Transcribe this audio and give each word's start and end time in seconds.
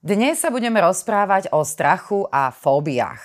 Dnes 0.00 0.40
sa 0.40 0.48
budeme 0.48 0.80
rozprávať 0.80 1.52
o 1.52 1.60
strachu 1.60 2.24
a 2.32 2.48
fóbiách. 2.48 3.20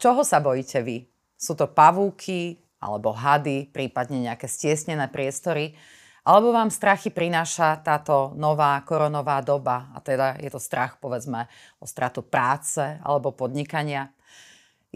Čoho 0.00 0.24
sa 0.24 0.40
bojíte 0.40 0.80
vy? 0.80 1.04
Sú 1.36 1.52
to 1.52 1.68
pavúky, 1.68 2.64
alebo 2.80 3.12
hady, 3.12 3.68
prípadne 3.68 4.24
nejaké 4.24 4.48
stiesnené 4.48 5.12
priestory? 5.12 5.76
Alebo 6.24 6.56
vám 6.56 6.72
strachy 6.72 7.12
prináša 7.12 7.84
táto 7.84 8.32
nová 8.40 8.80
koronová 8.88 9.44
doba? 9.44 9.92
A 9.92 10.00
teda 10.00 10.40
je 10.40 10.48
to 10.48 10.56
strach, 10.56 10.96
povedzme, 10.96 11.44
o 11.76 11.84
stratu 11.84 12.24
práce 12.24 12.80
alebo 13.04 13.36
podnikania? 13.36 14.08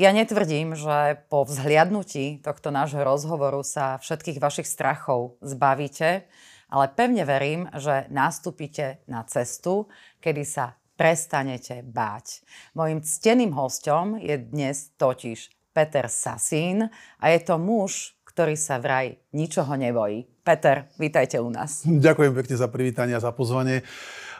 Ja 0.00 0.16
netvrdím, 0.16 0.72
že 0.72 1.29
po 1.29 1.44
vzhliadnutí 1.44 2.40
tohto 2.40 2.72
nášho 2.72 3.04
rozhovoru 3.04 3.60
sa 3.60 4.00
všetkých 4.00 4.40
vašich 4.40 4.64
strachov 4.64 5.36
zbavíte, 5.44 6.24
ale 6.72 6.84
pevne 6.88 7.29
verím, 7.29 7.68
že 7.76 8.08
nastúpite 8.08 9.04
na 9.04 9.20
cestu, 9.29 9.92
kedy 10.24 10.48
sa 10.48 10.80
prestanete 10.96 11.82
báť. 11.82 12.45
Mojím 12.76 13.00
cteným 13.00 13.53
hostom 13.57 14.21
je 14.21 14.39
dnes 14.39 14.93
totiž 14.96 15.50
Peter 15.72 16.07
Sasín 16.08 16.93
a 17.18 17.25
je 17.32 17.40
to 17.40 17.57
muž, 17.57 18.17
ktorý 18.29 18.57
sa 18.57 18.80
vraj 18.80 19.20
ničoho 19.36 19.76
nebojí. 19.76 20.25
Peter, 20.43 20.89
vítajte 20.96 21.40
u 21.40 21.53
nás. 21.53 21.84
Ďakujem 21.84 22.32
pekne 22.32 22.57
za 22.57 22.68
privítanie 22.68 23.14
a 23.17 23.22
za 23.22 23.31
pozvanie. 23.31 23.84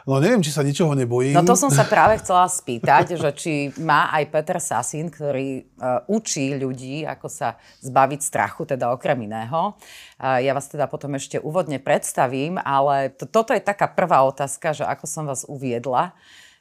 No 0.03 0.19
neviem, 0.19 0.43
či 0.43 0.51
sa 0.51 0.67
ničoho 0.67 0.91
nebojím. 0.99 1.31
No 1.31 1.47
to 1.47 1.55
som 1.55 1.71
sa 1.71 1.87
práve 1.87 2.19
chcela 2.19 2.43
spýtať, 2.43 3.15
že 3.15 3.29
či 3.31 3.53
má 3.79 4.11
aj 4.11 4.35
Peter 4.35 4.59
Sasín, 4.59 5.07
ktorý 5.07 5.63
uh, 5.63 6.03
učí 6.11 6.59
ľudí, 6.59 7.07
ako 7.07 7.31
sa 7.31 7.55
zbaviť 7.79 8.19
strachu, 8.19 8.67
teda 8.67 8.91
okrem 8.91 9.23
iného. 9.23 9.79
Uh, 10.19 10.43
ja 10.43 10.51
vás 10.51 10.67
teda 10.67 10.91
potom 10.91 11.15
ešte 11.15 11.39
úvodne 11.39 11.79
predstavím, 11.79 12.59
ale 12.59 13.15
to, 13.15 13.23
toto 13.23 13.55
je 13.55 13.63
taká 13.63 13.87
prvá 13.87 14.27
otázka, 14.27 14.75
že 14.75 14.83
ako 14.83 15.05
som 15.07 15.23
vás 15.23 15.47
uviedla, 15.47 16.11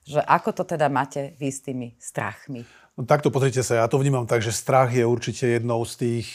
že 0.02 0.20
ako 0.22 0.50
to 0.52 0.64
teda 0.66 0.90
máte 0.90 1.34
vy 1.38 1.48
s 1.48 1.60
tými 1.62 1.94
strachmi? 1.98 2.66
No, 2.98 3.08
takto 3.08 3.32
pozrite 3.32 3.64
sa, 3.64 3.82
ja 3.82 3.86
to 3.88 3.96
vnímam 3.96 4.28
tak, 4.28 4.44
že 4.44 4.52
strach 4.52 4.92
je 4.92 5.06
určite 5.06 5.48
jednou 5.48 5.80
z 5.88 5.94
tých 5.96 6.26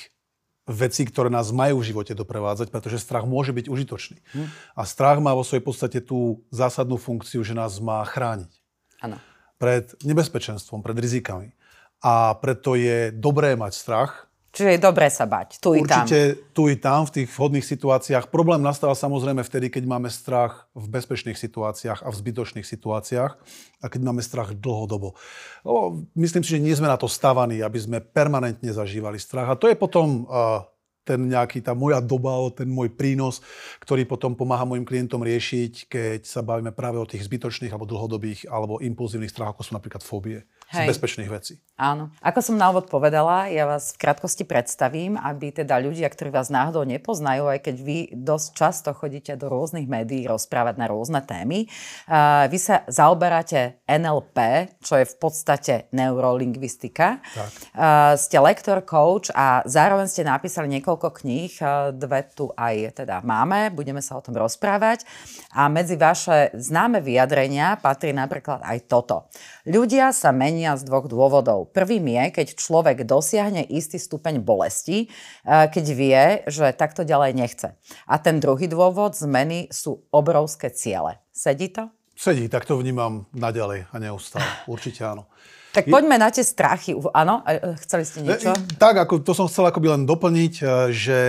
veci, 0.68 1.08
ktoré 1.08 1.32
nás 1.32 1.56
majú 1.56 1.80
v 1.80 1.96
živote 1.96 2.12
doprevádzať, 2.12 2.68
pretože 2.76 3.00
strach 3.00 3.24
môže 3.24 3.56
byť 3.56 3.72
užitočný. 3.72 4.20
Hm. 4.36 4.48
A 4.76 4.82
strach 4.84 5.24
má 5.24 5.32
vo 5.32 5.48
svojej 5.48 5.64
podstate 5.64 6.00
tú 6.04 6.44
zásadnú 6.52 7.00
funkciu, 7.00 7.40
že 7.42 7.56
nás 7.56 7.80
má 7.80 8.04
chrániť. 8.04 8.52
Áno. 9.00 9.18
Pred 9.58 9.96
nebezpečenstvom, 10.04 10.84
pred 10.84 11.00
rizikami. 11.00 11.56
A 12.04 12.36
preto 12.38 12.78
je 12.78 13.10
dobré 13.16 13.56
mať 13.58 13.74
strach, 13.74 14.27
Čiže 14.58 14.74
je 14.74 14.82
dobré 14.82 15.06
sa 15.14 15.30
bať, 15.30 15.62
tu 15.62 15.78
i 15.78 15.86
tam. 15.86 16.02
Určite 16.02 16.50
tu 16.50 16.66
i 16.66 16.74
tam, 16.74 17.06
v 17.06 17.22
tých 17.22 17.30
vhodných 17.30 17.62
situáciách. 17.62 18.34
Problém 18.34 18.58
nastáva 18.58 18.98
samozrejme 18.98 19.46
vtedy, 19.46 19.70
keď 19.70 19.86
máme 19.86 20.10
strach 20.10 20.66
v 20.74 20.90
bezpečných 20.90 21.38
situáciách 21.38 22.02
a 22.02 22.10
v 22.10 22.16
zbytočných 22.18 22.66
situáciách 22.66 23.32
a 23.78 23.86
keď 23.86 24.02
máme 24.02 24.26
strach 24.26 24.58
dlhodobo. 24.58 25.14
Lebo 25.62 26.10
myslím 26.18 26.42
si, 26.42 26.58
že 26.58 26.64
nie 26.66 26.74
sme 26.74 26.90
na 26.90 26.98
to 26.98 27.06
stavaní, 27.06 27.62
aby 27.62 27.78
sme 27.78 28.02
permanentne 28.02 28.74
zažívali 28.74 29.22
strach. 29.22 29.54
A 29.54 29.60
to 29.62 29.70
je 29.70 29.78
potom 29.78 30.26
uh, 30.26 30.66
ten 31.06 31.22
nejaký, 31.30 31.62
tá 31.62 31.78
moja 31.78 32.02
doba, 32.02 32.36
ten 32.50 32.66
môj 32.66 32.92
prínos, 32.92 33.46
ktorý 33.80 34.10
potom 34.10 34.34
pomáha 34.34 34.66
mojim 34.66 34.84
klientom 34.84 35.22
riešiť, 35.22 35.86
keď 35.86 36.20
sa 36.26 36.42
bavíme 36.42 36.74
práve 36.74 36.98
o 36.98 37.06
tých 37.06 37.30
zbytočných 37.30 37.70
alebo 37.70 37.86
dlhodobých 37.86 38.50
alebo 38.50 38.82
impulzívnych 38.82 39.30
strachoch, 39.30 39.54
ako 39.54 39.64
sú 39.64 39.72
napríklad 39.78 40.02
fóbie 40.02 40.50
z 40.68 40.84
bezpečných 40.84 41.32
vecí. 41.32 41.64
Áno. 41.80 42.12
Ako 42.20 42.42
som 42.44 42.58
na 42.60 42.74
úvod 42.74 42.92
povedala, 42.92 43.48
ja 43.48 43.70
vás 43.70 43.94
v 43.96 44.02
krátkosti 44.04 44.44
predstavím, 44.44 45.14
aby 45.14 45.54
teda 45.54 45.78
ľudia, 45.78 46.10
ktorí 46.10 46.34
vás 46.34 46.50
náhodou 46.50 46.84
nepoznajú, 46.84 47.48
aj 47.48 47.70
keď 47.70 47.76
vy 47.86 47.98
dosť 48.18 48.48
často 48.58 48.90
chodíte 48.98 49.38
do 49.40 49.48
rôznych 49.48 49.86
médií 49.86 50.28
rozprávať 50.28 50.76
na 50.76 50.90
rôzne 50.90 51.22
témy, 51.24 51.70
uh, 52.10 52.50
vy 52.52 52.58
sa 52.60 52.84
zaoberáte 52.90 53.80
NLP, 53.86 54.68
čo 54.82 55.00
je 55.00 55.06
v 55.06 55.16
podstate 55.22 55.74
neurolingvistika. 55.94 57.22
Tak. 57.22 57.50
Uh, 57.78 58.18
ste 58.18 58.42
lektor, 58.42 58.82
coach 58.84 59.30
a 59.38 59.62
zároveň 59.70 60.10
ste 60.10 60.26
napísali 60.28 60.68
niekoľko 60.82 61.14
kníh, 61.14 61.54
uh, 61.62 61.94
dve 61.94 62.26
tu 62.34 62.50
aj 62.58 63.06
teda 63.06 63.22
máme, 63.22 63.70
budeme 63.70 64.02
sa 64.02 64.18
o 64.18 64.26
tom 64.26 64.34
rozprávať. 64.34 65.06
A 65.54 65.70
medzi 65.70 65.94
vaše 65.94 66.52
známe 66.58 67.06
vyjadrenia 67.06 67.78
patrí 67.78 68.18
napríklad 68.18 68.66
aj 68.66 68.90
toto. 68.90 69.30
Ľudia 69.70 70.10
sa 70.10 70.34
menia 70.34 70.57
menia 70.58 70.74
z 70.74 70.90
dvoch 70.90 71.06
dôvodov. 71.06 71.70
Prvým 71.70 72.10
je, 72.10 72.42
keď 72.42 72.48
človek 72.58 73.06
dosiahne 73.06 73.62
istý 73.62 74.02
stupeň 74.02 74.42
bolesti, 74.42 75.06
e, 75.06 75.08
keď 75.46 75.86
vie, 75.94 76.24
že 76.50 76.74
takto 76.74 77.06
ďalej 77.06 77.38
nechce. 77.38 77.78
A 78.10 78.18
ten 78.18 78.42
druhý 78.42 78.66
dôvod 78.66 79.14
zmeny 79.14 79.70
sú 79.70 80.10
obrovské 80.10 80.74
ciele. 80.74 81.22
Sedí 81.30 81.70
to? 81.70 81.94
Sedí, 82.18 82.50
tak 82.50 82.66
to 82.66 82.82
vnímam 82.82 83.30
naďalej 83.38 83.86
a 83.94 83.96
neustále. 84.02 84.50
Určite 84.66 85.06
áno. 85.06 85.30
Tak 85.78 85.86
poďme 85.94 86.18
na 86.18 86.34
tie 86.34 86.42
strachy. 86.42 86.98
Áno, 87.14 87.46
e, 87.46 87.78
chceli 87.86 88.04
ste 88.04 88.20
niečo? 88.26 88.52
Tak, 88.82 89.06
ako, 89.06 89.22
to 89.22 89.38
som 89.38 89.46
chcel 89.46 89.70
akoby 89.70 89.94
len 89.94 90.04
doplniť, 90.10 90.54
e, 90.58 90.64
že 90.90 91.20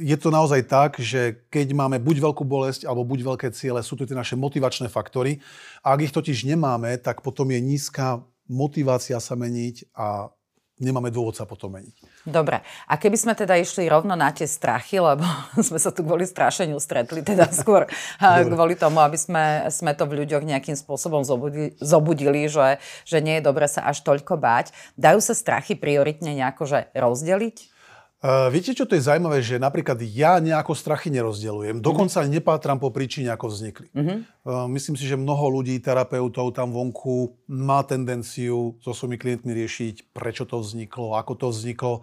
je 0.00 0.16
to 0.16 0.28
naozaj 0.30 0.62
tak, 0.70 1.02
že 1.02 1.42
keď 1.50 1.74
máme 1.74 1.98
buď 1.98 2.30
veľkú 2.30 2.46
bolesť 2.46 2.86
alebo 2.86 3.02
buď 3.02 3.26
veľké 3.26 3.48
ciele, 3.50 3.82
sú 3.82 3.98
to 3.98 4.06
tie 4.06 4.14
naše 4.14 4.38
motivačné 4.38 4.86
faktory. 4.86 5.42
A 5.82 5.98
ak 5.98 6.06
ich 6.06 6.14
totiž 6.14 6.46
nemáme, 6.46 6.94
tak 7.02 7.20
potom 7.26 7.50
je 7.50 7.58
nízka 7.58 8.22
motivácia 8.50 9.16
sa 9.22 9.38
meniť 9.38 9.94
a 9.94 10.26
nemáme 10.82 11.14
dôvod 11.14 11.38
sa 11.38 11.46
potom 11.46 11.70
meniť. 11.78 11.94
Dobre. 12.28 12.60
A 12.84 13.00
keby 13.00 13.16
sme 13.16 13.32
teda 13.32 13.56
išli 13.56 13.88
rovno 13.88 14.12
na 14.12 14.28
tie 14.28 14.44
strachy, 14.44 15.00
lebo 15.00 15.24
sme 15.68 15.80
sa 15.80 15.88
tu 15.88 16.04
kvôli 16.04 16.28
strašeniu 16.28 16.76
stretli, 16.76 17.24
teda 17.24 17.48
skôr 17.48 17.88
Dobre. 18.20 18.52
kvôli 18.52 18.74
tomu, 18.76 19.00
aby 19.00 19.16
sme, 19.16 19.72
sme 19.72 19.96
to 19.96 20.04
v 20.04 20.24
ľuďoch 20.24 20.44
nejakým 20.44 20.76
spôsobom 20.76 21.24
zobudili, 21.24 21.72
zobudili 21.80 22.44
že, 22.44 22.76
že 23.08 23.24
nie 23.24 23.40
je 23.40 23.46
dobre 23.46 23.64
sa 23.64 23.88
až 23.88 24.04
toľko 24.04 24.36
báť. 24.36 24.76
Dajú 25.00 25.24
sa 25.24 25.32
strachy 25.32 25.80
prioritne 25.80 26.36
nejako 26.36 26.68
že 26.68 26.78
rozdeliť? 26.92 27.79
Uh, 28.20 28.52
viete, 28.52 28.76
čo 28.76 28.84
to 28.84 29.00
je 29.00 29.08
zaujímavé, 29.08 29.40
že 29.40 29.56
napríklad 29.56 29.96
ja 30.04 30.36
nejako 30.44 30.76
strachy 30.76 31.08
nerozdeľujem, 31.08 31.80
dokonca 31.80 32.20
ani 32.20 32.36
nepátram 32.36 32.76
po 32.76 32.92
príčine, 32.92 33.32
ako 33.32 33.48
vznikli. 33.48 33.88
Uh-huh. 33.96 34.20
Uh, 34.44 34.68
myslím 34.76 34.92
si, 35.00 35.08
že 35.08 35.16
mnoho 35.16 35.48
ľudí, 35.48 35.80
terapeutov 35.80 36.52
tam 36.52 36.68
vonku 36.68 37.32
má 37.48 37.80
tendenciu 37.80 38.76
so 38.84 38.92
svojimi 38.92 39.16
klientmi 39.16 39.56
riešiť, 39.56 40.12
prečo 40.12 40.44
to 40.44 40.60
vzniklo, 40.60 41.16
ako 41.16 41.32
to 41.32 41.46
vzniklo. 41.48 41.94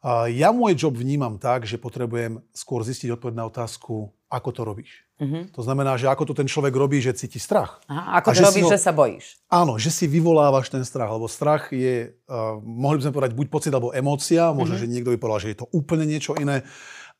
Uh, 0.00 0.32
ja 0.32 0.48
môj 0.48 0.80
job 0.80 0.96
vnímam 0.96 1.36
tak, 1.36 1.68
že 1.68 1.76
potrebujem 1.76 2.40
skôr 2.56 2.80
zistiť 2.80 3.12
odpoveď 3.12 3.36
na 3.36 3.44
otázku, 3.44 4.16
ako 4.34 4.50
to 4.50 4.62
robíš. 4.66 5.06
Uh-huh. 5.22 5.46
To 5.54 5.62
znamená, 5.62 5.94
že 5.94 6.10
ako 6.10 6.26
to 6.26 6.34
ten 6.34 6.50
človek 6.50 6.74
robí, 6.74 6.98
že 6.98 7.14
cíti 7.14 7.38
strach. 7.38 7.78
Aha, 7.86 8.18
ako 8.18 8.34
to 8.34 8.42
že 8.42 8.44
robíš, 8.50 8.64
ho, 8.66 8.70
že 8.74 8.82
sa 8.82 8.90
bojíš. 8.90 9.26
Áno, 9.46 9.78
že 9.78 9.94
si 9.94 10.10
vyvolávaš 10.10 10.74
ten 10.74 10.82
strach, 10.82 11.14
lebo 11.14 11.30
strach 11.30 11.70
je, 11.70 12.18
uh, 12.26 12.58
mohli 12.58 12.98
by 12.98 13.02
sme 13.06 13.14
povedať, 13.14 13.32
buď 13.38 13.46
pocit 13.46 13.70
alebo 13.70 13.94
emócia, 13.94 14.50
možno, 14.50 14.74
uh-huh. 14.74 14.82
že 14.82 14.90
niekto 14.90 15.14
by 15.14 15.18
povedal, 15.22 15.40
že 15.46 15.50
je 15.54 15.58
to 15.62 15.70
úplne 15.70 16.04
niečo 16.10 16.34
iné. 16.34 16.66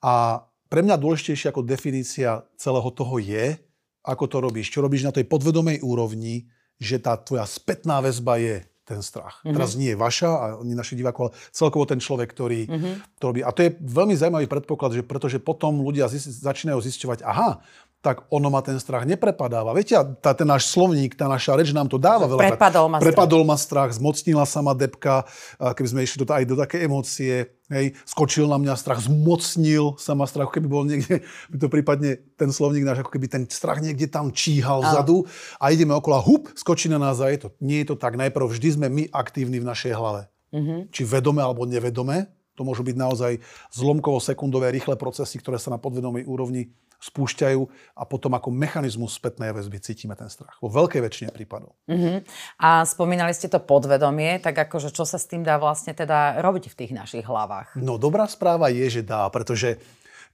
A 0.02 0.42
pre 0.66 0.82
mňa 0.82 0.98
dôležitejšia 0.98 1.54
ako 1.54 1.62
definícia 1.62 2.42
celého 2.58 2.90
toho 2.90 3.22
je, 3.22 3.54
ako 4.02 4.24
to 4.26 4.36
robíš, 4.42 4.74
čo 4.74 4.82
robíš 4.82 5.06
na 5.06 5.14
tej 5.14 5.24
podvedomej 5.30 5.80
úrovni, 5.86 6.50
že 6.82 6.98
tá 6.98 7.14
tvoja 7.14 7.46
spätná 7.46 8.02
väzba 8.02 8.42
je 8.42 8.66
ten 8.84 9.00
strach. 9.00 9.40
Uh-huh. 9.40 9.56
Teraz 9.56 9.74
nie 9.80 9.92
je 9.92 9.98
vaša 9.98 10.30
a 10.30 10.44
nie 10.60 10.76
našich 10.76 11.00
divákov, 11.00 11.32
ale 11.32 11.32
celkovo 11.50 11.88
ten 11.88 11.98
človek, 11.98 12.28
ktorý 12.30 12.60
uh-huh. 12.68 12.94
to 13.16 13.24
robí. 13.32 13.40
A 13.40 13.50
to 13.50 13.64
je 13.64 13.72
veľmi 13.80 14.12
zaujímavý 14.12 14.46
predpoklad, 14.46 14.92
že 14.92 15.02
pretože 15.02 15.40
potom 15.40 15.80
ľudia 15.80 16.06
zist, 16.12 16.28
začínajú 16.28 16.78
zisťovať, 16.84 17.24
aha, 17.24 17.64
tak 18.04 18.28
ono 18.28 18.52
ma 18.52 18.60
ten 18.60 18.76
strach 18.76 19.08
neprepadáva. 19.08 19.72
Viete, 19.72 19.96
tá, 20.20 20.36
ten 20.36 20.44
náš 20.44 20.68
slovník, 20.68 21.16
tá 21.16 21.24
naša 21.24 21.56
reč 21.56 21.72
nám 21.72 21.88
to 21.88 21.96
dáva 21.96 22.28
veľa. 22.28 22.52
Prepadol 22.52 22.86
ma 22.92 23.00
Prepadol 23.00 23.40
strach. 23.40 23.48
ma 23.48 23.56
strach, 23.56 23.90
zmocnila 23.96 24.44
sa 24.44 24.60
ma 24.60 24.76
depka, 24.76 25.24
keby 25.56 25.88
sme 25.88 26.00
išli 26.04 26.20
do, 26.20 26.28
aj 26.28 26.44
do 26.44 26.54
také 26.60 26.84
emócie, 26.84 27.56
hej, 27.72 27.96
skočil 28.04 28.44
na 28.44 28.60
mňa 28.60 28.76
strach, 28.76 29.00
zmocnil 29.00 29.96
sa 29.96 30.12
ma 30.12 30.28
strach, 30.28 30.52
keby 30.52 30.68
bol 30.68 30.84
niekde, 30.84 31.24
by 31.52 31.56
to 31.56 31.68
prípadne 31.72 32.20
ten 32.36 32.52
slovník 32.52 32.84
náš, 32.84 33.00
ako 33.00 33.16
keby 33.16 33.26
ten 33.32 33.48
strach 33.48 33.80
niekde 33.80 34.04
tam 34.12 34.28
číhal 34.28 34.84
vzadu 34.84 35.24
a 35.56 35.72
ideme 35.72 35.96
okolo, 35.96 36.20
hup, 36.20 36.52
skočí 36.52 36.92
na 36.92 37.00
nás 37.00 37.24
a 37.24 37.32
je 37.32 37.48
to. 37.48 37.48
Nie 37.64 37.88
je 37.88 37.94
to 37.94 37.96
tak. 37.96 38.20
Najprv 38.20 38.44
vždy 38.52 38.68
sme 38.76 38.86
my 38.92 39.08
aktívni 39.16 39.64
v 39.64 39.68
našej 39.72 39.96
hlave. 39.96 40.28
Mm-hmm. 40.52 40.92
Či 40.92 41.02
vedome 41.08 41.40
alebo 41.40 41.64
nevedome. 41.64 42.30
To 42.54 42.62
môžu 42.62 42.86
byť 42.86 42.96
naozaj 42.96 43.32
zlomkovo-sekundové 43.74 44.70
rýchle 44.70 44.94
procesy, 44.94 45.38
ktoré 45.42 45.58
sa 45.58 45.74
na 45.74 45.78
podvedomej 45.78 46.26
úrovni 46.26 46.70
spúšťajú 47.04 47.60
a 48.00 48.02
potom 48.08 48.32
ako 48.32 48.48
mechanizmus 48.48 49.20
spätnej 49.20 49.52
väzby 49.52 49.76
cítime 49.84 50.16
ten 50.16 50.32
strach. 50.32 50.56
Vo 50.64 50.72
veľkej 50.72 51.04
väčšine 51.04 51.30
prípadov. 51.36 51.76
Uh-huh. 51.84 52.24
A 52.56 52.88
spomínali 52.88 53.36
ste 53.36 53.52
to 53.52 53.60
podvedomie, 53.60 54.40
tak 54.40 54.56
akože 54.56 54.88
čo 54.88 55.04
sa 55.04 55.20
s 55.20 55.28
tým 55.28 55.44
dá 55.44 55.60
vlastne 55.60 55.92
teda 55.92 56.40
robiť 56.40 56.72
v 56.72 56.76
tých 56.80 56.92
našich 56.96 57.24
hlavách? 57.28 57.76
No 57.76 58.00
dobrá 58.00 58.24
správa 58.24 58.72
je, 58.72 58.88
že 58.88 59.02
dá, 59.04 59.28
pretože 59.28 59.76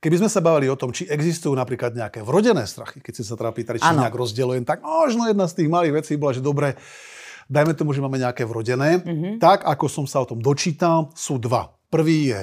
Keby 0.01 0.17
sme 0.17 0.33
sa 0.33 0.41
bavili 0.41 0.65
o 0.73 0.81
tom, 0.81 0.97
či 0.97 1.05
existujú 1.13 1.53
napríklad 1.53 1.93
nejaké 1.93 2.25
vrodené 2.25 2.65
strachy, 2.65 3.05
keď 3.05 3.21
si 3.21 3.21
sa 3.21 3.37
teda 3.37 3.53
pýtali, 3.53 3.77
či 3.77 3.85
ano. 3.85 4.01
nejak 4.01 4.17
rozdeľujem, 4.17 4.65
tak 4.65 4.81
možno 4.81 5.29
jedna 5.29 5.45
z 5.45 5.61
tých 5.61 5.69
malých 5.69 5.93
vecí 6.01 6.17
bola, 6.17 6.33
že 6.33 6.41
dobre, 6.41 6.81
dajme 7.53 7.77
tomu, 7.77 7.93
že 7.93 8.01
máme 8.01 8.17
nejaké 8.17 8.49
vrodené. 8.49 9.05
Uh-huh. 9.05 9.37
Tak, 9.37 9.69
ako 9.69 9.93
som 9.93 10.09
sa 10.09 10.25
o 10.25 10.29
tom 10.33 10.41
dočítal, 10.41 11.13
sú 11.13 11.37
dva. 11.37 11.77
Prvý 11.91 12.33
je 12.33 12.41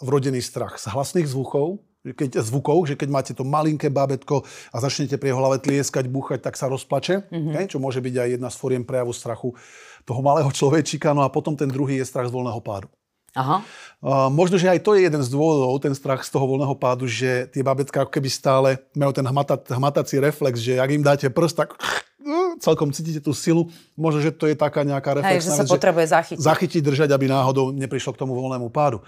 vrodený 0.00 0.40
strach 0.40 0.80
z 0.80 0.88
hlasných 0.88 1.28
zvukov, 1.28 1.82
keď, 2.02 2.42
zvukov, 2.42 2.82
že 2.90 2.98
keď 2.98 3.08
máte 3.14 3.32
to 3.34 3.46
malinké 3.46 3.86
bábetko 3.86 4.42
a 4.74 4.76
začnete 4.82 5.14
pri 5.22 5.30
jeho 5.30 5.38
hlave 5.38 5.62
tlieskať, 5.62 6.10
búchať, 6.10 6.42
tak 6.42 6.58
sa 6.58 6.66
rozplače, 6.66 7.30
mm-hmm. 7.30 7.54
hej, 7.54 7.66
čo 7.70 7.78
môže 7.78 8.02
byť 8.02 8.14
aj 8.18 8.28
jedna 8.38 8.48
z 8.50 8.58
foriem 8.58 8.82
prejavu 8.82 9.14
strachu 9.14 9.54
toho 10.02 10.18
malého 10.18 10.50
človečika. 10.50 11.14
No 11.14 11.22
a 11.22 11.30
potom 11.30 11.54
ten 11.54 11.70
druhý 11.70 12.02
je 12.02 12.06
strach 12.10 12.26
z 12.26 12.34
voľného 12.34 12.58
pádu. 12.58 12.90
Aha. 13.32 13.64
Uh, 14.02 14.28
možno, 14.28 14.60
že 14.60 14.68
aj 14.68 14.84
to 14.84 14.92
je 14.92 15.08
jeden 15.08 15.22
z 15.24 15.32
dôvodov, 15.32 15.80
ten 15.80 15.96
strach 15.96 16.20
z 16.20 16.28
toho 16.34 16.44
voľného 16.44 16.76
pádu, 16.76 17.08
že 17.08 17.48
tie 17.48 17.64
babetka 17.64 18.04
ako 18.04 18.12
keby 18.12 18.28
stále 18.28 18.82
majú 18.92 19.14
ten 19.14 19.24
hmata, 19.24 19.56
hmatací 19.72 20.20
reflex, 20.20 20.60
že 20.60 20.76
ak 20.76 20.90
im 20.92 21.06
dáte 21.06 21.30
prst, 21.32 21.56
tak 21.56 21.78
celkom 22.58 22.90
cítite 22.94 23.20
tú 23.20 23.36
silu. 23.36 23.68
Možno, 23.94 24.22
že 24.22 24.30
to 24.32 24.48
je 24.48 24.56
taká 24.56 24.82
nejaká 24.82 25.18
reflexná 25.18 25.38
Hej, 25.38 25.44
že 25.44 25.50
sa 25.52 25.64
vec, 25.64 25.74
potrebuje 25.74 26.06
zachytiť. 26.10 26.42
Zachytiť, 26.42 26.82
držať, 26.82 27.08
aby 27.12 27.26
náhodou 27.28 27.70
neprišlo 27.74 28.14
k 28.14 28.20
tomu 28.22 28.32
voľnému 28.34 28.72
pádu. 28.72 29.02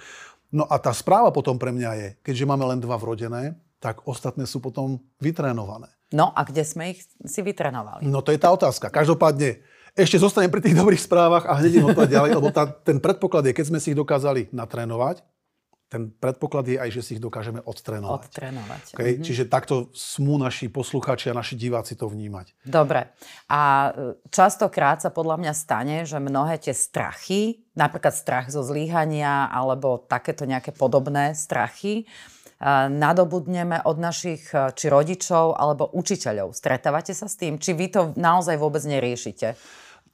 No 0.55 0.69
a 0.71 0.79
tá 0.79 0.95
správa 0.95 1.35
potom 1.35 1.59
pre 1.59 1.75
mňa 1.75 1.91
je, 1.99 2.09
keďže 2.23 2.45
máme 2.47 2.63
len 2.71 2.79
dva 2.79 2.95
vrodené, 2.95 3.59
tak 3.83 4.07
ostatné 4.07 4.47
sú 4.47 4.63
potom 4.63 5.03
vytrénované. 5.19 5.91
No 6.15 6.31
a 6.31 6.47
kde 6.47 6.63
sme 6.63 6.95
ich 6.95 7.03
si 7.27 7.41
vytrénovali? 7.43 8.07
No 8.07 8.23
to 8.23 8.31
je 8.31 8.39
tá 8.39 8.55
otázka. 8.55 8.89
Každopádne 8.89 9.61
ešte 9.99 10.19
zostanem 10.19 10.51
pri 10.51 10.63
tých 10.63 10.79
dobrých 10.79 11.03
správach 11.03 11.47
a 11.47 11.59
hneď 11.59 11.83
im 11.83 11.91
ďalej, 11.91 12.39
lebo 12.39 12.51
tá, 12.55 12.67
ten 12.67 12.99
predpoklad 12.99 13.51
je, 13.51 13.53
keď 13.55 13.67
sme 13.71 13.79
si 13.79 13.95
ich 13.95 13.99
dokázali 13.99 14.51
natrénovať, 14.51 15.23
ten 15.89 16.11
predpoklad 16.11 16.67
je 16.67 16.77
aj, 16.81 16.91
že 16.91 17.01
si 17.05 17.11
ich 17.17 17.23
dokážeme 17.23 17.63
odtrénovať. 17.63 18.21
Odtrénovať. 18.27 18.85
Okay? 18.97 19.15
Mm-hmm. 19.15 19.27
Čiže 19.31 19.45
takto 19.47 19.95
smú 19.95 20.41
naši 20.41 20.67
posluchači 20.67 21.31
a 21.31 21.39
naši 21.39 21.55
diváci 21.55 21.95
to 21.95 22.11
vnímať. 22.11 22.67
Dobre. 22.67 23.15
A 23.47 23.93
e, 23.95 24.19
častokrát 24.33 25.05
sa 25.05 25.15
podľa 25.15 25.39
mňa 25.39 25.53
stane, 25.55 25.97
že 26.03 26.19
mnohé 26.19 26.59
tie 26.59 26.75
strachy, 26.75 27.63
napríklad 27.79 28.17
strach 28.17 28.51
zo 28.51 28.67
zlíhania 28.67 29.47
alebo 29.53 30.03
takéto 30.03 30.49
nejaké 30.49 30.75
podobné 30.75 31.37
strachy, 31.39 32.03
e, 32.03 32.05
nadobudneme 32.91 33.85
od 33.87 33.97
našich 34.01 34.51
e, 34.51 34.75
či 34.75 34.91
rodičov 34.91 35.55
alebo 35.55 35.95
učiteľov. 35.95 36.59
Stretávate 36.59 37.15
sa 37.15 37.31
s 37.31 37.39
tým? 37.39 37.61
Či 37.61 37.71
vy 37.77 37.87
to 37.93 38.01
naozaj 38.19 38.59
vôbec 38.59 38.83
neriešite? 38.83 39.55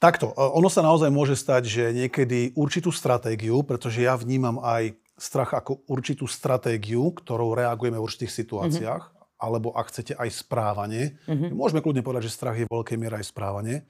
Takto, 0.00 0.32
ono 0.32 0.72
sa 0.72 0.80
naozaj 0.80 1.12
môže 1.12 1.36
stať, 1.36 1.68
že 1.68 1.84
niekedy 1.92 2.56
určitú 2.56 2.88
stratégiu, 2.88 3.60
pretože 3.60 4.00
ja 4.00 4.16
vnímam 4.16 4.56
aj 4.64 4.96
strach 5.20 5.52
ako 5.52 5.84
určitú 5.84 6.24
stratégiu, 6.24 7.12
ktorou 7.12 7.52
reagujeme 7.52 8.00
v 8.00 8.04
určitých 8.08 8.32
situáciách, 8.32 9.02
mm-hmm. 9.04 9.36
alebo 9.36 9.76
ak 9.76 9.92
chcete 9.92 10.16
aj 10.16 10.28
správanie, 10.32 11.20
mm-hmm. 11.28 11.52
môžeme 11.52 11.84
kľudne 11.84 12.00
povedať, 12.00 12.32
že 12.32 12.36
strach 12.40 12.56
je 12.56 12.64
v 12.64 12.72
veľkej 12.72 12.96
miere 12.96 13.20
aj 13.20 13.28
správanie, 13.28 13.84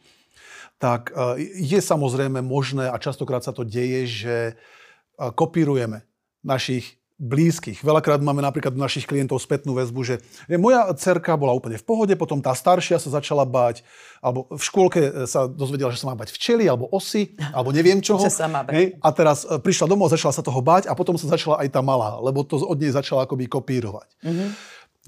tak 0.77 1.15
e, 1.15 1.49
je 1.63 1.81
samozrejme 1.81 2.43
možné 2.43 2.91
a 2.91 2.99
častokrát 2.99 3.47
sa 3.47 3.55
to 3.55 3.63
deje, 3.63 4.11
že 4.11 4.37
e, 4.51 4.55
kopírujeme 5.17 6.05
našich 6.43 7.00
blízkych. 7.21 7.85
Veľakrát 7.85 8.25
máme 8.25 8.41
napríklad 8.41 8.73
u 8.73 8.81
našich 8.81 9.05
klientov 9.05 9.45
spätnú 9.45 9.77
väzbu, 9.77 10.01
že 10.01 10.15
moja 10.57 10.89
cerka 10.97 11.37
bola 11.37 11.53
úplne 11.53 11.77
v 11.77 11.85
pohode, 11.85 12.17
potom 12.17 12.41
tá 12.41 12.57
staršia 12.57 12.97
sa 12.97 13.21
začala 13.21 13.45
báť, 13.45 13.85
alebo 14.25 14.49
v 14.49 14.63
škôlke 14.65 15.01
e, 15.05 15.11
sa 15.29 15.45
dozvedela, 15.45 15.93
že 15.93 16.01
sa 16.01 16.09
má 16.09 16.17
bať 16.17 16.33
včely, 16.33 16.65
alebo 16.65 16.89
osy, 16.89 17.37
alebo 17.53 17.77
neviem 17.77 18.01
čoho. 18.07 18.25
sa 18.33 18.49
má 18.49 18.65
bať. 18.65 18.73
Hej, 18.73 18.87
a 19.05 19.09
teraz 19.13 19.45
e, 19.45 19.61
prišla 19.61 19.93
domov, 19.93 20.09
začala 20.09 20.33
sa 20.33 20.41
toho 20.41 20.65
báť 20.65 20.89
a 20.89 20.97
potom 20.97 21.21
sa 21.21 21.29
začala 21.29 21.61
aj 21.61 21.69
tá 21.69 21.85
malá, 21.85 22.17
lebo 22.25 22.41
to 22.41 22.57
od 22.57 22.81
nej 22.81 22.89
začala 22.89 23.29
akoby 23.29 23.45
kopírovať. 23.53 24.09
Mm-hmm. 24.25 24.49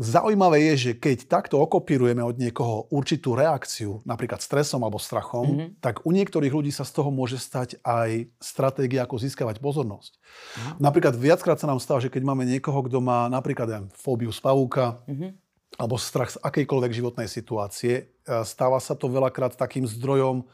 Zaujímavé 0.01 0.73
je, 0.73 0.75
že 0.89 0.93
keď 0.97 1.29
takto 1.29 1.61
okopírujeme 1.61 2.25
od 2.25 2.41
niekoho 2.41 2.89
určitú 2.89 3.37
reakciu, 3.37 4.01
napríklad 4.09 4.41
stresom 4.41 4.81
alebo 4.81 4.97
strachom, 4.97 5.45
mm-hmm. 5.45 5.69
tak 5.85 6.01
u 6.09 6.17
niektorých 6.17 6.49
ľudí 6.49 6.73
sa 6.73 6.89
z 6.89 6.97
toho 6.97 7.13
môže 7.13 7.37
stať 7.37 7.77
aj 7.85 8.33
stratégia, 8.41 9.05
ako 9.05 9.21
získavať 9.21 9.61
pozornosť. 9.61 10.13
Aha. 10.57 10.71
Napríklad 10.81 11.13
viackrát 11.13 11.61
sa 11.61 11.69
nám 11.69 11.77
stáva, 11.77 12.01
že 12.01 12.09
keď 12.09 12.25
máme 12.25 12.49
niekoho, 12.49 12.81
kto 12.89 13.05
má 13.05 13.29
napríklad 13.29 13.69
aj 13.69 13.83
fóbiu 13.93 14.33
z 14.33 14.41
pavúka, 14.41 15.05
mm-hmm. 15.05 15.31
alebo 15.77 16.01
strach 16.01 16.33
z 16.33 16.41
akejkoľvek 16.41 16.93
životnej 16.97 17.29
situácie, 17.29 18.17
stáva 18.49 18.81
sa 18.81 18.97
to 18.97 19.13
veľakrát 19.13 19.61
takým 19.61 19.85
zdrojom 19.85 20.49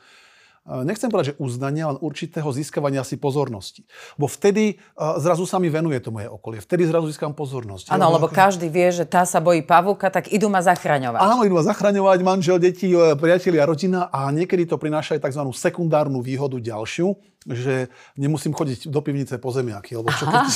nechcem 0.85 1.09
povedať, 1.09 1.35
že 1.35 1.39
uznania, 1.41 1.89
len 1.89 1.99
určitého 1.99 2.47
získavania 2.53 3.01
si 3.03 3.17
pozornosti. 3.17 3.89
Lebo 4.21 4.29
vtedy 4.29 4.77
zrazu 4.97 5.49
sa 5.49 5.57
mi 5.57 5.73
venuje 5.73 5.97
to 6.05 6.13
moje 6.13 6.29
okolie. 6.29 6.61
Vtedy 6.61 6.85
zrazu 6.85 7.09
získam 7.09 7.33
pozornosť. 7.33 7.89
Áno, 7.93 8.13
lebo 8.13 8.29
každý 8.29 8.69
vie, 8.69 8.93
že 8.93 9.09
tá 9.09 9.25
sa 9.25 9.41
bojí 9.41 9.65
pavúka, 9.65 10.13
tak 10.13 10.29
idú 10.29 10.53
ma 10.53 10.61
zachraňovať. 10.61 11.21
Áno, 11.25 11.43
idú 11.49 11.57
ma 11.57 11.65
zachraňovať, 11.65 12.19
manžel, 12.21 12.61
deti, 12.61 12.93
e, 12.93 13.17
priatelia, 13.17 13.65
rodina 13.65 14.13
a 14.13 14.29
niekedy 14.29 14.69
to 14.69 14.77
prináša 14.77 15.17
aj 15.17 15.29
tzv. 15.29 15.43
sekundárnu 15.57 16.21
výhodu 16.21 16.61
ďalšiu, 16.61 17.17
že 17.49 17.89
nemusím 18.21 18.53
chodiť 18.53 18.93
do 18.93 19.01
pivnice 19.01 19.41
po 19.41 19.49
zemiaky. 19.49 19.97
Lebo 19.97 20.13
čo 20.13 20.29
keď... 20.29 20.47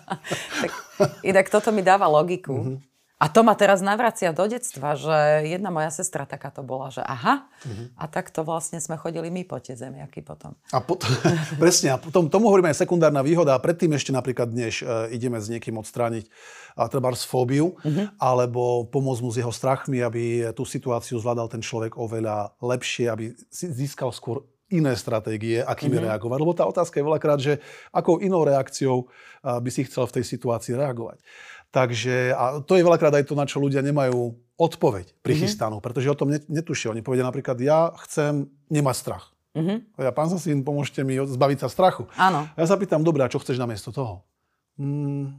tak, 0.64 0.70
inak 1.20 1.46
toto 1.52 1.68
mi 1.70 1.84
dáva 1.84 2.08
logiku. 2.08 2.56
Mm-hmm. 2.56 2.89
A 3.20 3.28
to 3.28 3.44
ma 3.44 3.52
teraz 3.52 3.84
navracia 3.84 4.32
do 4.32 4.48
detstva, 4.48 4.96
že 4.96 5.44
jedna 5.44 5.68
moja 5.68 5.92
sestra 5.92 6.24
takáto 6.24 6.64
bola, 6.64 6.88
že 6.88 7.04
aha, 7.04 7.44
uh-huh. 7.44 7.92
a 8.00 8.08
takto 8.08 8.40
vlastne 8.48 8.80
sme 8.80 8.96
chodili 8.96 9.28
my 9.28 9.44
po 9.44 9.60
tie 9.60 9.76
zemiaky 9.76 10.24
potom. 10.24 10.56
A 10.72 10.80
potom, 10.80 11.12
presne, 11.62 11.92
a 11.92 12.00
potom 12.00 12.32
tomu 12.32 12.48
hovoríme 12.48 12.72
aj 12.72 12.80
sekundárna 12.80 13.20
výhoda 13.20 13.52
a 13.52 13.60
predtým 13.60 13.92
ešte 13.92 14.16
napríklad 14.16 14.48
dnes 14.48 14.80
uh, 14.80 15.04
ideme 15.12 15.36
s 15.36 15.52
niekým 15.52 15.76
odstrániť 15.76 16.32
uh, 16.32 16.88
treba 16.88 17.12
fóbiu, 17.12 17.76
uh-huh. 17.76 18.08
alebo 18.16 18.88
pomôcť 18.88 19.20
mu 19.20 19.28
s 19.28 19.36
jeho 19.36 19.52
strachmi, 19.52 20.00
aby 20.00 20.56
tú 20.56 20.64
situáciu 20.64 21.20
zvládal 21.20 21.52
ten 21.52 21.60
človek 21.60 22.00
oveľa 22.00 22.56
lepšie, 22.64 23.12
aby 23.12 23.36
získal 23.52 24.16
skôr 24.16 24.48
iné 24.70 24.94
stratégie, 24.94 25.58
akými 25.60 25.98
mm-hmm. 25.98 26.08
reagovať. 26.08 26.38
Lebo 26.38 26.54
tá 26.54 26.64
otázka 26.64 27.02
je 27.02 27.08
veľakrát, 27.10 27.38
že 27.42 27.58
akou 27.90 28.22
inou 28.22 28.46
reakciou 28.46 29.10
by 29.42 29.66
si 29.66 29.82
chcel 29.84 30.06
v 30.06 30.22
tej 30.22 30.24
situácii 30.30 30.78
reagovať. 30.78 31.18
Takže 31.70 32.34
a 32.34 32.58
to 32.66 32.74
je 32.74 32.82
veľakrát 32.82 33.14
aj 33.14 33.30
to, 33.30 33.38
na 33.38 33.46
čo 33.46 33.62
ľudia 33.62 33.78
nemajú 33.78 34.34
odpoveď 34.58 35.14
prichystanú, 35.22 35.78
mm-hmm. 35.78 35.86
pretože 35.86 36.10
o 36.10 36.18
tom 36.18 36.34
netušia. 36.34 36.90
Oni 36.90 37.00
povedia 37.00 37.22
napríklad, 37.22 37.56
ja 37.62 37.94
chcem 38.06 38.50
nemať 38.66 38.96
strach. 38.98 39.24
Mm-hmm. 39.54 40.02
Ja, 40.02 40.10
pán 40.10 40.30
Sasín, 40.30 40.66
pomôžte 40.66 41.06
mi 41.06 41.18
zbaviť 41.18 41.66
sa 41.66 41.68
strachu. 41.70 42.10
Áno. 42.18 42.46
Ja 42.58 42.66
sa 42.66 42.74
pýtam, 42.74 43.06
dobre, 43.06 43.22
a 43.22 43.30
čo 43.30 43.38
chceš 43.38 43.58
namiesto 43.58 43.94
toho? 43.94 44.26
Mm, 44.78 45.38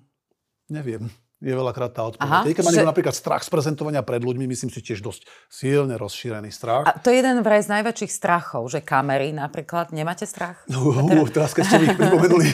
neviem 0.71 1.11
je 1.41 1.53
veľakrát 1.57 1.89
tá 1.89 2.05
odpoveď. 2.05 2.53
Keď 2.53 2.63
má 2.63 2.71
že... 2.71 2.85
napríklad 2.85 3.17
strach 3.17 3.41
z 3.41 3.49
prezentovania 3.49 4.05
pred 4.05 4.21
ľuďmi, 4.21 4.45
myslím 4.45 4.69
si 4.69 4.79
tiež 4.85 5.01
dosť 5.01 5.25
silne 5.49 5.97
rozšírený 5.97 6.53
strach. 6.53 6.85
A 6.85 7.01
to 7.01 7.09
je 7.09 7.17
jeden 7.17 7.41
vraj 7.41 7.65
z 7.65 7.73
najväčších 7.73 8.13
strachov, 8.13 8.69
že 8.69 8.85
kamery 8.85 9.33
napríklad. 9.33 9.89
Nemáte 9.89 10.29
strach? 10.29 10.61
Uh, 10.69 11.01
uh, 11.01 11.29
teraz, 11.33 11.57
keď 11.57 11.63
ste 11.65 11.77
mi 11.81 11.85
ich 11.89 11.97
pripomenuli. 11.97 12.45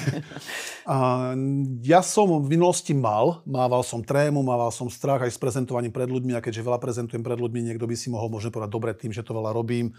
a, 0.87 1.35
ja 1.83 1.99
som 1.99 2.31
v 2.39 2.47
minulosti 2.47 2.95
mal, 2.95 3.43
mával 3.43 3.83
som 3.83 3.99
trému, 3.99 4.39
mával 4.39 4.71
som 4.71 4.87
strach 4.87 5.27
aj 5.27 5.35
s 5.35 5.39
prezentovaním 5.39 5.91
pred 5.91 6.07
ľuďmi 6.07 6.39
a 6.39 6.39
keďže 6.39 6.63
veľa 6.63 6.79
prezentujem 6.79 7.19
pred 7.19 7.35
ľuďmi, 7.35 7.67
niekto 7.67 7.83
by 7.83 7.95
si 7.99 8.07
mohol 8.07 8.31
možno 8.31 8.55
povedať 8.55 8.71
dobre 8.71 8.95
tým, 8.95 9.11
že 9.11 9.19
to 9.19 9.35
veľa 9.35 9.51
robím, 9.51 9.91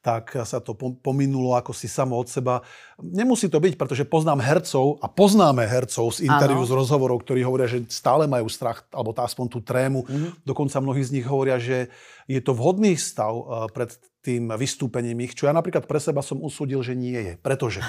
tak 0.00 0.32
sa 0.48 0.64
to 0.64 0.72
pominulo 1.04 1.52
ako 1.52 1.76
si 1.76 1.84
samo 1.84 2.16
od 2.16 2.24
seba. 2.24 2.64
Nemusí 2.96 3.52
to 3.52 3.60
byť, 3.60 3.76
pretože 3.76 4.08
poznám 4.08 4.40
hercov 4.40 4.96
a 5.04 5.06
poznáme 5.12 5.60
hercov 5.68 6.16
z 6.16 6.24
interviu, 6.24 6.64
z 6.64 6.72
rozhovorov, 6.72 7.20
ktorí 7.20 7.44
hovoria, 7.44 7.68
že 7.68 7.84
stále 7.92 8.24
majú 8.24 8.48
strach, 8.48 8.88
alebo 8.96 9.12
tá 9.12 9.28
aspoň 9.28 9.46
tú 9.52 9.60
trému. 9.60 10.08
Mm-hmm. 10.08 10.30
Dokonca 10.48 10.80
mnohí 10.80 11.04
z 11.04 11.20
nich 11.20 11.26
hovoria, 11.28 11.60
že 11.60 11.92
je 12.24 12.40
to 12.40 12.56
vhodný 12.56 12.96
stav 12.96 13.32
eh, 13.36 13.44
pred 13.76 13.92
tým 14.24 14.52
vystúpením 14.56 15.20
ich, 15.24 15.36
čo 15.36 15.48
ja 15.48 15.52
napríklad 15.52 15.88
pre 15.88 16.00
seba 16.00 16.20
som 16.20 16.40
usúdil, 16.40 16.80
že 16.80 16.96
nie 16.96 17.16
je. 17.16 17.34
Pretože. 17.40 17.80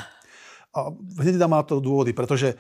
A 0.72 0.92
hneď 1.20 1.36
dám 1.36 1.52
na 1.52 1.64
to 1.68 1.84
dôvody, 1.84 2.16
pretože 2.16 2.56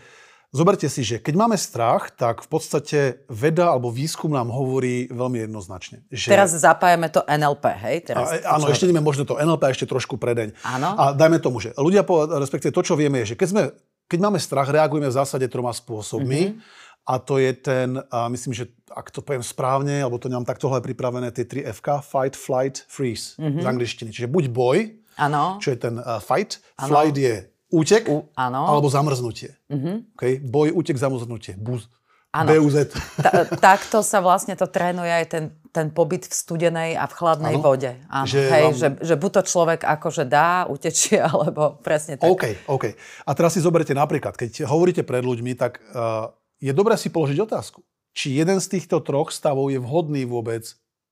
Zoberte 0.51 0.91
si, 0.91 1.07
že 1.07 1.23
keď 1.23 1.47
máme 1.47 1.55
strach, 1.55 2.11
tak 2.11 2.43
v 2.43 2.49
podstate 2.51 3.23
veda 3.31 3.71
alebo 3.71 3.87
výskum 3.87 4.35
nám 4.35 4.51
hovorí 4.51 5.07
veľmi 5.07 5.47
jednoznačne. 5.47 6.03
Že... 6.11 6.27
Teraz 6.27 6.51
zapájame 6.51 7.07
to 7.07 7.23
NLP, 7.23 7.65
hej? 7.79 7.97
Teraz 8.11 8.35
a, 8.43 8.59
áno, 8.59 8.67
čo... 8.67 8.75
ešte 8.75 8.83
ideme 8.91 8.99
možno 8.99 9.23
to 9.23 9.39
NLP 9.39 9.71
ešte 9.71 9.87
trošku 9.87 10.19
predeň. 10.19 10.51
Áno. 10.67 10.91
A 10.99 11.15
dajme 11.15 11.39
tomu, 11.39 11.63
že 11.63 11.71
ľudia, 11.79 12.03
po, 12.03 12.27
respektíve 12.27 12.75
to, 12.75 12.83
čo 12.83 12.99
vieme, 12.99 13.23
je, 13.23 13.31
že 13.31 13.35
keď, 13.39 13.47
sme, 13.47 13.63
keď 14.11 14.19
máme 14.27 14.43
strach, 14.43 14.67
reagujeme 14.67 15.07
v 15.07 15.15
zásade 15.15 15.47
troma 15.47 15.71
spôsobmi. 15.71 16.59
Mm-hmm. 16.59 16.79
A 17.01 17.17
to 17.17 17.39
je 17.41 17.51
ten, 17.55 17.97
a 18.13 18.27
myslím, 18.29 18.53
že 18.53 18.69
ak 18.91 19.09
to 19.09 19.23
poviem 19.23 19.41
správne, 19.41 20.03
alebo 20.03 20.19
to 20.19 20.29
nemám 20.29 20.45
takto 20.45 20.67
pripravené, 20.67 21.31
tie 21.31 21.47
3 21.47 21.73
FK, 21.79 22.03
fight, 22.03 22.35
flight, 22.35 22.83
freeze 22.91 23.39
mm-hmm. 23.39 23.63
z 23.63 23.65
angličtiny. 23.65 24.09
Čiže 24.11 24.27
buď 24.27 24.51
boj, 24.51 24.77
ano. 25.15 25.57
čo 25.63 25.73
je 25.73 25.79
ten 25.79 25.95
uh, 25.97 26.19
fight, 26.19 26.59
ano. 26.75 26.91
flight 26.91 27.15
je 27.17 27.35
útek, 27.71 28.03
U, 28.11 28.27
ano. 28.35 28.67
alebo 28.67 28.91
zamrznutie. 28.91 29.55
Mm-hmm. 29.71 29.95
Okay? 30.19 30.43
Boj, 30.43 30.75
útek, 30.75 30.99
zamrznutie. 30.99 31.55
Buz, 31.55 31.87
BUZ. 32.31 32.95
Ta, 33.19 33.43
takto 33.43 33.99
sa 33.99 34.23
vlastne 34.23 34.55
to 34.55 34.63
trénuje 34.63 35.11
aj 35.11 35.25
ten, 35.27 35.43
ten 35.75 35.91
pobyt 35.91 36.23
v 36.23 36.31
studenej 36.31 36.95
a 36.95 37.03
v 37.03 37.13
chladnej 37.15 37.59
ano. 37.59 37.63
vode. 37.63 37.91
Áno. 38.07 38.23
Že, 38.23 38.39
Hej, 38.47 38.63
vám... 38.63 38.75
že, 38.75 38.87
že 39.03 39.15
buď 39.19 39.31
to 39.35 39.41
človek 39.51 39.79
akože 39.83 40.23
dá, 40.23 40.63
utečie, 40.71 41.19
alebo 41.31 41.75
presne 41.83 42.15
tak. 42.15 42.31
OK, 42.31 42.71
OK. 42.71 42.95
A 43.27 43.31
teraz 43.35 43.51
si 43.51 43.59
zoberte 43.59 43.91
napríklad, 43.91 44.39
keď 44.39 44.63
hovoríte 44.63 45.03
pred 45.03 45.27
ľuďmi, 45.27 45.59
tak 45.59 45.83
uh, 45.91 46.31
je 46.63 46.71
dobré 46.71 46.95
si 46.95 47.11
položiť 47.11 47.35
otázku. 47.43 47.83
Či 48.15 48.39
jeden 48.39 48.59
z 48.63 48.79
týchto 48.79 49.03
troch 49.03 49.31
stavov 49.31 49.71
je 49.71 49.79
vhodný 49.79 50.23
vôbec 50.23 50.67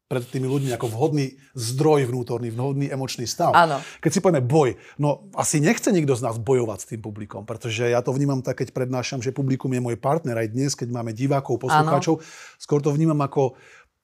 pred 0.09 0.25
tými 0.25 0.49
ľuďmi 0.49 0.73
ako 0.73 0.89
vhodný 0.89 1.37
zdroj 1.53 2.09
vnútorný, 2.09 2.49
vhodný 2.49 2.89
emočný 2.89 3.29
stav. 3.29 3.53
Áno. 3.53 3.77
Keď 4.01 4.09
si 4.09 4.19
povieme 4.25 4.41
boj, 4.41 4.73
no 4.97 5.29
asi 5.37 5.61
nechce 5.61 5.93
nikto 5.93 6.17
z 6.17 6.25
nás 6.25 6.41
bojovať 6.41 6.79
s 6.81 6.89
tým 6.89 7.01
publikom, 7.05 7.45
pretože 7.45 7.85
ja 7.85 8.01
to 8.01 8.09
vnímam 8.09 8.41
tak, 8.41 8.65
keď 8.65 8.73
prednášam, 8.73 9.21
že 9.21 9.29
publikum 9.29 9.69
je 9.69 9.85
môj 9.85 10.01
partner 10.01 10.33
aj 10.41 10.49
dnes, 10.49 10.73
keď 10.73 10.89
máme 10.89 11.13
divákov, 11.13 11.61
poslucháčov, 11.61 12.25
skôr 12.57 12.81
to 12.81 12.89
vnímam 12.89 13.21
ako 13.21 13.53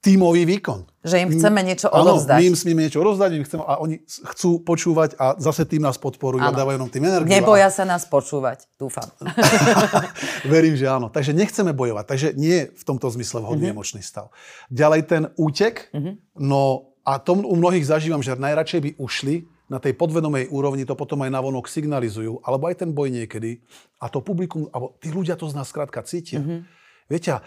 tímový 0.06 0.46
výkon. 0.46 0.86
Že 1.02 1.16
im 1.26 1.30
chceme 1.34 1.66
niečo 1.66 1.90
odovzdať. 1.90 2.38
Áno, 2.38 2.42
my 2.46 2.50
im 2.54 2.58
smíme 2.58 2.80
niečo 2.86 3.02
odovzdať, 3.02 3.30
im 3.34 3.46
chceme, 3.46 3.62
a 3.66 3.82
oni 3.82 4.06
chcú 4.06 4.62
počúvať 4.62 5.18
a 5.18 5.34
zase 5.42 5.66
tým 5.66 5.82
nás 5.82 5.98
podporujú 5.98 6.46
a 6.46 6.54
dávajú 6.54 6.78
nám 6.78 6.94
tým 6.94 7.10
energiu. 7.10 7.34
Neboja 7.34 7.74
sa 7.74 7.90
nás 7.90 8.06
počúvať, 8.06 8.70
dúfam. 8.78 9.10
Verím, 10.54 10.78
že 10.78 10.86
áno. 10.86 11.10
Takže 11.10 11.34
nechceme 11.34 11.74
bojovať. 11.74 12.06
Takže 12.06 12.28
nie 12.38 12.70
v 12.70 12.84
tomto 12.86 13.10
zmysle 13.10 13.42
vhodný 13.42 13.74
mm-hmm. 13.74 13.82
emočný 13.82 14.02
stav. 14.06 14.30
Ďalej 14.70 15.02
ten 15.10 15.24
útek, 15.42 15.90
mm-hmm. 15.90 16.38
no 16.46 16.94
a 17.02 17.18
tom 17.18 17.42
u 17.42 17.58
mnohých 17.58 17.86
zažívam, 17.86 18.22
že 18.22 18.38
najradšej 18.38 18.82
by 18.82 18.92
ušli, 19.02 19.50
na 19.66 19.82
tej 19.82 19.98
podvedomej 19.98 20.54
úrovni 20.54 20.86
to 20.86 20.94
potom 20.94 21.26
aj 21.26 21.34
navonok 21.34 21.66
signalizujú, 21.66 22.38
alebo 22.46 22.70
aj 22.70 22.86
ten 22.86 22.94
boj 22.94 23.10
niekedy. 23.10 23.66
A 23.98 24.14
to 24.14 24.22
publikum, 24.22 24.70
alebo 24.70 24.94
tí 25.02 25.10
ľudia 25.10 25.34
to 25.34 25.50
z 25.50 25.58
nás 25.58 25.66
skrátka 25.66 26.06
cítia. 26.06 26.38
Mm-hmm 26.38 26.85
Viete, 27.06 27.42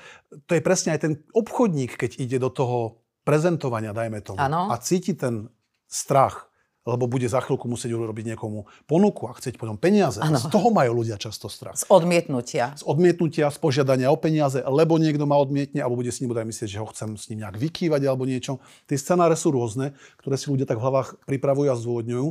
to 0.47 0.53
je 0.55 0.63
presne 0.63 0.95
aj 0.95 1.01
ten 1.03 1.13
obchodník, 1.35 1.99
keď 1.99 2.11
ide 2.23 2.39
do 2.39 2.51
toho 2.51 3.03
prezentovania, 3.27 3.93
dajme 3.93 4.25
tomu, 4.25 4.41
ano. 4.41 4.73
a 4.73 4.79
cíti 4.81 5.13
ten 5.13 5.53
strach, 5.85 6.49
lebo 6.89 7.05
bude 7.05 7.29
za 7.29 7.45
chvíľku 7.45 7.69
musieť 7.69 7.93
urobiť 7.93 8.33
niekomu 8.33 8.65
ponuku 8.89 9.29
a 9.29 9.37
chcieť 9.37 9.61
po 9.61 9.69
ňom 9.69 9.77
peniaze. 9.77 10.25
Ano. 10.25 10.41
Z 10.41 10.49
toho 10.49 10.73
majú 10.73 11.05
ľudia 11.05 11.21
často 11.21 11.53
strach. 11.53 11.77
Z 11.77 11.85
odmietnutia. 11.93 12.73
Z 12.81 12.89
odmietnutia, 12.89 13.53
z 13.53 13.61
požiadania 13.61 14.09
o 14.09 14.17
peniaze, 14.17 14.65
lebo 14.65 14.97
niekto 14.97 15.29
ma 15.29 15.37
odmietne, 15.37 15.85
alebo 15.85 16.01
bude 16.01 16.09
si 16.09 16.25
ním 16.25 16.33
aj 16.33 16.49
myslieť, 16.49 16.69
že 16.73 16.81
ho 16.81 16.89
chcem 16.89 17.21
s 17.21 17.29
ním 17.29 17.45
nejak 17.45 17.61
vykývať 17.61 18.01
alebo 18.09 18.25
niečo. 18.25 18.65
Tie 18.89 18.97
scenáre 18.97 19.37
sú 19.37 19.53
rôzne, 19.53 19.93
ktoré 20.25 20.41
si 20.41 20.49
ľudia 20.49 20.65
tak 20.65 20.81
v 20.81 20.89
hlavách 20.89 21.21
pripravujú 21.29 21.69
a 21.69 21.77
zdôvodňujú. 21.77 22.27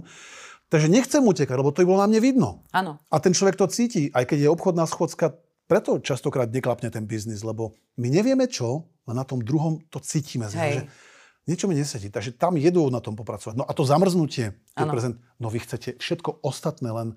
Takže 0.67 0.88
nechcem 0.89 1.24
utekať, 1.24 1.55
lebo 1.55 1.72
to 1.72 1.86
by 1.86 1.88
bolo 1.88 2.01
na 2.03 2.10
mne 2.10 2.19
vidno. 2.19 2.50
Áno. 2.74 3.00
A 3.07 3.22
ten 3.22 3.31
človek 3.31 3.55
to 3.55 3.72
cíti, 3.72 4.12
aj 4.12 4.27
keď 4.27 4.50
je 4.50 4.50
obchodná 4.51 4.84
schodzka, 4.84 5.38
preto 5.67 6.00
častokrát 6.00 6.47
neklapne 6.47 6.88
ten 6.88 7.03
biznis, 7.03 7.43
lebo 7.43 7.75
my 8.00 8.07
nevieme 8.07 8.47
čo, 8.47 8.88
len 9.07 9.15
na 9.19 9.27
tom 9.27 9.43
druhom 9.43 9.83
to 9.91 10.00
cítime. 10.00 10.47
Že 10.47 10.88
niečo 11.47 11.67
mi 11.67 11.75
nesedí. 11.75 12.12
Takže 12.12 12.36
tam 12.36 12.59
jedú 12.59 12.88
na 12.91 13.00
tom 13.00 13.15
popracovať. 13.15 13.55
No 13.55 13.63
a 13.67 13.71
to 13.71 13.88
zamrznutie, 13.88 14.55
prezent, 14.75 15.19
no 15.39 15.47
vy 15.47 15.63
chcete 15.63 16.00
všetko 16.00 16.43
ostatné, 16.43 16.91
len, 16.91 17.15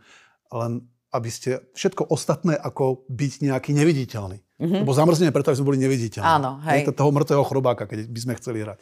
len 0.54 0.86
aby 1.10 1.30
ste 1.30 1.66
všetko 1.74 2.06
ostatné 2.06 2.54
ako 2.54 3.06
byť 3.10 3.32
nejaký 3.50 3.70
neviditeľný. 3.74 4.38
Mm-hmm. 4.38 4.80
Lebo 4.86 4.92
zamrzneme 4.94 5.34
preto, 5.34 5.50
aby 5.50 5.58
sme 5.58 5.70
boli 5.74 5.80
neviditeľní. 5.82 6.26
Áno, 6.26 6.62
hej. 6.70 6.86
Je 6.86 6.94
to 6.94 7.00
toho 7.02 7.10
mŕtvého 7.10 7.44
chrobáka, 7.48 7.90
keď 7.90 8.06
by 8.06 8.20
sme 8.22 8.34
chceli 8.38 8.62
hrať. 8.62 8.78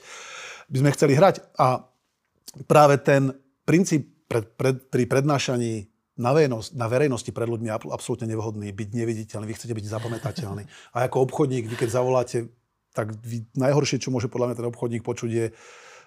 By 0.68 0.76
sme 0.84 0.90
chceli 0.92 1.12
hrať. 1.16 1.40
A 1.56 1.88
práve 2.68 3.00
ten 3.00 3.32
princíp 3.64 4.28
pred, 4.28 4.44
pred, 4.58 4.76
pri 4.92 5.08
prednášaní 5.08 5.88
na, 6.18 6.34
verejnosť, 6.34 6.75
na 6.75 6.87
verejnosti 6.90 7.30
pred 7.30 7.46
ľuďmi 7.46 7.70
absolútne 7.70 8.26
nevhodný, 8.26 8.75
byť 8.75 8.88
neviditeľný, 8.90 9.46
vy 9.46 9.54
chcete 9.54 9.75
byť 9.75 9.87
zapamätateľný. 9.87 10.64
A 10.94 11.06
ako 11.06 11.30
obchodník, 11.30 11.70
vy 11.70 11.76
keď 11.78 11.94
zavoláte, 11.94 12.50
tak 12.90 13.14
vy, 13.22 13.46
najhoršie, 13.54 14.02
čo 14.02 14.10
môže 14.10 14.26
podľa 14.26 14.52
mňa 14.52 14.56
ten 14.58 14.68
obchodník 14.68 15.06
počuť 15.06 15.30
je, 15.30 15.46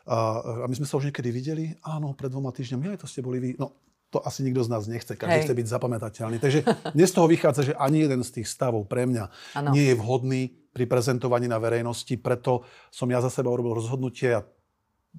a, 0.06 0.18
a 0.64 0.66
my 0.68 0.76
sme 0.76 0.88
sa 0.90 1.00
už 1.00 1.08
niekedy 1.10 1.30
videli, 1.32 1.66
áno, 1.88 2.12
pred 2.12 2.28
dvoma 2.28 2.52
týždňami, 2.52 2.92
aj 2.92 3.06
to 3.06 3.08
ste 3.08 3.24
boli 3.24 3.40
vy. 3.40 3.50
No, 3.56 3.80
to 4.12 4.20
asi 4.20 4.44
nikto 4.44 4.60
z 4.68 4.70
nás 4.76 4.84
nechce, 4.92 5.16
každý 5.16 5.40
Hej. 5.40 5.44
chce 5.48 5.56
byť 5.56 5.68
zapamätateľný. 5.72 6.38
Takže 6.44 6.60
dnes 6.92 7.08
z 7.08 7.16
toho 7.16 7.32
vychádza, 7.32 7.72
že 7.72 7.74
ani 7.80 8.04
jeden 8.04 8.22
z 8.28 8.42
tých 8.42 8.48
stavov 8.52 8.84
pre 8.92 9.08
mňa 9.08 9.24
ano. 9.56 9.72
nie 9.72 9.88
je 9.88 9.96
vhodný 9.96 10.52
pri 10.76 10.84
prezentovaní 10.84 11.48
na 11.48 11.64
verejnosti, 11.64 12.12
preto 12.20 12.68
som 12.92 13.08
ja 13.08 13.24
za 13.24 13.32
seba 13.32 13.48
urobil 13.48 13.72
rozhodnutie 13.80 14.36
a 14.36 14.44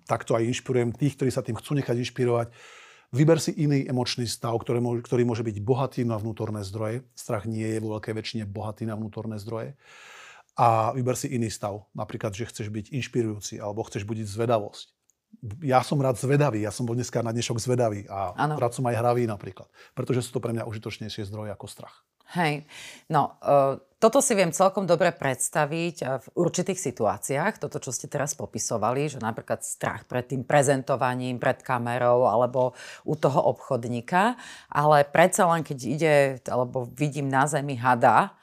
takto 0.04 0.37
aj 0.37 0.44
inšpirujem 0.44 0.92
tých, 0.92 1.16
ktorí 1.16 1.30
sa 1.32 1.40
tým 1.40 1.56
chcú 1.56 1.72
nechať 1.80 1.96
inšpirovať 2.04 2.49
Vyber 3.12 3.37
si 3.37 3.52
iný 3.61 3.85
emočný 3.85 4.25
stav, 4.25 4.57
ktorý 4.57 4.81
môže, 4.81 5.45
byť 5.45 5.57
bohatý 5.61 6.00
na 6.00 6.16
vnútorné 6.16 6.64
zdroje. 6.64 7.04
Strach 7.12 7.45
nie 7.45 7.69
je 7.69 7.78
vo 7.85 8.00
veľkej 8.00 8.16
väčšine 8.16 8.45
bohatý 8.49 8.88
na 8.88 8.97
vnútorné 8.97 9.37
zdroje. 9.37 9.76
A 10.57 10.97
vyber 10.97 11.12
si 11.12 11.28
iný 11.28 11.52
stav. 11.52 11.85
Napríklad, 11.92 12.33
že 12.33 12.49
chceš 12.49 12.73
byť 12.73 12.88
inšpirujúci 12.88 13.61
alebo 13.61 13.85
chceš 13.85 14.09
budiť 14.09 14.25
zvedavosť. 14.25 14.97
Ja 15.61 15.85
som 15.85 16.00
rád 16.00 16.21
zvedavý, 16.21 16.64
ja 16.64 16.73
som 16.73 16.85
bol 16.88 16.97
dneska 16.97 17.25
na 17.25 17.33
dnešok 17.33 17.57
zvedavý 17.61 18.04
a 18.09 18.37
ano. 18.37 18.57
rád 18.57 18.76
som 18.76 18.85
aj 18.88 18.97
hravý 18.97 19.25
napríklad. 19.28 19.69
Pretože 19.92 20.25
sú 20.25 20.37
to 20.37 20.45
pre 20.45 20.57
mňa 20.57 20.69
užitočnejšie 20.69 21.28
zdroje 21.28 21.52
ako 21.52 21.69
strach. 21.69 22.04
Hej, 22.33 22.64
no 23.12 23.37
uh, 23.45 23.76
toto 24.02 24.18
si 24.18 24.35
viem 24.35 24.50
celkom 24.50 24.82
dobre 24.82 25.14
predstaviť 25.14 25.97
uh, 26.02 26.18
v 26.18 26.26
určitých 26.35 26.75
situáciách, 26.75 27.62
toto, 27.62 27.78
čo 27.78 27.94
ste 27.94 28.11
teraz 28.11 28.35
popisovali, 28.35 29.06
že 29.06 29.23
napríklad 29.23 29.62
strach 29.62 30.02
pred 30.11 30.26
tým 30.26 30.42
prezentovaním, 30.42 31.38
pred 31.38 31.62
kamerou 31.62 32.26
alebo 32.26 32.75
u 33.06 33.14
toho 33.14 33.54
obchodníka, 33.54 34.35
ale 34.66 35.06
predsa 35.06 35.47
len 35.47 35.62
keď 35.62 35.78
ide, 35.87 36.14
alebo 36.50 36.90
vidím 36.90 37.30
na 37.30 37.47
zemi 37.47 37.78
hada, 37.78 38.35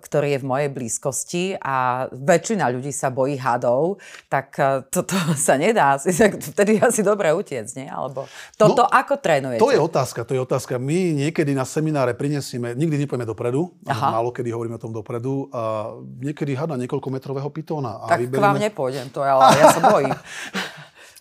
ktorý 0.00 0.36
je 0.36 0.38
v 0.42 0.46
mojej 0.46 0.70
blízkosti 0.70 1.44
a 1.58 2.06
väčšina 2.12 2.68
ľudí 2.70 2.92
sa 2.92 3.08
bojí 3.10 3.40
hadov, 3.40 3.98
tak 4.28 4.54
toto 4.88 5.16
sa 5.48 5.56
nedá. 5.56 5.96
Vtedy 6.00 6.80
asi 6.80 7.00
dobre 7.00 7.32
utiec, 7.32 7.66
nie? 7.76 7.88
Alebo 7.88 8.28
toto 8.54 8.84
no, 8.84 8.90
ako 8.90 9.18
trénujete? 9.18 9.62
To 9.62 9.72
je 9.72 9.80
otázka, 9.80 10.24
to 10.24 10.32
je 10.36 10.40
otázka. 10.40 10.76
My 10.78 11.12
niekedy 11.14 11.52
na 11.56 11.64
semináre 11.64 12.14
prinesieme, 12.14 12.76
nikdy 12.76 13.06
nepojeme 13.06 13.26
dopredu, 13.26 13.72
Aha. 13.86 14.20
málo 14.20 14.30
kedy 14.30 14.52
hovoríme 14.52 14.76
o 14.76 14.82
tom 14.82 14.92
dopredu, 14.94 15.50
a 15.50 15.94
niekedy 16.20 16.54
hada 16.54 16.76
niekoľkometrového 16.78 17.48
pitóna. 17.50 18.00
A 18.04 18.16
tak 18.16 18.24
vyberíme... 18.24 18.40
k 18.40 18.46
vám 18.46 18.58
nepôjdem, 18.60 19.06
to 19.10 19.20
ja, 19.24 19.34
ale 19.36 19.56
ja 19.58 19.66
sa 19.72 19.80
bojím. 19.82 20.14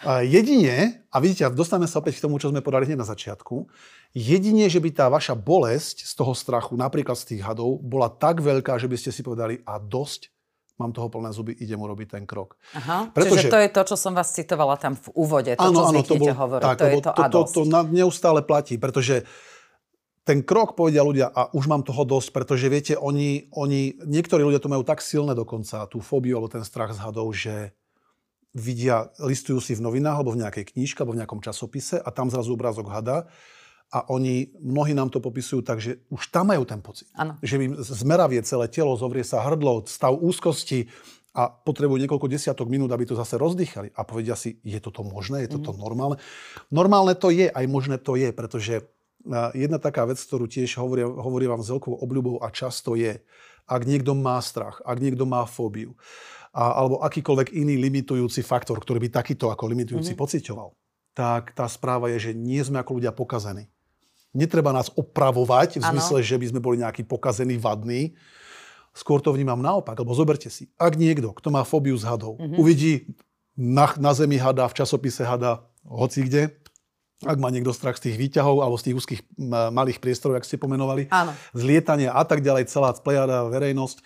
Jedine, 0.07 1.03
a 1.11 1.19
vidíte, 1.19 1.51
dostaneme 1.51 1.83
sa 1.83 1.99
opäť 1.99 2.23
k 2.23 2.23
tomu, 2.23 2.39
čo 2.39 2.47
sme 2.47 2.63
podali 2.63 2.87
hneď 2.87 3.03
na 3.03 3.07
začiatku, 3.07 3.67
jedine, 4.15 4.71
že 4.71 4.79
by 4.79 4.89
tá 4.95 5.05
vaša 5.11 5.35
bolesť 5.35 6.07
z 6.07 6.13
toho 6.15 6.31
strachu, 6.31 6.79
napríklad 6.79 7.19
z 7.19 7.35
tých 7.35 7.41
hadov, 7.43 7.83
bola 7.83 8.07
tak 8.07 8.39
veľká, 8.39 8.79
že 8.79 8.87
by 8.87 8.95
ste 8.95 9.11
si 9.11 9.27
povedali, 9.27 9.59
a 9.67 9.75
dosť, 9.75 10.31
mám 10.79 10.95
toho 10.95 11.11
plné 11.11 11.35
zuby, 11.35 11.51
idem 11.51 11.83
urobiť 11.83 12.15
ten 12.15 12.23
krok. 12.23 12.55
Aha, 12.79 13.11
Pretože, 13.11 13.51
čiže 13.51 13.51
to 13.51 13.59
je 13.59 13.69
to, 13.75 13.81
čo 13.91 13.95
som 13.99 14.15
vás 14.15 14.31
citovala 14.31 14.79
tam 14.79 14.95
v 14.95 15.07
úvode, 15.19 15.51
to, 15.51 15.67
áno, 15.67 15.83
čo 15.83 15.87
áno, 15.91 15.99
to 16.07 16.15
bol, 16.15 16.27
hovoriť, 16.31 16.63
tak, 16.63 16.77
to 16.79 16.85
je 16.87 16.95
to, 16.95 17.11
to, 17.11 17.23
to, 17.27 17.39
to, 17.43 17.61
to 17.67 17.79
neustále 17.91 18.39
platí, 18.47 18.79
pretože 18.79 19.27
ten 20.23 20.45
krok 20.45 20.79
povedia 20.79 21.03
ľudia 21.03 21.27
a 21.27 21.51
už 21.51 21.67
mám 21.67 21.83
toho 21.83 22.07
dosť, 22.07 22.31
pretože 22.31 22.71
viete, 22.71 22.93
oni, 22.95 23.51
oni, 23.51 23.99
niektorí 24.07 24.47
ľudia 24.47 24.63
to 24.63 24.71
majú 24.71 24.87
tak 24.87 25.03
silné 25.03 25.35
dokonca, 25.35 25.89
tú 25.91 25.99
fóbiu 25.99 26.39
alebo 26.39 26.47
ten 26.47 26.63
strach 26.63 26.95
z 26.95 27.03
hadov, 27.03 27.35
že 27.35 27.75
vidia, 28.53 29.13
listujú 29.21 29.61
si 29.61 29.77
v 29.77 29.85
novinách 29.85 30.21
alebo 30.21 30.33
v 30.33 30.41
nejakej 30.41 30.73
knižke 30.73 31.05
alebo 31.05 31.13
v 31.13 31.21
nejakom 31.21 31.41
časopise 31.41 32.01
a 32.01 32.09
tam 32.09 32.33
zrazu 32.33 32.57
obrázok 32.57 32.89
hada 32.89 33.29
a 33.89 34.05
oni, 34.13 34.53
mnohí 34.61 34.93
nám 34.93 35.09
to 35.09 35.17
popisujú 35.17 35.65
tak, 35.65 35.81
že 35.81 35.97
už 36.13 36.29
tam 36.29 36.53
majú 36.53 36.61
ten 36.61 36.77
pocit. 36.77 37.09
Ano. 37.17 37.41
Že 37.41 37.55
im 37.65 37.73
zmeravie 37.81 38.37
celé 38.45 38.69
telo, 38.69 38.93
zovrie 38.93 39.25
sa 39.25 39.41
hrdlo, 39.41 39.81
stav 39.89 40.13
úzkosti 40.13 40.93
a 41.33 41.49
potrebujú 41.49 41.97
niekoľko 41.97 42.29
desiatok 42.29 42.69
minút, 42.69 42.93
aby 42.93 43.09
to 43.09 43.17
zase 43.17 43.37
rozdýchali. 43.41 43.89
A 43.97 44.05
povedia 44.05 44.37
si, 44.37 44.61
je 44.61 44.77
toto 44.77 45.01
možné, 45.01 45.45
je 45.45 45.57
toto 45.57 45.73
mm. 45.73 45.77
normálne? 45.81 46.17
Normálne 46.69 47.17
to 47.17 47.33
je, 47.33 47.49
aj 47.49 47.65
možné 47.65 47.97
to 47.97 48.13
je, 48.13 48.29
pretože 48.29 48.85
jedna 49.57 49.81
taká 49.81 50.05
vec, 50.05 50.21
ktorú 50.21 50.45
tiež 50.45 50.77
hovorí, 50.77 51.01
hovorí 51.05 51.45
vám 51.49 51.65
s 51.65 51.73
veľkou 51.73 52.01
obľubou 52.01 52.45
a 52.45 52.53
často 52.53 52.93
je, 52.93 53.21
ak 53.69 53.81
niekto 53.85 54.17
má 54.17 54.41
strach, 54.41 54.81
ak 54.85 54.97
niekto 55.01 55.25
má 55.29 55.45
fóbiu, 55.45 55.93
a, 56.53 56.81
alebo 56.81 57.01
akýkoľvek 57.05 57.53
iný 57.53 57.77
limitujúci 57.77 58.41
faktor, 58.41 58.81
ktorý 58.81 59.05
by 59.05 59.09
takýto 59.21 59.53
ako 59.53 59.69
limitujúci 59.69 60.13
mm-hmm. 60.13 60.21
pocitoval, 60.21 60.69
tak 61.13 61.53
tá 61.53 61.69
správa 61.69 62.09
je, 62.15 62.29
že 62.29 62.31
nie 62.37 62.61
sme 62.61 62.81
ako 62.81 63.01
ľudia 63.01 63.13
pokazení. 63.13 63.69
Netreba 64.33 64.69
nás 64.69 64.93
opravovať 64.93 65.81
v 65.81 65.83
zmysle, 65.83 66.21
ano. 66.21 66.27
že 66.27 66.37
by 66.37 66.45
sme 66.53 66.59
boli 66.61 66.77
nejaký 66.81 67.01
pokazený, 67.05 67.57
vadný. 67.57 68.13
Skôr 68.93 69.21
to 69.21 69.33
vnímam 69.33 69.57
naopak, 69.57 69.97
lebo 69.97 70.13
zoberte 70.13 70.49
si, 70.53 70.69
ak 70.77 70.97
niekto, 70.97 71.33
kto 71.33 71.49
má 71.49 71.65
fóbiu 71.65 71.97
z 71.97 72.05
hadov, 72.05 72.37
mm-hmm. 72.37 72.57
uvidí 72.57 72.93
na, 73.57 73.89
na 73.97 74.13
zemi 74.13 74.37
hada, 74.37 74.69
v 74.69 74.77
časopise 74.77 75.25
hada, 75.25 75.65
hoci 75.85 76.25
kde, 76.25 76.53
ak 77.19 77.35
má 77.35 77.51
niekto 77.51 77.75
strach 77.75 77.99
z 77.99 78.09
tých 78.09 78.15
výťahov 78.15 78.63
alebo 78.63 78.79
z 78.79 78.89
tých 78.89 78.95
úzkých 78.95 79.21
malých 79.75 79.99
priestorov, 79.99 80.39
ak 80.39 80.47
ste 80.47 80.55
pomenovali, 80.55 81.11
Áno. 81.11 81.35
z 81.51 81.61
lietania 81.67 82.15
a 82.15 82.23
tak 82.23 82.39
ďalej, 82.39 82.71
celá 82.71 82.95
plejada, 82.95 83.51
verejnosť, 83.51 83.99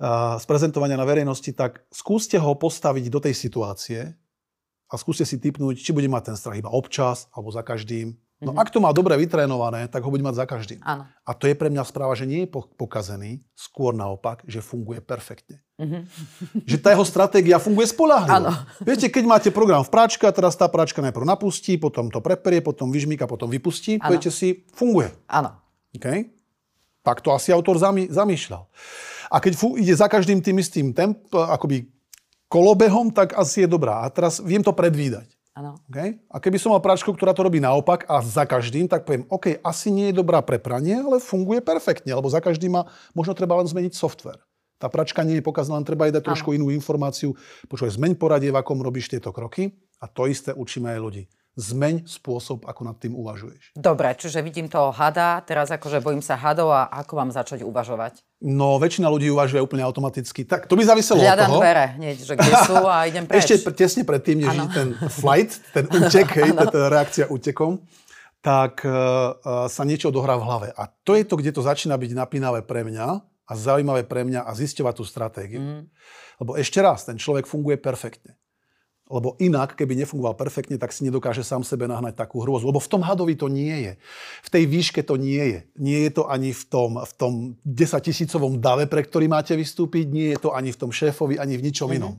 z 0.00 0.44
prezentovania 0.44 1.00
na 1.00 1.08
verejnosti, 1.08 1.52
tak 1.56 1.84
skúste 1.88 2.36
ho 2.36 2.52
postaviť 2.52 3.08
do 3.08 3.20
tej 3.20 3.34
situácie 3.34 4.12
a 4.86 4.94
skúste 4.94 5.24
si 5.24 5.40
typnúť, 5.40 5.80
či 5.80 5.90
bude 5.90 6.06
mať 6.06 6.32
ten 6.32 6.36
strach 6.36 6.60
iba 6.60 6.70
občas 6.70 7.26
alebo 7.32 7.50
za 7.50 7.64
každým. 7.64 8.14
No 8.36 8.52
mm-hmm. 8.52 8.60
ak 8.60 8.68
to 8.68 8.84
má 8.84 8.92
dobre 8.92 9.16
vytrénované, 9.16 9.88
tak 9.88 10.04
ho 10.04 10.12
bude 10.12 10.20
mať 10.20 10.36
za 10.36 10.44
každým. 10.44 10.84
Áno. 10.84 11.08
A 11.08 11.30
to 11.32 11.48
je 11.48 11.56
pre 11.56 11.72
mňa 11.72 11.88
správa, 11.88 12.12
že 12.12 12.28
nie 12.28 12.44
je 12.44 12.52
pokazený, 12.52 13.40
skôr 13.56 13.96
naopak, 13.96 14.44
že 14.44 14.60
funguje 14.60 15.00
perfektne. 15.00 15.64
Mm-hmm. 15.80 16.02
Že 16.68 16.76
tá 16.84 16.92
jeho 16.92 17.08
stratégia 17.08 17.56
funguje 17.56 17.88
spolahlivo. 17.88 18.52
Viete, 18.84 19.08
keď 19.08 19.24
máte 19.24 19.48
program 19.48 19.80
v 19.80 19.88
práčka, 19.88 20.28
teraz 20.36 20.52
tá 20.52 20.68
práčka 20.68 21.00
najprv 21.00 21.24
napustí, 21.24 21.80
potom 21.80 22.12
to 22.12 22.20
preperie, 22.20 22.60
potom 22.60 22.92
vyžmíka, 22.92 23.24
potom 23.24 23.48
vypustí, 23.48 23.96
poviete 23.96 24.28
si, 24.28 24.68
funguje. 24.76 25.08
Áno. 25.32 25.56
Okay? 25.96 26.28
Tak 27.00 27.24
to 27.24 27.32
asi 27.32 27.56
autor 27.56 27.80
zamý, 27.80 28.12
zamýšľal. 28.12 28.68
A 29.30 29.36
keď 29.42 29.52
fú, 29.58 29.74
ide 29.74 29.92
za 29.94 30.06
každým 30.06 30.38
tým 30.42 30.58
istým 30.62 30.90
temp, 30.94 31.18
akoby 31.30 31.90
kolobehom, 32.46 33.10
tak 33.10 33.34
asi 33.34 33.66
je 33.66 33.68
dobrá. 33.68 34.06
A 34.06 34.10
teraz 34.10 34.38
viem 34.38 34.62
to 34.62 34.70
predvídať. 34.70 35.30
Okay? 35.88 36.20
A 36.28 36.36
keby 36.36 36.60
som 36.60 36.76
mal 36.76 36.84
pračku, 36.84 37.08
ktorá 37.16 37.32
to 37.32 37.48
robí 37.48 37.56
naopak 37.56 38.04
a 38.06 38.20
za 38.20 38.44
každým, 38.44 38.84
tak 38.84 39.08
poviem, 39.08 39.24
OK, 39.32 39.56
asi 39.64 39.88
nie 39.88 40.12
je 40.12 40.18
dobrá 40.20 40.44
pre 40.44 40.60
pranie, 40.60 41.00
ale 41.00 41.16
funguje 41.16 41.64
perfektne, 41.64 42.12
lebo 42.12 42.28
za 42.28 42.44
každým 42.44 42.76
má, 42.76 42.82
možno 43.16 43.32
treba 43.32 43.56
len 43.56 43.64
zmeniť 43.64 43.96
software. 43.96 44.44
Tá 44.76 44.92
pračka 44.92 45.24
nie 45.24 45.40
je 45.40 45.46
pokazaná, 45.48 45.80
len 45.80 45.88
treba 45.88 46.04
jej 46.04 46.12
dať 46.12 46.28
trošku 46.28 46.52
inú 46.52 46.68
informáciu. 46.68 47.32
Počúvaj, 47.72 47.96
zmeň 47.96 48.12
poradie, 48.20 48.52
v 48.52 48.60
akom 48.60 48.76
robíš 48.84 49.08
tieto 49.08 49.32
kroky 49.32 49.72
a 49.96 50.04
to 50.04 50.28
isté 50.28 50.52
učíme 50.52 50.92
aj 50.92 51.00
ľudí 51.00 51.24
zmeň 51.56 52.04
spôsob, 52.04 52.68
ako 52.68 52.80
nad 52.84 52.96
tým 53.00 53.16
uvažuješ. 53.16 53.72
Dobre, 53.72 54.12
čiže 54.12 54.44
vidím 54.44 54.68
toho 54.68 54.92
hada, 54.92 55.40
teraz 55.40 55.72
akože 55.72 56.04
bojím 56.04 56.20
sa 56.20 56.36
hadov 56.36 56.68
a 56.68 56.84
ako 56.92 57.12
mám 57.16 57.30
začať 57.32 57.64
uvažovať? 57.64 58.20
No, 58.44 58.76
väčšina 58.76 59.08
ľudí 59.08 59.32
uvažuje 59.32 59.64
úplne 59.64 59.80
automaticky. 59.80 60.44
Tak 60.44 60.68
to 60.68 60.76
by 60.76 60.84
záviselo 60.84 61.24
Hľadám 61.24 61.48
od 61.48 61.52
toho. 61.56 61.60
dvere 61.64 61.86
hneď, 61.96 62.16
že 62.20 62.34
kde 62.36 62.52
sú 62.68 62.76
a 62.84 63.08
idem 63.08 63.24
preč. 63.28 63.48
Ešte 63.48 63.72
tesne 63.72 64.04
predtým, 64.04 64.44
než 64.44 64.52
ten 64.76 64.92
flight, 65.08 65.56
ten 65.72 65.88
útek, 65.88 66.28
hej, 66.36 66.52
tá 66.52 66.80
reakcia 66.92 67.24
útekom, 67.32 67.80
tak 68.44 68.84
uh, 68.84 69.66
sa 69.72 69.82
niečo 69.88 70.12
odohrá 70.12 70.36
v 70.36 70.44
hlave. 70.44 70.68
A 70.76 70.92
to 71.08 71.16
je 71.16 71.24
to, 71.24 71.40
kde 71.40 71.56
to 71.56 71.64
začína 71.64 71.96
byť 71.96 72.12
napínavé 72.12 72.60
pre 72.60 72.84
mňa 72.84 73.06
a 73.48 73.52
zaujímavé 73.56 74.04
pre 74.04 74.28
mňa 74.28 74.44
a 74.44 74.52
zisťovať 74.52 74.94
tú 75.00 75.04
stratégiu. 75.08 75.62
Mm. 75.64 75.82
Lebo 76.44 76.52
ešte 76.60 76.84
raz, 76.84 77.08
ten 77.08 77.16
človek 77.16 77.48
funguje 77.48 77.80
perfektne. 77.80 78.36
Lebo 79.06 79.38
inak, 79.38 79.78
keby 79.78 79.94
nefungoval 80.02 80.34
perfektne, 80.34 80.82
tak 80.82 80.90
si 80.90 81.06
nedokáže 81.06 81.46
sám 81.46 81.62
sebe 81.62 81.86
nahnať 81.86 82.18
takú 82.18 82.42
hrôzu. 82.42 82.66
Lebo 82.66 82.82
v 82.82 82.90
tom 82.90 83.06
hadovi 83.06 83.38
to 83.38 83.46
nie 83.46 83.86
je. 83.86 83.92
V 84.42 84.48
tej 84.50 84.64
výške 84.66 85.06
to 85.06 85.14
nie 85.14 85.38
je. 85.38 85.60
Nie 85.78 86.10
je 86.10 86.18
to 86.18 86.26
ani 86.26 86.50
v 86.50 86.62
tom, 86.66 86.98
v 86.98 87.12
tom 87.14 87.32
10 87.62 88.02
tisícovom 88.02 88.58
dave, 88.58 88.90
pre 88.90 89.06
ktorý 89.06 89.30
máte 89.30 89.54
vystúpiť, 89.54 90.10
nie 90.10 90.34
je 90.34 90.42
to 90.42 90.50
ani 90.50 90.74
v 90.74 90.80
tom 90.82 90.90
šéfovi, 90.90 91.38
ani 91.38 91.54
v 91.54 91.70
ničom 91.70 91.86
mm-hmm. 91.86 91.98
inom. 92.02 92.14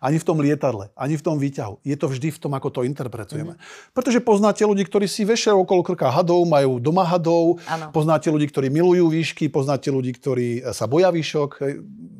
Ani 0.00 0.20
v 0.20 0.24
tom 0.28 0.38
lietadle, 0.38 0.92
ani 0.92 1.16
v 1.16 1.22
tom 1.24 1.40
výťahu. 1.40 1.80
Je 1.80 1.96
to 1.96 2.06
vždy 2.12 2.28
v 2.28 2.38
tom, 2.38 2.52
ako 2.52 2.68
to 2.68 2.80
interpretujeme. 2.84 3.56
Mm-hmm. 3.56 3.92
Pretože 3.96 4.20
poznáte 4.20 4.62
ľudí, 4.68 4.84
ktorí 4.84 5.08
si 5.08 5.24
vešajú 5.24 5.56
okolo 5.64 5.80
krka 5.80 6.12
hadov, 6.12 6.44
majú 6.44 6.76
doma 6.76 7.02
hadov, 7.08 7.58
ano. 7.64 7.90
poznáte 7.90 8.28
ľudí, 8.28 8.48
ktorí 8.52 8.68
milujú 8.68 9.08
výšky, 9.08 9.48
poznáte 9.48 9.88
ľudí, 9.88 10.12
ktorí 10.16 10.48
sa 10.70 10.84
boja 10.84 11.08
výšok 11.08 11.64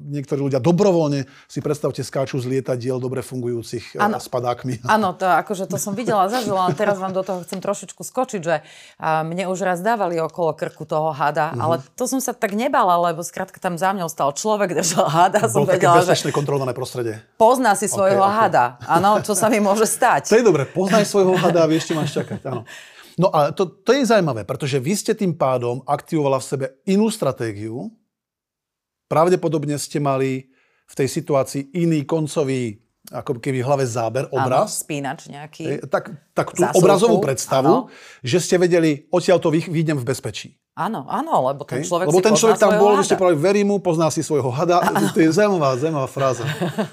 niektorí 0.06 0.38
ľudia 0.38 0.62
dobrovoľne, 0.62 1.26
si 1.50 1.58
predstavte, 1.58 2.00
skáču 2.06 2.38
z 2.38 2.46
lietadiel 2.46 3.02
dobre 3.02 3.26
fungujúcich 3.26 3.98
ano. 3.98 4.22
s 4.22 4.30
padákmi. 4.30 4.86
Áno, 4.94 5.12
to, 5.18 5.26
akože 5.26 5.66
to 5.66 5.76
som 5.76 5.98
videla, 5.98 6.30
zažila, 6.30 6.70
ale 6.70 6.78
teraz 6.78 6.96
vám 7.02 7.10
do 7.10 7.26
toho 7.26 7.42
chcem 7.42 7.58
trošičku 7.58 8.06
skočiť, 8.06 8.40
že 8.40 8.62
mne 9.02 9.50
už 9.50 9.58
raz 9.66 9.82
dávali 9.82 10.22
okolo 10.22 10.54
krku 10.54 10.86
toho 10.86 11.10
hada, 11.10 11.50
uh-huh. 11.52 11.62
ale 11.62 11.74
to 11.98 12.06
som 12.06 12.22
sa 12.22 12.30
tak 12.30 12.54
nebala, 12.54 12.94
lebo 13.10 13.26
skrátka 13.26 13.58
tam 13.58 13.74
za 13.74 13.90
mňou 13.90 14.06
stal 14.06 14.30
človek, 14.30 14.78
držal 14.78 15.10
hada. 15.10 15.42
Bolo 15.50 15.66
som 15.66 15.66
také 15.66 15.90
vedela, 15.90 15.98
bezpečné, 16.00 16.30
že 16.30 16.36
kontrolované 16.36 16.72
prostredie. 16.72 17.18
Pozná 17.36 17.76
si 17.76 17.84
svojho 17.84 18.24
okay, 18.24 18.36
hada. 18.48 18.80
Áno, 18.88 19.20
čo 19.20 19.36
sa 19.36 19.52
mi 19.52 19.60
môže 19.60 19.84
stať. 19.84 20.32
To 20.32 20.40
je 20.40 20.44
dobre, 20.44 20.64
poznaj 20.64 21.04
svojho 21.04 21.36
hada 21.36 21.64
a 21.64 21.68
vieš, 21.68 21.92
čo 21.92 21.94
máš 21.96 22.16
čakať. 22.16 22.40
Áno. 22.48 22.64
No 23.16 23.32
a 23.32 23.52
to, 23.52 23.68
to 23.68 23.96
je 23.96 24.08
zaujímavé, 24.08 24.44
pretože 24.44 24.76
vy 24.76 24.92
ste 24.92 25.12
tým 25.16 25.36
pádom 25.36 25.80
aktivovala 25.88 26.40
v 26.40 26.48
sebe 26.48 26.66
inú 26.88 27.08
stratégiu, 27.08 27.92
pravdepodobne 29.08 29.76
ste 29.80 30.00
mali 30.00 30.52
v 30.86 30.94
tej 30.96 31.08
situácii 31.08 31.76
iný 31.76 32.04
koncový 32.04 32.85
ako 33.10 33.38
keby 33.38 33.62
v 33.62 33.66
hlave 33.66 33.86
záber, 33.86 34.24
obraz. 34.34 34.66
Áno, 34.66 34.82
spínač 34.82 35.30
nejaký. 35.30 35.78
E, 35.78 35.86
tak, 35.86 36.10
tak 36.34 36.50
tú 36.50 36.66
Zásuvku. 36.66 36.82
obrazovú 36.82 37.16
predstavu, 37.22 37.86
áno. 37.86 37.92
že 38.26 38.42
ste 38.42 38.58
vedeli, 38.58 39.06
odtiaľ 39.14 39.38
to 39.38 39.54
vyjdem 39.54 39.98
v 40.02 40.06
bezpečí. 40.06 40.58
Áno, 40.76 41.08
áno, 41.08 41.48
lebo 41.48 41.64
ten 41.64 41.80
človek 41.80 42.12
Lebo 42.12 42.20
si 42.20 42.26
ten 42.28 42.36
človek 42.36 42.60
tam 42.60 42.76
bol, 42.76 43.00
vy 43.00 43.04
ste 43.08 43.16
povedali, 43.16 43.40
verí 43.40 43.62
mu, 43.64 43.80
pozná 43.80 44.12
si 44.12 44.20
svojho 44.20 44.52
hada. 44.52 44.84
Áno. 44.84 45.08
To 45.08 45.18
je 45.24 45.32
zaujímavá, 45.32 45.72
zaujímavá 45.80 46.04
fráza. 46.04 46.44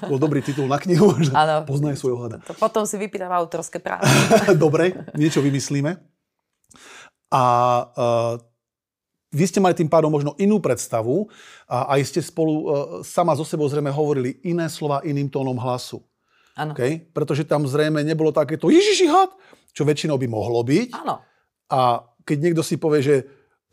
Bol 0.08 0.16
dobrý 0.16 0.40
titul 0.40 0.64
na 0.64 0.80
knihu, 0.80 1.12
že 1.20 1.28
áno. 1.36 1.68
poznaj 1.68 2.00
svojho 2.00 2.16
hada. 2.24 2.40
To 2.48 2.56
potom 2.56 2.88
si 2.88 2.96
vypýtam 2.96 3.28
autorské 3.28 3.84
právo. 3.84 4.08
Dobre, 4.56 4.96
niečo 5.12 5.44
vymyslíme. 5.44 6.00
A 7.28 7.42
uh, 7.92 8.53
vy 9.34 9.44
ste 9.50 9.58
mali 9.58 9.74
tým 9.74 9.90
pádom 9.90 10.08
možno 10.08 10.38
inú 10.38 10.62
predstavu 10.62 11.26
a 11.66 11.98
aj 11.98 12.00
ste 12.06 12.20
spolu 12.22 12.54
uh, 12.54 12.64
sama 13.02 13.34
so 13.34 13.42
sebou 13.42 13.66
zrejme 13.66 13.90
hovorili 13.90 14.38
iné 14.46 14.70
slova 14.70 15.02
iným 15.02 15.26
tónom 15.26 15.58
hlasu. 15.58 15.98
Áno. 16.54 16.72
Okay? 16.72 17.02
Pretože 17.10 17.42
tam 17.42 17.66
zrejme 17.66 18.06
nebolo 18.06 18.30
takéto 18.30 18.70
Ježiši 18.70 19.10
had, 19.10 19.34
čo 19.74 19.82
väčšinou 19.82 20.14
by 20.14 20.30
mohlo 20.30 20.62
byť. 20.62 20.94
Áno. 20.94 21.18
A 21.66 22.06
keď 22.22 22.38
niekto 22.38 22.62
si 22.62 22.78
povie, 22.78 23.02
že 23.02 23.16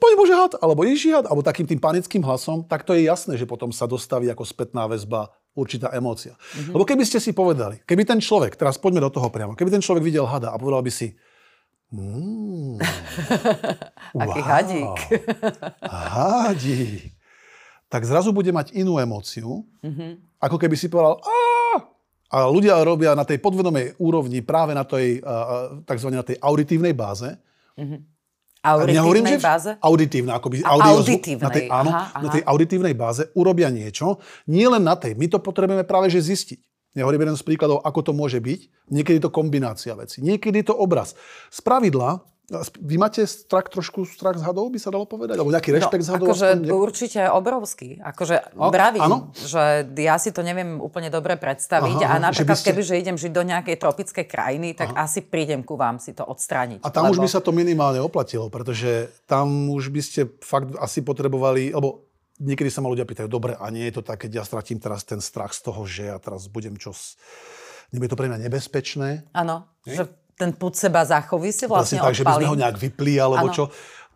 Pane 0.01 0.17
Bože 0.17 0.33
had, 0.33 0.57
alebo 0.57 0.81
Ježiši 0.81 1.09
had, 1.13 1.25
alebo 1.29 1.45
takým 1.45 1.69
tým 1.69 1.77
panickým 1.77 2.25
hlasom, 2.25 2.65
tak 2.65 2.81
to 2.81 2.97
je 2.97 3.05
jasné, 3.05 3.37
že 3.37 3.45
potom 3.45 3.69
sa 3.69 3.85
dostaví 3.85 4.33
ako 4.33 4.41
spätná 4.41 4.89
väzba 4.89 5.29
určitá 5.53 5.93
emócia. 5.93 6.33
Mm-hmm. 6.33 6.73
Lebo 6.73 6.83
keby 6.89 7.05
ste 7.05 7.21
si 7.21 7.37
povedali, 7.37 7.85
keby 7.85 8.01
ten 8.01 8.17
človek, 8.17 8.57
teraz 8.57 8.81
poďme 8.81 9.05
do 9.05 9.13
toho 9.13 9.29
priamo, 9.29 9.53
keby 9.53 9.69
ten 9.69 9.83
človek 9.85 10.01
videl 10.01 10.25
hada 10.25 10.49
a 10.49 10.57
povedal 10.57 10.81
by 10.81 10.89
si, 10.89 11.13
Mm. 11.91 12.79
Aký 14.23 14.39
wow. 14.39 14.47
hadík. 14.47 14.97
hadík. 16.15 17.11
Tak 17.91 18.07
zrazu 18.07 18.31
bude 18.31 18.55
mať 18.55 18.71
inú 18.71 18.95
emóciu, 18.95 19.67
mm-hmm. 19.83 20.39
ako 20.39 20.55
keby 20.55 20.79
si 20.79 20.87
povedal 20.87 21.19
a 22.31 22.47
ľudia 22.47 22.79
robia 22.87 23.11
na 23.11 23.27
tej 23.27 23.43
podvedomej 23.43 23.99
úrovni 23.99 24.39
práve 24.39 24.71
na 24.71 24.87
tej 24.87 25.19
tzv. 25.83 26.07
na 26.15 26.23
tej 26.23 26.39
auditívnej 26.39 26.95
báze. 26.95 27.35
Mm-hmm. 27.75 27.99
Auditívnej 28.61 29.35
ja 29.35 29.43
báze? 29.43 29.71
Auditívna, 29.81 30.31
akoby 30.37 30.61
audio. 30.61 31.01
Na 31.41 31.49
tej, 31.49 31.65
áno, 31.65 31.89
aha, 31.91 32.13
aha. 32.13 32.19
na 32.21 32.29
tej 32.29 32.43
auditívnej 32.45 32.93
báze 32.93 33.25
urobia 33.33 33.73
niečo. 33.73 34.21
Nie 34.45 34.69
len 34.69 34.85
na 34.85 34.93
tej. 34.93 35.17
My 35.17 35.25
to 35.27 35.41
potrebujeme 35.41 35.81
práve 35.81 36.13
že 36.13 36.21
zistiť. 36.21 36.70
Ja 36.91 37.07
hovorím 37.07 37.23
jeden 37.23 37.39
z 37.39 37.45
príkladov, 37.47 37.79
ako 37.87 38.11
to 38.11 38.11
môže 38.11 38.43
byť. 38.43 38.91
Niekedy 38.91 39.15
je 39.21 39.25
to 39.27 39.31
kombinácia 39.31 39.95
veci. 39.95 40.19
Niekedy 40.19 40.63
je 40.63 40.67
to 40.71 40.75
obraz. 40.75 41.15
Z 41.47 41.63
pravidla, 41.63 42.19
vy 42.83 42.99
máte 42.99 43.23
strach, 43.23 43.71
trošku 43.71 44.03
strach 44.03 44.35
z 44.35 44.43
hadov, 44.43 44.67
by 44.67 44.75
sa 44.75 44.91
dalo 44.91 45.07
povedať? 45.07 45.39
Alebo 45.39 45.55
nejaký 45.55 45.71
rešpekt 45.71 46.03
no, 46.03 46.07
z 46.07 46.09
hadov? 46.11 46.25
Akože 46.27 46.47
aspoň, 46.51 46.67
určite 46.75 47.21
obrovský. 47.31 47.89
Akože 48.03 48.35
no, 48.59 48.67
bravím, 48.67 49.07
áno? 49.07 49.17
že 49.31 49.87
ja 49.95 50.19
si 50.19 50.35
to 50.35 50.43
neviem 50.43 50.83
úplne 50.83 51.07
dobre 51.07 51.39
predstaviť. 51.39 51.97
Aha, 52.03 52.19
a 52.19 52.23
napríklad, 52.27 52.59
ste... 52.59 52.75
keby 52.75 52.81
že 52.83 52.99
idem 52.99 53.15
žiť 53.15 53.31
do 53.31 53.43
nejakej 53.47 53.75
tropickej 53.79 54.25
krajiny, 54.27 54.75
tak 54.75 54.91
aha. 54.91 55.07
asi 55.07 55.23
prídem 55.23 55.63
ku 55.63 55.79
vám 55.79 56.03
si 56.03 56.11
to 56.11 56.27
odstrániť. 56.27 56.83
A 56.83 56.91
tam 56.91 57.07
lebo... 57.07 57.15
už 57.15 57.23
by 57.23 57.29
sa 57.31 57.39
to 57.39 57.55
minimálne 57.55 58.03
oplatilo, 58.03 58.51
pretože 58.51 59.07
tam 59.23 59.71
už 59.71 59.87
by 59.87 60.01
ste 60.03 60.27
fakt 60.43 60.75
asi 60.75 60.99
potrebovali, 60.99 61.71
lebo 61.71 62.10
niekedy 62.41 62.73
sa 62.73 62.81
ma 62.81 62.89
ľudia 62.89 63.05
pýtajú, 63.05 63.29
dobre, 63.29 63.53
a 63.53 63.65
nie 63.69 63.85
je 63.87 64.01
to 64.01 64.03
tak, 64.03 64.25
keď 64.25 64.41
ja 64.41 64.43
stratím 64.43 64.81
teraz 64.81 65.05
ten 65.05 65.21
strach 65.21 65.53
z 65.53 65.61
toho, 65.61 65.85
že 65.85 66.09
ja 66.09 66.17
teraz 66.17 66.49
budem 66.49 66.75
čo... 66.75 66.91
Nebude 67.93 68.09
to 68.09 68.17
pre 68.17 68.27
mňa 68.31 68.39
nebezpečné? 68.49 69.29
Áno, 69.31 69.69
že 69.85 70.09
ten 70.39 70.57
put 70.57 70.73
seba 70.73 71.05
záchovy 71.05 71.53
si 71.53 71.69
vlastne, 71.69 72.01
vlastne 72.01 72.01
tak, 72.01 72.17
že 72.17 72.23
by 72.25 72.33
sme 72.41 72.49
ho 72.49 72.57
nejak 72.57 72.77
vypli, 72.81 73.21
alebo 73.21 73.51
ano. 73.51 73.55
čo. 73.55 73.63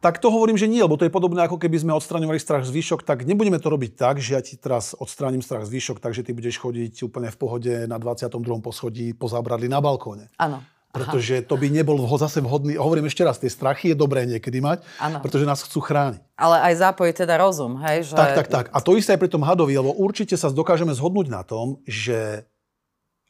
Tak 0.01 0.21
to 0.21 0.29
hovorím, 0.29 0.53
že 0.53 0.69
nie, 0.69 0.81
lebo 0.81 0.97
to 1.01 1.05
je 1.05 1.13
podobné, 1.13 1.45
ako 1.45 1.57
keby 1.57 1.81
sme 1.81 1.93
odstraňovali 1.97 2.37
strach 2.37 2.61
z 2.61 2.73
výšok, 2.73 3.01
tak 3.01 3.25
nebudeme 3.25 3.57
to 3.57 3.73
robiť 3.73 3.97
tak, 3.97 4.21
že 4.21 4.37
ja 4.37 4.41
ti 4.41 4.53
teraz 4.53 4.93
odstránim 4.93 5.41
strach 5.41 5.65
z 5.65 5.73
výšok, 5.73 5.97
takže 5.97 6.21
ty 6.21 6.31
budeš 6.33 6.61
chodiť 6.61 7.09
úplne 7.09 7.29
v 7.33 7.37
pohode 7.37 7.73
na 7.89 7.97
22. 7.97 8.37
poschodí 8.61 9.17
po 9.17 9.25
zábradli 9.25 9.65
na 9.65 9.81
balkóne. 9.81 10.29
Áno. 10.37 10.61
Pretože 10.95 11.43
to 11.43 11.59
by 11.59 11.67
nebol 11.67 11.99
zase 12.15 12.39
vhodný, 12.39 12.79
hovorím 12.79 13.11
ešte 13.11 13.27
raz, 13.27 13.35
tie 13.35 13.51
strachy 13.51 13.91
je 13.91 13.97
dobré 13.99 14.23
niekedy 14.23 14.63
mať, 14.63 14.87
ano. 15.03 15.19
pretože 15.19 15.43
nás 15.43 15.59
chcú 15.59 15.83
chrániť. 15.83 16.23
Ale 16.39 16.57
aj 16.71 16.73
zápojí 16.79 17.11
teda 17.11 17.35
rozum, 17.35 17.75
hej? 17.83 18.07
Že... 18.07 18.15
Tak, 18.15 18.31
tak, 18.31 18.47
tak. 18.47 18.65
A 18.71 18.79
to 18.79 18.95
isté 18.95 19.15
aj 19.15 19.21
pri 19.21 19.31
tom 19.31 19.43
hadovi, 19.43 19.75
lebo 19.75 19.91
určite 19.91 20.39
sa 20.39 20.47
dokážeme 20.47 20.95
zhodnúť 20.95 21.27
na 21.27 21.43
tom, 21.43 21.83
že 21.83 22.47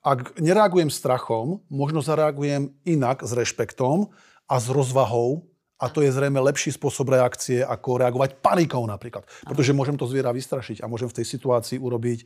ak 0.05 0.37
nereagujem 0.37 0.93
strachom, 0.93 1.65
možno 1.65 2.05
zareagujem 2.05 2.69
inak 2.85 3.25
s 3.25 3.33
rešpektom 3.33 4.13
a 4.45 4.55
s 4.61 4.69
rozvahou 4.69 5.49
a 5.75 5.91
to 5.91 5.99
je 5.99 6.13
zrejme 6.13 6.39
lepší 6.39 6.71
spôsob 6.71 7.11
reakcie, 7.11 7.59
ako 7.59 7.99
reagovať 7.99 8.39
panikou 8.39 8.85
napríklad. 8.87 9.27
Pretože 9.43 9.75
môžem 9.75 9.99
to 9.99 10.07
zviera 10.07 10.31
vystrašiť 10.31 10.79
a 10.79 10.87
môžem 10.87 11.11
v 11.11 11.17
tej 11.19 11.25
situácii 11.35 11.81
urobiť 11.81 12.23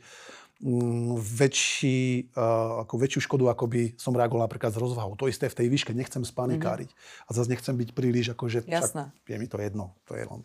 väčší, 1.16 2.30
uh, 2.36 2.84
ako 2.84 2.94
väčšiu 3.00 3.20
škodu, 3.24 3.48
ako 3.48 3.64
by 3.64 3.82
som 3.96 4.12
reagoval 4.12 4.44
napríklad 4.44 4.76
s 4.76 4.78
rozvahou. 4.78 5.16
To 5.16 5.24
isté 5.24 5.48
v 5.48 5.56
tej 5.56 5.66
výške, 5.72 5.96
nechcem 5.96 6.20
spanikáriť. 6.20 6.92
Mm-hmm. 6.92 7.26
A 7.26 7.30
zase 7.32 7.48
nechcem 7.48 7.72
byť 7.72 7.90
príliš, 7.96 8.36
akože 8.36 8.68
však 8.68 9.24
je 9.24 9.36
mi 9.40 9.48
to 9.48 9.56
jedno, 9.56 9.96
to 10.04 10.20
je 10.20 10.24
len 10.28 10.40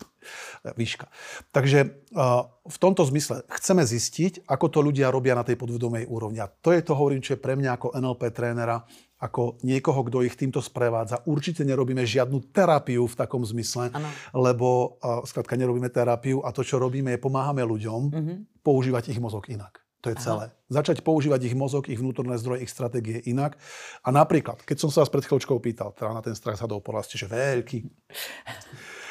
výška. 0.72 1.12
Takže 1.52 1.92
uh, 2.16 2.48
v 2.64 2.78
tomto 2.80 3.04
zmysle 3.04 3.44
chceme 3.60 3.84
zistiť, 3.84 4.48
ako 4.48 4.66
to 4.72 4.78
ľudia 4.80 5.12
robia 5.12 5.36
na 5.36 5.44
tej 5.44 5.60
podvedomej 5.60 6.08
úrovni. 6.08 6.40
A 6.40 6.48
to 6.48 6.72
je 6.72 6.80
to, 6.80 6.96
hovorím, 6.96 7.20
čo 7.20 7.36
je 7.36 7.44
pre 7.44 7.52
mňa 7.52 7.76
ako 7.76 7.92
NLP 7.92 8.22
trénera, 8.32 8.88
ako 9.16 9.60
niekoho, 9.64 10.00
kto 10.08 10.24
ich 10.24 10.36
týmto 10.36 10.60
sprevádza. 10.60 11.24
Určite 11.24 11.64
nerobíme 11.64 12.04
žiadnu 12.04 12.52
terapiu 12.52 13.08
v 13.08 13.16
takom 13.16 13.44
zmysle, 13.44 13.88
ano. 13.92 14.08
lebo 14.32 14.96
uh, 15.00 15.24
skladka 15.28 15.60
nerobíme 15.60 15.88
terapiu 15.92 16.40
a 16.40 16.52
to, 16.56 16.64
čo 16.64 16.80
robíme, 16.80 17.12
je 17.12 17.20
pomáhame 17.20 17.64
ľuďom 17.64 18.00
mm-hmm. 18.12 18.36
používať 18.60 19.12
ich 19.12 19.20
mozog 19.20 19.48
inak. 19.52 19.85
To 20.06 20.14
je 20.14 20.22
celé. 20.22 20.44
Aha. 20.54 20.70
Začať 20.70 21.02
používať 21.02 21.50
ich 21.50 21.58
mozog, 21.58 21.90
ich 21.90 21.98
vnútorné 21.98 22.38
zdroje, 22.38 22.62
ich 22.62 22.70
stratégie 22.70 23.18
inak. 23.26 23.58
A 24.06 24.14
napríklad, 24.14 24.62
keď 24.62 24.86
som 24.86 24.90
sa 24.94 25.02
vás 25.02 25.10
pred 25.10 25.26
chvíľočkou 25.26 25.58
pýtal, 25.58 25.90
teda 25.98 26.14
na 26.14 26.22
ten 26.22 26.38
strach 26.38 26.62
hadov, 26.62 26.86
povedal 26.86 27.02
ste, 27.10 27.18
že 27.18 27.26
veľký. 27.26 27.90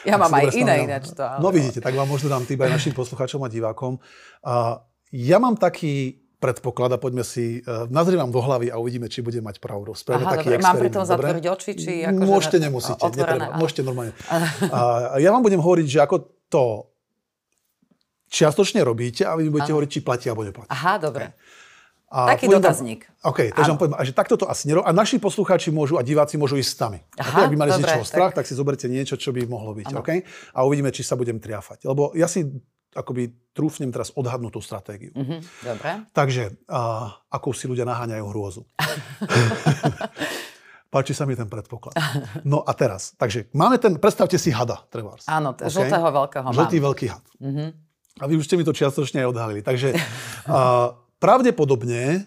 Ja 0.08 0.16
mám 0.16 0.32
aj 0.32 0.56
iné 0.56 0.88
ináč 0.88 1.12
to. 1.12 1.20
Ale... 1.20 1.44
No 1.44 1.52
vidíte, 1.52 1.84
tak 1.84 1.92
vám 2.00 2.08
možno 2.08 2.32
dám 2.32 2.48
tým 2.48 2.64
aj 2.64 2.80
našim 2.80 2.96
poslucháčom 2.96 3.44
a 3.44 3.52
divákom. 3.52 4.00
A 4.48 4.88
ja 5.12 5.36
mám 5.36 5.60
taký 5.60 6.24
predpoklad 6.40 6.96
a 6.96 7.00
poďme 7.02 7.28
si, 7.28 7.60
nazriem 7.92 8.24
vám 8.24 8.32
do 8.32 8.40
hlavy 8.40 8.72
a 8.72 8.80
uvidíme, 8.80 9.12
či 9.12 9.20
bude 9.20 9.44
mať 9.44 9.60
pravdu. 9.60 9.92
Spravíme 9.98 10.30
Aha, 10.30 10.36
taký 10.40 10.48
dobre. 10.54 10.64
Mám 10.64 10.78
pri 10.80 10.92
tom 10.96 11.04
zatvoriť 11.04 11.46
oči, 11.52 11.72
či 11.76 11.92
akože... 12.08 12.24
Môžete, 12.24 12.58
nemusíte, 12.62 13.02
otvorené, 13.04 13.36
netreba. 13.36 13.52
áno. 13.52 13.60
Môžete 13.60 13.82
normálne. 13.84 14.14
A 14.72 15.18
ja 15.20 15.34
vám 15.36 15.44
budem 15.44 15.60
hovoriť, 15.60 15.88
že 15.92 16.00
ako 16.00 16.16
to 16.48 16.64
čiastočne 18.28 18.82
robíte 18.82 19.22
a 19.22 19.34
vy 19.34 19.48
budete 19.48 19.72
hovoriť, 19.72 19.90
či 19.90 20.00
platí 20.00 20.26
alebo 20.26 20.42
neplatí. 20.42 20.70
Aha, 20.70 20.98
dobre. 20.98 21.34
A 22.08 22.32
Taký 22.32 22.48
vám- 22.48 22.62
dotazník. 22.62 23.02
OK, 23.24 23.52
takže 23.52 23.70
vám 23.70 23.78
poviem, 23.78 23.96
že 24.00 24.14
takto 24.14 24.36
to 24.36 24.46
asi 24.46 24.70
nerobí. 24.70 24.86
A 24.86 24.92
naši 24.92 25.18
poslucháči 25.18 25.68
môžu 25.70 25.96
a 25.96 26.02
diváci 26.02 26.36
môžu 26.36 26.56
ísť 26.56 26.72
sami. 26.72 27.00
Aha, 27.16 27.44
ak 27.44 27.50
by 27.50 27.58
mali 27.58 27.70
z 27.70 27.74
dobre, 27.74 27.82
niečoho 27.84 28.02
tak- 28.02 28.10
strach, 28.10 28.32
tak 28.34 28.46
si 28.46 28.54
zoberte 28.54 28.86
niečo, 28.86 29.16
čo 29.16 29.30
by 29.30 29.44
mohlo 29.44 29.74
byť. 29.74 29.92
OK? 29.92 30.10
A 30.54 30.60
uvidíme, 30.62 30.90
či 30.90 31.02
sa 31.02 31.14
budem 31.14 31.38
triafať. 31.38 31.84
Lebo 31.84 32.14
ja 32.14 32.26
si 32.26 32.46
akoby 32.94 33.28
trúfnem 33.52 33.90
teraz 33.90 34.10
odhadnúť 34.10 34.54
tú 34.54 34.62
stratégiu. 34.62 35.12
Mhm, 35.12 35.36
dobre. 35.60 35.90
Takže, 36.14 36.56
a, 36.66 36.82
ako 37.28 37.52
si 37.52 37.68
ľudia 37.68 37.84
naháňajú 37.84 38.24
hrôzu. 38.26 38.64
Páči 40.88 41.12
sa 41.12 41.28
mi 41.28 41.36
ten 41.36 41.44
predpoklad. 41.46 41.92
No 42.48 42.64
a 42.64 42.72
teraz, 42.72 43.12
takže 43.14 43.52
máme 43.52 43.76
ten, 43.76 44.00
predstavte 44.00 44.40
si 44.40 44.48
hada, 44.48 44.80
trebárs. 44.88 45.28
Áno, 45.28 45.52
t- 45.52 45.68
OK? 45.68 45.76
žltého 45.76 46.08
veľkého 46.08 46.44
mám. 46.46 46.56
Žltý 46.56 46.78
veľký 46.80 47.06
had. 47.10 47.26
A 48.15 48.32
vy 48.32 48.39
už 48.39 48.47
ste 48.47 48.56
mi 48.56 48.63
to 48.63 48.71
čiastočne 48.71 49.23
aj 49.23 49.32
odhalili. 49.32 49.60
Takže 49.60 49.91
a, 50.47 50.95
pravdepodobne 51.19 52.23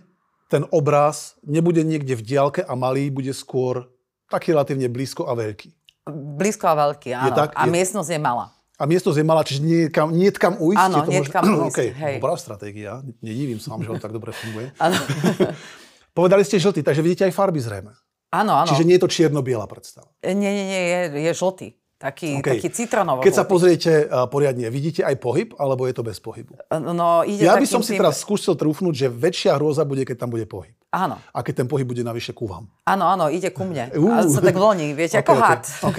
ten 0.53 0.65
obraz 0.69 1.37
nebude 1.45 1.81
niekde 1.81 2.13
v 2.13 2.23
diálke 2.25 2.61
a 2.61 2.73
malý, 2.77 3.09
bude 3.09 3.33
skôr 3.33 3.89
taký 4.29 4.53
relatívne 4.53 4.89
blízko 4.89 5.29
a 5.29 5.33
veľký. 5.33 5.73
Blízko 6.09 6.69
a 6.69 6.75
veľký, 6.89 7.11
áno. 7.13 7.33
tak? 7.33 7.57
A 7.57 7.65
Je- 7.65 7.73
miestnosť 7.73 8.11
je 8.17 8.21
malá. 8.21 8.53
A 8.79 8.87
miesto 8.87 9.11
je 9.11 9.27
malá, 9.27 9.43
čiže 9.43 9.59
nie 9.59 9.79
je 9.85 9.89
kam, 9.91 10.15
nie 10.15 10.31
je 10.31 10.39
kam 10.39 10.55
ujsť. 10.55 10.79
Áno, 10.79 11.03
je 11.03 11.11
nie 11.11 11.19
je 11.19 11.23
možno- 11.27 11.35
kam 11.35 11.45
ujsť, 11.67 11.67
OK, 11.67 11.79
hej. 11.99 12.15
dobrá 12.23 12.35
stratégia. 12.39 12.93
Nedivím 13.19 13.59
sa 13.59 13.75
vám, 13.75 13.83
že 13.83 13.91
on 13.91 13.99
tak 13.99 14.15
dobre 14.15 14.31
funguje. 14.31 14.71
Povedali 16.19 16.43
ste 16.47 16.63
žltý, 16.63 16.87
takže 16.87 17.03
vidíte 17.03 17.27
aj 17.27 17.35
farby 17.35 17.59
zrejme. 17.59 17.91
áno. 18.31 18.53
áno. 18.55 18.69
Čiže 18.71 18.87
nie 18.87 18.95
je 18.99 19.03
to 19.03 19.11
čierno-biela 19.11 19.67
predstava. 19.67 20.11
Nie, 20.23 20.35
nie, 20.37 20.65
nie, 20.69 20.83
je, 20.85 21.01
je 21.27 21.33
žltý. 21.35 21.78
Taký, 21.99 22.39
OK. 22.39 22.63
taký 22.63 22.71
citronovo 22.71 23.27
Keď 23.27 23.35
sa 23.35 23.43
pozriete 23.43 24.07
uh, 24.07 24.31
poriadne, 24.31 24.71
vidíte 24.71 25.03
aj 25.03 25.19
pohyb, 25.19 25.51
alebo 25.59 25.83
je 25.83 25.99
to 25.99 26.07
bez 26.07 26.23
pohybu? 26.23 26.55
No, 26.71 27.27
ide 27.27 27.43
Ja 27.43 27.59
by 27.59 27.67
som 27.67 27.83
si 27.83 27.99
tým- 27.99 28.07
teraz 28.07 28.23
skúsil 28.23 28.55
trúfnuť, 28.55 28.95
že 28.95 29.07
väčšia 29.11 29.59
hrôza 29.59 29.83
bude, 29.83 30.07
keď 30.07 30.15
tam 30.23 30.31
bude 30.31 30.47
pohyb. 30.47 30.71
Áno, 30.95 31.19
A 31.35 31.43
keď 31.43 31.61
ten 31.61 31.69
pohyb 31.69 31.85
bude 31.85 32.07
navyše 32.07 32.31
ku 32.33 32.47
vám. 32.47 32.71
áno, 32.87 33.05
áno, 33.11 33.27
ide 33.29 33.51
ku 33.51 33.67
mne. 33.67 33.91
Uú. 33.99 34.15
A 34.15 34.25
sa 34.25 34.39
tak 34.39 34.55
vloní, 34.55 34.95
viete, 34.95 35.19
ako 35.19 35.37
OK, 35.37 35.43
OK, 35.43 35.45
had. 35.45 35.63
OK. 35.85 35.99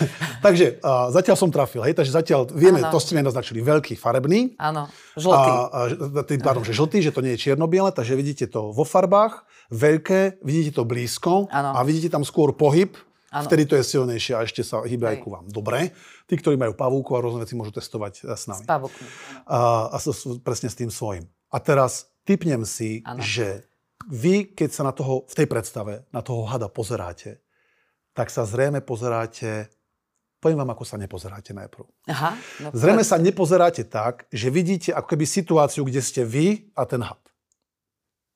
takže 0.46 0.80
uh, 0.80 1.10
zatiaľ 1.12 1.36
som 1.36 1.50
trafil, 1.50 1.82
hej, 1.82 1.98
takže 1.98 2.14
zatiaľ 2.14 2.46
vieme, 2.54 2.80
Áno. 2.80 2.94
to 2.94 3.02
ste 3.02 3.18
mi 3.18 3.20
naznačili, 3.20 3.58
veľký 3.60 3.98
farebný. 3.98 4.54
Áno, 4.56 4.86
žltý. 5.18 5.50
A, 5.50 5.66
a, 5.66 6.22
tým 6.24 6.40
pádom, 6.40 6.62
že 6.62 6.72
žltý, 6.72 7.02
že 7.02 7.12
to 7.12 7.20
nie 7.26 7.34
je 7.34 7.50
čierno-biele, 7.50 7.90
takže 7.90 8.14
vidíte 8.14 8.46
to 8.48 8.70
vo 8.70 8.86
farbách, 8.86 9.44
veľké, 9.74 10.40
vidíte 10.46 10.78
to 10.78 10.88
blízko 10.88 11.50
Áno. 11.52 11.74
a 11.74 11.80
vidíte 11.84 12.08
tam 12.08 12.24
skôr 12.24 12.56
pohyb, 12.56 12.96
Áno. 13.30 13.46
vtedy 13.46 13.62
to 13.64 13.78
je 13.78 13.86
silnejšie 13.86 14.34
a 14.34 14.42
ešte 14.42 14.60
sa 14.60 14.82
hýbe 14.82 15.06
aj 15.06 15.22
ku 15.22 15.30
vám. 15.30 15.46
Dobre, 15.46 15.94
tí, 16.26 16.34
ktorí 16.34 16.58
majú 16.58 16.74
pavúku 16.74 17.14
a 17.14 17.22
rôzne 17.22 17.38
veci, 17.40 17.54
môžu 17.54 17.70
testovať 17.70 18.26
e, 18.26 18.34
s 18.34 18.50
nami. 18.50 18.66
Pavúkmi. 18.66 19.06
A, 19.46 19.86
a 19.86 19.96
so- 19.96 20.38
presne 20.38 20.66
s 20.66 20.74
tým 20.74 20.90
svojím. 20.90 21.24
A 21.46 21.56
teraz 21.56 22.10
typnem 22.26 22.66
si, 22.66 23.06
Áno. 23.06 23.22
že 23.22 23.70
vy, 24.04 24.50
keď 24.50 24.70
sa 24.70 24.82
na 24.82 24.90
toho, 24.90 25.26
v 25.26 25.34
tej 25.34 25.46
predstave, 25.46 26.10
na 26.10 26.20
toho 26.20 26.42
hada 26.42 26.66
pozeráte, 26.66 27.38
tak 28.10 28.28
sa 28.28 28.42
zrejme 28.42 28.82
pozeráte, 28.82 29.70
poviem 30.38 30.58
vám, 30.58 30.74
ako 30.74 30.82
sa 30.82 30.98
nepozeráte 30.98 31.54
najprv. 31.54 31.86
Aha. 32.08 32.34
No, 32.58 32.74
Zrejme 32.74 33.06
sa 33.06 33.14
nepozeráte 33.14 33.84
tak, 33.84 34.26
že 34.28 34.48
vidíte 34.48 34.90
ako 34.90 35.06
keby 35.06 35.22
situáciu, 35.22 35.86
kde 35.86 36.02
ste 36.02 36.26
vy 36.26 36.66
a 36.74 36.82
ten 36.82 36.98
had. 37.00 37.22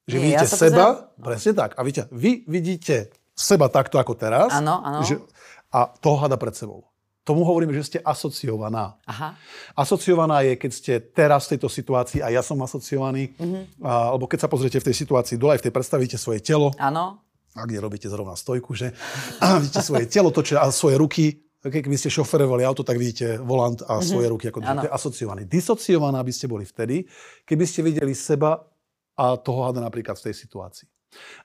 Že 0.04 0.16
Nie, 0.16 0.24
vidíte 0.24 0.46
ja 0.46 0.52
seba, 0.52 0.86
pozerám- 0.86 1.00
presne 1.18 1.52
tak. 1.52 1.70
A 1.74 1.80
vidíte, 1.80 2.06
vy 2.12 2.46
vidíte 2.46 2.94
seba 3.34 3.66
takto 3.68 3.98
ako 3.98 4.14
teraz. 4.14 4.50
Áno, 4.50 4.80
áno. 4.80 5.02
Že, 5.02 5.18
a 5.68 5.90
toho 5.90 6.16
hada 6.16 6.38
pred 6.38 6.54
sebou. 6.54 6.86
Tomu 7.24 7.40
hovoríme, 7.42 7.72
že 7.72 7.82
ste 7.82 7.98
asociovaná. 8.04 9.00
Aha. 9.08 9.32
Asociovaná 9.72 10.44
je, 10.44 10.54
keď 10.54 10.70
ste 10.70 10.92
teraz 11.00 11.48
v 11.48 11.56
tejto 11.56 11.72
situácii 11.72 12.20
a 12.20 12.28
ja 12.28 12.44
som 12.44 12.60
asociovaný, 12.60 13.32
Mhm. 13.40 13.80
a, 13.80 14.12
alebo 14.12 14.28
keď 14.28 14.44
sa 14.44 14.48
pozriete 14.48 14.78
v 14.78 14.86
tej 14.92 14.96
situácii 15.02 15.40
dole, 15.40 15.56
aj 15.56 15.64
v 15.64 15.66
tej 15.66 15.74
predstavíte 15.74 16.16
svoje 16.20 16.44
telo, 16.44 16.70
Áno. 16.76 17.24
ak 17.56 17.64
nerobíte 17.66 18.06
zrovna 18.06 18.36
stojku, 18.36 18.76
že 18.76 18.92
a 19.40 19.56
vidíte 19.56 19.80
svoje 19.80 20.04
telo, 20.04 20.28
točia 20.30 20.60
a 20.60 20.68
svoje 20.68 21.00
ruky, 21.00 21.40
keď 21.64 21.80
keby 21.80 21.96
ste 21.96 22.12
šoferovali 22.12 22.60
auto, 22.60 22.84
tak 22.84 23.00
vidíte 23.00 23.40
volant 23.40 23.80
a 23.88 24.04
svoje 24.04 24.28
ruky, 24.28 24.52
ako 24.52 24.60
to 24.60 24.84
je 24.84 24.92
asociovaný. 24.92 25.48
Disociovaná 25.48 26.20
by 26.20 26.28
ste 26.28 26.44
boli 26.44 26.68
vtedy, 26.68 27.08
keby 27.48 27.64
ste 27.64 27.80
videli 27.80 28.12
seba 28.12 28.60
a 29.16 29.40
toho 29.40 29.64
hada 29.64 29.80
napríklad 29.80 30.12
v 30.20 30.28
tej 30.28 30.44
situácii. 30.44 30.84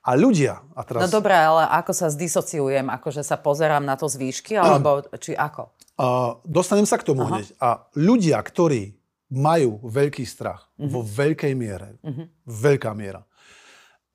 A 0.01 0.15
ľudia, 0.15 0.63
a 0.73 0.81
teraz... 0.83 1.05
No 1.05 1.19
dobré, 1.19 1.35
ale 1.35 1.67
ako 1.69 1.91
sa 1.91 2.07
zdisociujem? 2.07 2.87
Akože 2.87 3.21
sa 3.21 3.35
pozerám 3.35 3.83
na 3.83 3.99
to 3.99 4.07
z 4.07 4.15
výšky, 4.17 4.53
alebo 4.55 5.03
či 5.23 5.35
ako? 5.35 5.71
A 5.99 6.35
dostanem 6.47 6.87
sa 6.87 6.95
k 6.95 7.07
tomu 7.07 7.27
Aha. 7.27 7.43
hneď. 7.43 7.47
A 7.59 7.83
ľudia, 7.93 8.39
ktorí 8.39 8.95
majú 9.29 9.77
veľký 9.83 10.25
strach 10.25 10.71
Mhm. 10.79 10.89
vo 10.89 11.01
veľkej 11.03 11.53
miere, 11.53 11.99
veľká 12.47 12.95
miera, 12.95 13.21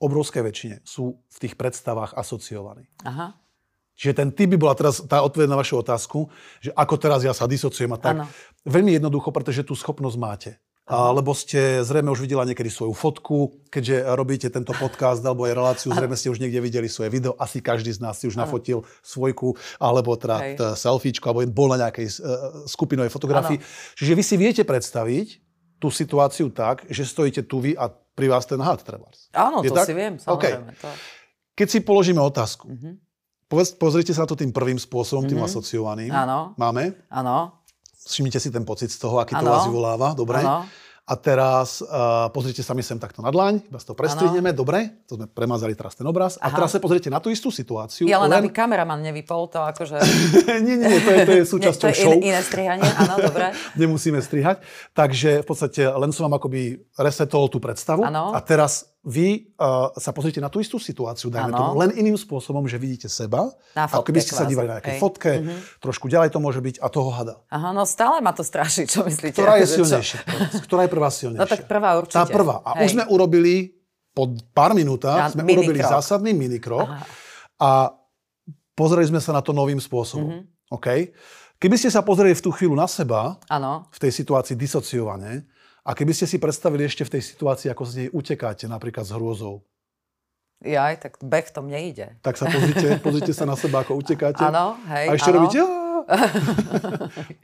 obrovské 0.01 0.40
väčšine 0.40 0.83
sú 0.83 1.17
v 1.31 1.37
tých 1.38 1.55
predstavách 1.55 2.17
asociovaní. 2.17 2.88
Aha. 3.05 3.37
Čiže 3.95 4.12
ten 4.17 4.29
typ 4.35 4.51
by 4.51 4.59
bola 4.59 4.75
teraz 4.75 4.99
tá 5.07 5.23
odpoveď 5.23 5.47
na 5.47 5.55
vašu 5.55 5.79
otázku, 5.79 6.27
že 6.59 6.75
ako 6.75 6.99
teraz 6.99 7.23
ja 7.23 7.31
sa 7.31 7.47
disociujem 7.47 7.95
a 7.95 7.99
tak. 8.03 8.17
Áno. 8.19 8.27
Veľmi 8.67 8.90
jednoducho, 8.90 9.31
pretože 9.31 9.62
tú 9.62 9.79
schopnosť 9.79 10.19
máte. 10.19 10.51
Lebo 10.85 11.33
ste 11.33 11.81
zrejme 11.81 12.12
už 12.12 12.20
videla 12.20 12.44
niekedy 12.44 12.68
svoju 12.68 12.92
fotku, 12.92 13.57
keďže 13.73 14.05
robíte 14.12 14.53
tento 14.53 14.77
podcast 14.77 15.25
alebo 15.25 15.49
aj 15.49 15.57
reláciu, 15.57 15.88
zrejme 15.88 16.12
ste 16.12 16.29
už 16.29 16.37
niekde 16.37 16.61
videli 16.61 16.92
svoje 16.92 17.09
video. 17.09 17.33
Asi 17.40 17.64
každý 17.64 17.88
z 17.88 18.05
nás 18.05 18.20
si 18.20 18.29
už 18.29 18.37
nafotil 18.37 18.85
svojku, 19.01 19.57
alebo 19.81 20.12
teda 20.12 20.37
t- 20.61 20.77
alebo 21.25 21.40
bol 21.49 21.73
na 21.73 21.88
nejakej 21.88 22.20
uh, 22.20 22.68
skupinovej 22.68 23.09
fotografii. 23.09 23.57
Čiže 23.97 24.12
vy 24.12 24.23
si 24.23 24.37
viete 24.37 24.61
predstaviť 24.61 25.40
tú 25.81 25.88
situáciu 25.88 26.53
tak, 26.53 26.85
že 26.92 27.09
stojíte 27.09 27.49
tu 27.49 27.64
vy 27.64 27.73
a 27.73 27.88
pri 27.88 28.29
vás 28.29 28.44
ten 28.44 28.61
had 28.61 28.85
trebárs. 28.85 29.33
Áno, 29.33 29.64
Je 29.64 29.73
to 29.73 29.81
tak? 29.81 29.88
si 29.88 29.97
viem, 29.97 30.20
samozrejme. 30.20 30.68
To... 30.85 30.88
Keď 31.57 31.68
si 31.70 31.79
položíme 31.81 32.20
otázku, 32.20 32.68
Mhm. 32.68 33.01
Povedz, 33.44 33.77
pozrite 33.77 34.11
sa 34.16 34.25
na 34.25 34.29
to 34.33 34.40
tým 34.40 34.51
prvým 34.51 34.81
spôsobom, 34.81 35.29
tým 35.29 35.37
asociovaným. 35.44 36.09
Áno. 36.11 36.57
Máme? 36.57 36.97
Áno. 37.12 37.61
Všimnite 38.05 38.38
si 38.40 38.53
ten 38.53 38.64
pocit 38.69 38.93
z 38.93 39.01
toho, 39.01 39.19
aký 39.19 39.33
to 39.33 39.45
Áno. 39.45 39.53
vás 39.57 39.64
vyvoláva. 39.64 40.09
Dobre? 40.12 40.45
Áno. 40.45 40.69
A 41.05 41.21
teraz 41.21 41.85
uh, 41.85 42.33
pozrite 42.33 42.64
sa 42.64 42.73
mi 42.73 42.81
sem 42.81 42.97
takto 42.97 43.21
na 43.21 43.29
dlaň, 43.29 43.61
iba 43.61 43.77
to 43.77 43.93
prestrihneme, 43.93 44.57
dobre? 44.57 45.05
To 45.05 45.21
sme 45.21 45.29
premazali 45.29 45.77
teraz 45.77 45.93
ten 45.93 46.09
obraz. 46.09 46.40
A 46.40 46.49
Aha. 46.49 46.57
teraz 46.57 46.73
sa 46.73 46.81
pozrite 46.81 47.12
na 47.12 47.21
tú 47.21 47.29
istú 47.29 47.53
situáciu. 47.53 48.09
Ja 48.09 48.25
len, 48.25 48.33
len... 48.33 48.40
aby 48.40 48.49
kameraman 48.49 49.05
nevypol, 49.05 49.53
to 49.53 49.61
akože... 49.61 50.01
nie, 50.64 50.81
nie, 50.81 50.88
to 51.05 51.11
je, 51.12 51.19
to 51.29 51.33
je 51.37 51.45
Nie, 51.45 51.53
súčasťou 51.53 51.85
to 51.85 51.93
je 51.93 51.97
show. 52.09 52.12
in, 52.17 52.33
iné 52.33 52.40
strihanie, 52.40 52.88
áno, 52.88 53.21
dobre. 53.21 53.53
Nemusíme 53.85 54.17
strihať. 54.25 54.64
Takže 54.97 55.45
v 55.45 55.47
podstate 55.47 55.85
len 55.85 56.09
som 56.09 56.25
vám 56.25 56.40
akoby 56.40 56.81
resetol 56.97 57.53
tú 57.53 57.61
predstavu. 57.61 58.01
Áno. 58.01 58.33
A 58.33 58.40
teraz 58.40 58.88
vy 59.05 59.53
uh, 59.61 59.93
sa 60.01 60.17
pozrite 60.17 60.40
na 60.40 60.49
tú 60.49 60.64
istú 60.64 60.81
situáciu, 60.81 61.29
dajme 61.29 61.53
Áno. 61.53 61.61
tomu, 61.61 61.71
len 61.85 61.93
iným 61.93 62.17
spôsobom, 62.17 62.64
že 62.64 62.81
vidíte 62.81 63.12
seba. 63.12 63.53
Na 63.77 63.85
ako 63.85 64.01
fotke 64.01 64.09
keby 64.09 64.19
ste 64.25 64.33
sa 64.33 64.49
kvázi, 64.49 64.51
dívali 64.51 64.67
na 64.67 64.75
nejakej 64.81 64.95
hej. 64.97 65.01
fotke, 65.05 65.33
trošku 65.85 66.07
ďalej 66.09 66.29
to 66.33 66.38
môže 66.40 66.61
byť 66.64 66.77
a 66.81 66.88
toho 66.88 67.11
hada. 67.12 67.37
Aha, 67.53 67.77
no 67.77 67.85
stále 67.85 68.25
ma 68.25 68.33
to 68.33 68.40
straší, 68.40 68.88
čo 68.88 69.05
myslíte? 69.05 69.37
Ktorá 69.37 69.61
je 69.61 69.69
silnejšia? 69.69 70.21
Ktorá 70.64 70.88
je 70.88 70.90
prvá 70.90 71.09
silnejšia? 71.12 71.45
No 71.45 71.45
tak 71.45 71.69
prvá 71.69 72.01
určite. 72.01 72.17
Tá 72.17 72.25
prvá. 72.25 72.64
A 72.64 72.81
Hej. 72.81 72.85
už 72.88 72.90
sme 72.97 73.05
urobili, 73.12 73.77
po 74.17 74.33
pár 74.57 74.73
minútach, 74.73 75.29
Ja- 75.29 75.33
sme 75.37 75.45
urobili 75.45 75.85
zásadný 75.85 76.33
minikrok 76.33 76.88
Aha. 76.88 77.05
a 77.61 77.71
pozreli 78.73 79.05
sme 79.05 79.21
sa 79.21 79.37
na 79.37 79.45
to 79.45 79.53
novým 79.53 79.85
spôsobom. 79.85 80.49
Mhm. 80.49 80.73
OK? 80.73 80.88
Keby 81.61 81.77
ste 81.77 81.93
sa 81.93 82.01
pozreli 82.01 82.33
v 82.33 82.45
tú 82.45 82.51
chvíľu 82.51 82.73
na 82.73 82.88
seba, 82.88 83.37
Áno. 83.53 83.87
v 83.93 83.99
tej 84.01 84.12
situácii 84.17 84.57
disociovane, 84.59 85.45
a 85.85 85.90
keby 85.90 86.11
ste 86.11 86.25
si 86.25 86.37
predstavili 86.37 86.83
ešte 86.83 87.03
v 87.03 87.12
tej 87.12 87.23
situácii, 87.27 87.68
ako 87.68 87.83
z 87.83 87.92
nej 87.94 88.09
utekáte, 88.11 88.64
napríklad 88.66 89.03
s 89.03 89.12
hrôzou, 89.12 89.62
Jaj, 90.59 90.97
tak 90.99 91.12
beh 91.18 91.44
to 91.47 91.61
mne 91.61 91.77
ide. 91.85 92.16
tak 92.18 92.35
sa 92.35 92.47
pozrite, 92.47 92.97
pozrite 92.99 93.31
sa 93.31 93.44
na 93.44 93.53
seba, 93.53 93.81
ako 93.81 93.99
utekáte. 94.03 94.40
Áno, 94.40 94.81
hej, 94.88 95.07
A 95.07 95.12
ešte 95.12 95.29
áno. 95.29 95.37
robíte... 95.38 95.61
"Á." 95.61 95.85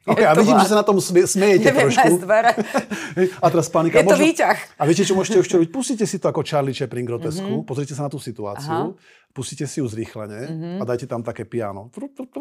OK, 0.07 0.20
a 0.20 0.33
vidím, 0.35 0.53
má- 0.53 0.61
že 0.61 0.68
sa 0.68 0.76
na 0.76 0.85
tom 0.85 0.96
sme, 0.96 1.20
smejete 1.22 1.64
Neviem 1.66 1.88
trošku. 1.88 2.16
dvere. 2.18 2.53
A 3.44 3.46
teraz 3.46 3.68
panika. 3.68 3.98
Je 3.98 4.05
to 4.05 4.16
výťah. 4.16 4.57
A 4.76 4.85
viete, 4.85 5.00
čo 5.03 5.12
môžete 5.12 5.40
ešte 5.40 5.57
robiť? 5.57 5.70
Pustite 5.70 6.05
si 6.05 6.16
to 6.16 6.29
ako 6.29 6.40
Charlie 6.40 6.72
Chaplin 6.72 7.05
grotesku, 7.05 7.61
pozrite 7.62 7.92
sa 7.92 8.05
na 8.05 8.11
tú 8.11 8.16
situáciu, 8.16 8.96
pustite 9.31 9.64
si 9.64 9.81
ju 9.81 9.87
zrýchlene 9.87 10.40
a 10.76 10.83
dajte 10.83 11.05
tam 11.05 11.20
také 11.20 11.44
piano. 11.44 11.88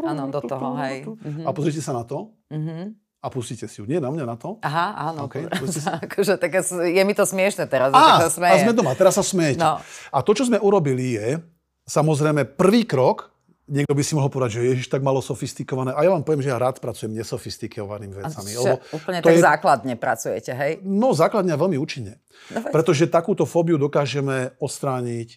Áno, 0.01 0.23
do 0.27 0.39
toho, 0.41 0.75
hej. 0.77 1.07
A 1.43 1.51
pozrite 1.51 1.79
sa 1.79 1.91
na 1.91 2.03
to 2.03 2.35
Mhm. 2.49 2.95
A 3.19 3.27
pustite 3.27 3.67
si 3.67 3.84
ju. 3.84 3.86
Nie 3.86 3.99
na 3.99 4.08
mňa, 4.12 4.23
na 4.23 4.36
to. 4.39 4.60
Aha, 4.63 5.12
áno. 5.12 5.27
OK, 5.27 5.43
Okay, 5.47 5.84
akože, 6.08 6.39
tak 6.39 6.51
je 6.88 7.03
mi 7.03 7.12
to 7.12 7.27
smiešne 7.27 7.67
teraz, 7.67 7.91
Á, 7.91 8.32
a 8.32 8.55
sme 8.60 8.71
doma, 8.71 8.95
teraz 8.95 9.19
sa 9.19 9.23
smejete. 9.23 9.60
No. 9.60 9.84
A 10.12 10.17
to, 10.23 10.32
čo 10.32 10.47
sme 10.47 10.55
urobili 10.60 11.19
je, 11.19 11.43
samozrejme, 11.84 12.47
prvý 12.55 12.88
krok, 12.88 13.36
niekto 13.69 13.93
by 13.93 14.03
si 14.03 14.17
mohol 14.17 14.34
povedať, 14.34 14.60
že 14.60 14.67
ježiš 14.73 14.88
tak 14.89 15.05
malo 15.05 15.21
sofistikované. 15.21 15.93
A 15.93 16.01
ja 16.01 16.10
vám 16.10 16.25
poviem, 16.25 16.41
že 16.41 16.49
ja 16.49 16.58
rád 16.58 16.82
pracujem 16.82 17.13
nesofistikovanými 17.13 18.15
vecami. 18.17 18.49
Lebo 18.58 18.82
úplne 18.95 19.19
tak 19.21 19.36
je... 19.38 19.43
základne 19.45 19.93
pracujete, 19.99 20.51
hej? 20.58 20.71
No, 20.82 21.13
základne 21.13 21.53
veľmi 21.53 21.77
účinne. 21.77 22.17
No, 22.49 22.65
Pretože 22.73 23.05
takúto 23.05 23.45
fóbiu 23.45 23.77
dokážeme 23.77 24.58
odstrániť 24.58 25.29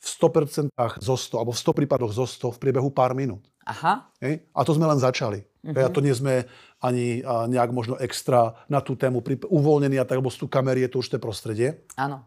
v 0.00 0.06
100% 0.06 0.72
zo 1.00 1.16
100, 1.16 1.40
alebo 1.40 1.52
v 1.52 1.60
100 1.60 1.78
prípadoch 1.84 2.12
zo 2.12 2.24
100 2.24 2.56
v 2.56 2.58
priebehu 2.60 2.88
pár 2.92 3.12
minút. 3.12 3.44
Aha. 3.68 4.08
Hej? 4.20 4.48
A 4.56 4.64
to 4.64 4.72
sme 4.72 4.88
len 4.88 4.96
začali. 4.96 5.44
Uh-huh. 5.60 5.84
A 5.84 5.92
to 5.92 6.00
nie 6.00 6.16
sme 6.16 6.48
ani 6.80 7.20
nejak 7.24 7.70
možno 7.70 7.94
extra 8.00 8.56
na 8.66 8.80
tú 8.80 8.96
tému 8.96 9.20
pri, 9.20 9.36
uvoľnení 9.46 10.00
a 10.00 10.08
tak, 10.08 10.18
lebo 10.18 10.32
sú 10.32 10.44
tu 10.44 10.48
kamery, 10.48 10.84
je 10.88 10.90
to 10.96 11.04
už 11.04 11.12
to 11.12 11.18
prostredie. 11.20 11.84
Áno. 12.00 12.24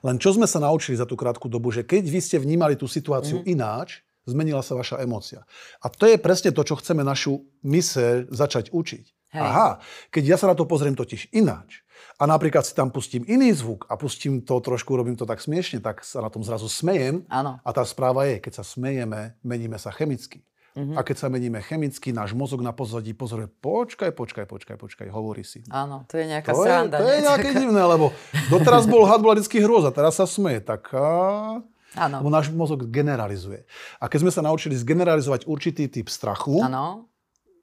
Len 0.00 0.16
čo 0.16 0.32
sme 0.32 0.48
sa 0.48 0.62
naučili 0.62 0.96
za 0.96 1.04
tú 1.04 1.18
krátku 1.18 1.50
dobu, 1.50 1.74
že 1.74 1.84
keď 1.84 2.04
vy 2.08 2.20
ste 2.22 2.38
vnímali 2.40 2.74
tú 2.78 2.88
situáciu 2.88 3.42
uh-huh. 3.42 3.52
ináč, 3.52 4.00
zmenila 4.24 4.62
sa 4.62 4.78
vaša 4.78 5.02
emócia. 5.02 5.42
A 5.82 5.90
to 5.90 6.06
je 6.06 6.16
presne 6.16 6.54
to, 6.54 6.62
čo 6.62 6.78
chceme 6.78 7.02
našu 7.02 7.42
myseľ 7.66 8.30
začať 8.30 8.70
učiť. 8.70 9.04
Hej. 9.32 9.40
Aha, 9.40 9.80
keď 10.12 10.24
ja 10.24 10.36
sa 10.36 10.46
na 10.48 10.54
to 10.56 10.68
pozriem 10.68 10.92
totiž 10.92 11.32
ináč, 11.32 11.82
a 12.20 12.28
napríklad 12.28 12.62
si 12.62 12.76
tam 12.76 12.90
pustím 12.94 13.26
iný 13.26 13.50
zvuk 13.50 13.88
a 13.90 13.98
pustím 13.98 14.42
to 14.46 14.58
trošku, 14.62 14.94
robím 14.94 15.18
to 15.18 15.26
tak 15.26 15.42
smiešne, 15.42 15.82
tak 15.82 16.06
sa 16.06 16.22
na 16.22 16.30
tom 16.30 16.46
zrazu 16.46 16.70
smejem. 16.70 17.26
Áno. 17.26 17.58
A 17.62 17.70
tá 17.74 17.82
správa 17.82 18.28
je, 18.28 18.38
keď 18.38 18.62
sa 18.62 18.64
smejeme, 18.66 19.38
meníme 19.42 19.74
sa 19.80 19.90
chemicky. 19.90 20.44
Uh-huh. 20.72 20.96
A 20.96 21.04
keď 21.04 21.16
sa 21.20 21.28
meníme 21.28 21.60
chemicky, 21.60 22.16
náš 22.16 22.32
mozog 22.32 22.64
na 22.64 22.72
pozadí 22.72 23.12
pozoruje, 23.12 23.48
počkaj, 23.60 24.16
počkaj, 24.16 24.48
počkaj, 24.48 24.76
počkaj, 24.80 25.08
hovorí 25.12 25.44
si. 25.44 25.60
Áno, 25.68 26.08
to 26.08 26.16
je 26.16 26.24
nejaká 26.32 26.56
to 26.56 26.64
sranda. 26.64 26.96
Je, 26.96 27.02
to 27.04 27.08
je 27.12 27.20
nejaké 27.28 27.50
divné, 27.52 27.82
lebo 27.84 28.16
doteraz 28.48 28.88
bol 28.88 29.04
had, 29.04 29.20
bola 29.20 29.36
vždy 29.36 29.60
hrôza, 29.60 29.92
teraz 29.92 30.16
sa 30.16 30.24
smeje. 30.24 30.64
Tak 30.64 30.88
Áno. 31.92 32.24
Lebo 32.24 32.32
náš 32.32 32.48
mozog 32.48 32.88
generalizuje. 32.88 33.68
A 34.00 34.08
keď 34.08 34.24
sme 34.24 34.32
sa 34.32 34.40
naučili 34.40 34.72
zgeneralizovať 34.72 35.44
určitý 35.44 35.92
typ 35.92 36.08
strachu, 36.08 36.64
Áno 36.64 37.11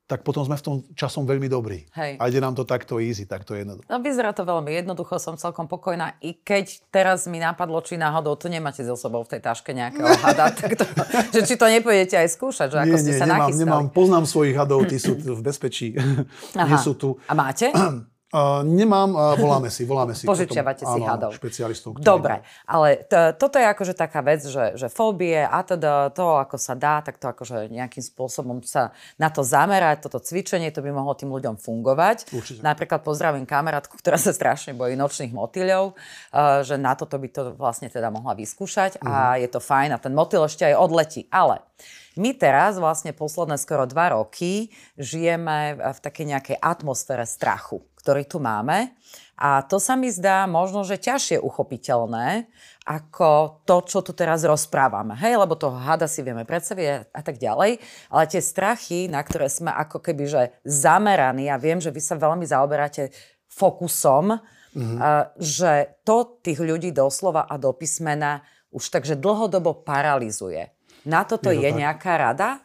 tak 0.10 0.26
potom 0.26 0.42
sme 0.42 0.58
v 0.58 0.64
tom 0.66 0.76
časom 0.98 1.30
veľmi 1.30 1.46
dobrí. 1.46 1.86
Hej. 1.94 2.18
A 2.18 2.34
ide 2.34 2.42
nám 2.42 2.58
to 2.58 2.66
takto 2.66 2.98
easy, 2.98 3.30
takto 3.30 3.54
jednoducho. 3.54 3.86
No 3.86 4.02
vyzerá 4.02 4.34
to 4.34 4.42
veľmi 4.42 4.74
jednoducho, 4.82 5.22
som 5.22 5.38
celkom 5.38 5.70
pokojná. 5.70 6.18
I 6.26 6.34
keď 6.34 6.82
teraz 6.90 7.30
mi 7.30 7.38
napadlo, 7.38 7.78
či 7.86 7.94
náhodou 7.94 8.34
to 8.34 8.50
nemáte 8.50 8.82
so 8.82 8.98
sebou 8.98 9.22
v 9.22 9.38
tej 9.38 9.42
taške 9.46 9.70
nejakého 9.70 10.10
hada, 10.26 10.50
tak 10.58 10.82
to, 10.82 10.86
že 11.30 11.46
či 11.46 11.54
to 11.62 11.70
nepôjdete 11.70 12.18
aj 12.18 12.26
skúšať, 12.34 12.74
že 12.74 12.78
ako 12.82 12.98
nie, 12.98 13.04
ste 13.06 13.14
sa 13.22 13.30
nemám, 13.30 13.54
nachystali. 13.54 13.62
nemám, 13.70 13.86
poznám 13.94 14.26
svojich 14.26 14.58
hadov, 14.58 14.82
tí 14.90 14.98
sú 14.98 15.14
v 15.14 15.42
bezpečí, 15.46 15.94
nie 16.58 16.78
sú 16.82 16.98
tu. 16.98 17.22
A 17.30 17.38
máte? 17.38 17.70
Uh, 18.30 18.62
nemám, 18.62 19.10
uh, 19.18 19.34
voláme 19.42 19.74
si, 19.74 19.90
voláme 19.90 20.14
si. 20.14 20.28
Požičiavate 20.30 20.86
si 20.86 21.02
áno, 21.02 21.10
hadov. 21.10 21.32
špecialistov. 21.34 21.98
Ktorý... 21.98 22.06
Dobre, 22.06 22.36
ale 22.70 23.02
t- 23.10 23.34
toto 23.34 23.58
je 23.58 23.66
akože 23.66 23.98
taká 23.98 24.22
vec, 24.22 24.46
že, 24.46 24.78
že 24.78 24.86
fóbie 24.86 25.42
a 25.42 25.58
teda 25.66 26.14
to, 26.14 26.38
ako 26.38 26.62
sa 26.62 26.78
dá, 26.78 27.02
tak 27.02 27.18
to 27.18 27.26
akože 27.26 27.74
nejakým 27.74 28.06
spôsobom 28.06 28.62
sa 28.62 28.94
na 29.18 29.34
to 29.34 29.42
zamerať, 29.42 30.06
toto 30.06 30.22
cvičenie, 30.22 30.70
to 30.70 30.86
by 30.86 30.94
mohlo 30.94 31.18
tým 31.18 31.34
ľuďom 31.34 31.58
fungovať. 31.58 32.30
Určite. 32.30 32.62
Napríklad 32.62 33.02
pozdravím 33.02 33.50
kamarátku, 33.50 33.98
ktorá 33.98 34.22
sa 34.22 34.30
strašne 34.30 34.78
bojí 34.78 34.94
nočných 34.94 35.34
motýľov, 35.34 35.98
uh, 35.98 36.62
že 36.62 36.78
na 36.78 36.94
toto 36.94 37.18
by 37.18 37.34
to 37.34 37.58
vlastne 37.58 37.90
teda 37.90 38.14
mohla 38.14 38.38
vyskúšať 38.38 39.02
uh-huh. 39.02 39.10
a 39.10 39.14
mhm. 39.34 39.38
je 39.42 39.50
to 39.50 39.58
fajn 39.58 39.90
a 39.90 39.98
ten 39.98 40.14
motýl 40.14 40.46
ešte 40.46 40.70
aj 40.70 40.78
odletí. 40.78 41.26
Ale 41.34 41.66
my 42.14 42.36
teraz 42.38 42.78
vlastne 42.78 43.10
posledné 43.10 43.58
skoro 43.58 43.90
dva 43.90 44.14
roky 44.14 44.70
žijeme 45.02 45.82
v 45.82 46.00
takej 46.04 46.26
nejakej 46.30 46.58
atmosfére 46.62 47.26
strachu 47.26 47.89
ktorý 48.00 48.24
tu 48.24 48.40
máme. 48.40 48.96
A 49.40 49.64
to 49.64 49.80
sa 49.80 49.96
mi 49.96 50.12
zdá 50.12 50.44
možno, 50.48 50.84
že 50.84 51.00
ťažšie 51.00 51.40
uchopiteľné 51.40 52.48
ako 52.90 53.62
to, 53.70 53.86
čo 53.86 54.02
tu 54.02 54.18
teraz 54.18 54.42
rozprávame. 54.42 55.14
Hej, 55.14 55.38
lebo 55.38 55.54
toho 55.54 55.78
hada 55.78 56.10
si 56.10 56.26
vieme 56.26 56.42
predstaviť 56.42 57.14
a 57.14 57.22
tak 57.22 57.38
ďalej. 57.38 57.78
Ale 58.10 58.24
tie 58.26 58.42
strachy, 58.42 59.06
na 59.06 59.22
ktoré 59.22 59.46
sme 59.46 59.70
ako 59.70 60.02
keby 60.02 60.24
že 60.26 60.44
zameraní, 60.66 61.54
a 61.54 61.62
viem, 61.62 61.78
že 61.78 61.94
vy 61.94 62.02
sa 62.02 62.18
veľmi 62.18 62.50
zaoberáte 62.50 63.14
fokusom, 63.46 64.42
mm-hmm. 64.74 64.98
a, 64.98 65.30
že 65.38 66.02
to 66.02 66.42
tých 66.42 66.58
ľudí 66.58 66.90
doslova 66.90 67.46
a 67.46 67.62
do 67.62 67.70
písmena 67.78 68.42
už 68.74 68.90
takže 68.90 69.22
dlhodobo 69.22 69.86
paralizuje. 69.86 70.74
Na 71.06 71.24
toto 71.30 71.54
je, 71.54 71.62
to 71.62 71.66
je 71.70 71.72
nejaká 71.78 72.18
rada? 72.18 72.60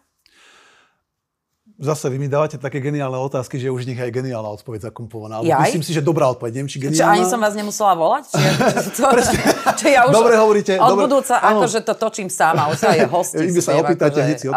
Zase 1.78 2.06
vy 2.06 2.22
mi 2.22 2.28
dávate 2.30 2.54
také 2.54 2.78
geniálne 2.78 3.18
otázky, 3.18 3.58
že 3.58 3.66
už 3.66 3.86
nich 3.86 3.98
aj 3.98 4.10
geniálna 4.14 4.46
odpoveď 4.54 4.90
zakomponovaná. 4.90 5.42
Myslím 5.42 5.82
si, 5.82 5.90
že 5.90 5.98
dobrá 5.98 6.30
odpoveď. 6.30 6.60
Neviem, 6.60 6.70
či 6.70 6.78
geniálna. 6.78 7.14
Čo, 7.14 7.18
ani 7.18 7.26
som 7.26 7.40
vás 7.42 7.54
nemusela 7.58 7.92
volať? 7.98 8.24
Či, 8.30 8.42
to, 8.94 9.06
čo 9.82 9.86
ja 9.90 10.00
už 10.06 10.14
dobre 10.14 10.34
hovoríte. 10.38 10.78
Od 10.78 10.88
dobre, 10.94 11.04
budúca, 11.10 11.34
áno. 11.42 11.62
akože 11.62 11.78
to 11.82 11.94
točím 11.98 12.28
sama, 12.30 12.70
už 12.70 12.78
sa 12.78 12.94
je 12.94 13.06
hosti. 13.06 13.44
Vy 13.50 13.60
sa 13.62 13.74
opýtate, 13.78 14.18
akože, 14.22 14.26
hneď 14.26 14.38
si 14.38 14.48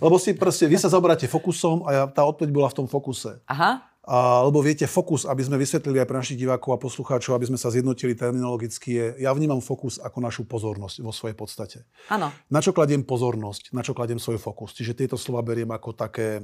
Lebo 0.00 0.16
si 0.20 0.30
proste, 0.36 0.64
vy 0.68 0.76
sa 0.76 0.88
zaberáte 0.92 1.24
fokusom 1.24 1.88
a 1.88 1.90
ja, 1.92 2.02
tá 2.08 2.22
odpoveď 2.28 2.50
bola 2.52 2.68
v 2.68 2.76
tom 2.84 2.86
fokuse. 2.86 3.40
Aha. 3.48 3.95
A, 4.06 4.46
lebo 4.46 4.62
viete, 4.62 4.86
fokus, 4.86 5.26
aby 5.26 5.42
sme 5.42 5.58
vysvetlili 5.58 5.98
aj 5.98 6.06
pre 6.06 6.14
našich 6.22 6.38
divákov 6.38 6.78
a 6.78 6.78
poslucháčov, 6.78 7.34
aby 7.34 7.50
sme 7.50 7.58
sa 7.58 7.74
zjednotili 7.74 8.14
terminologicky, 8.14 8.94
je, 8.94 9.06
ja 9.26 9.34
vnímam 9.34 9.58
fokus 9.58 9.98
ako 9.98 10.22
našu 10.22 10.46
pozornosť 10.46 11.02
vo 11.02 11.10
svojej 11.10 11.34
podstate. 11.34 11.78
Áno. 12.06 12.30
Na 12.46 12.62
čo 12.62 12.70
kladiem 12.70 13.02
pozornosť, 13.02 13.74
na 13.74 13.82
čo 13.82 13.98
kladiem 13.98 14.22
svoj 14.22 14.38
fokus. 14.38 14.78
Čiže 14.78 14.94
tieto 14.94 15.18
slova 15.18 15.42
beriem 15.42 15.66
ako 15.74 15.90
také, 15.90 16.38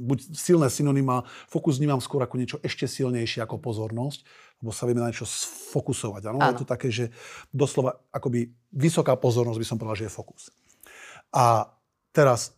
buď 0.00 0.32
silné 0.32 0.72
synonyma, 0.72 1.28
fokus 1.52 1.76
vnímam 1.76 2.00
skôr 2.00 2.24
ako 2.24 2.40
niečo 2.40 2.56
ešte 2.64 2.88
silnejšie 2.88 3.44
ako 3.44 3.60
pozornosť, 3.60 4.24
lebo 4.64 4.72
sa 4.72 4.88
vieme 4.88 5.04
na 5.04 5.12
niečo 5.12 5.28
sfokusovať. 5.28 6.24
Áno? 6.32 6.40
Je 6.40 6.56
to 6.56 6.64
také, 6.64 6.88
že 6.88 7.12
doslova 7.52 8.00
akoby 8.16 8.48
vysoká 8.72 9.12
pozornosť 9.12 9.60
by 9.60 9.66
som 9.68 9.76
povedal, 9.76 10.00
že 10.00 10.06
je 10.08 10.16
fokus. 10.16 10.48
A 11.36 11.68
teraz 12.16 12.56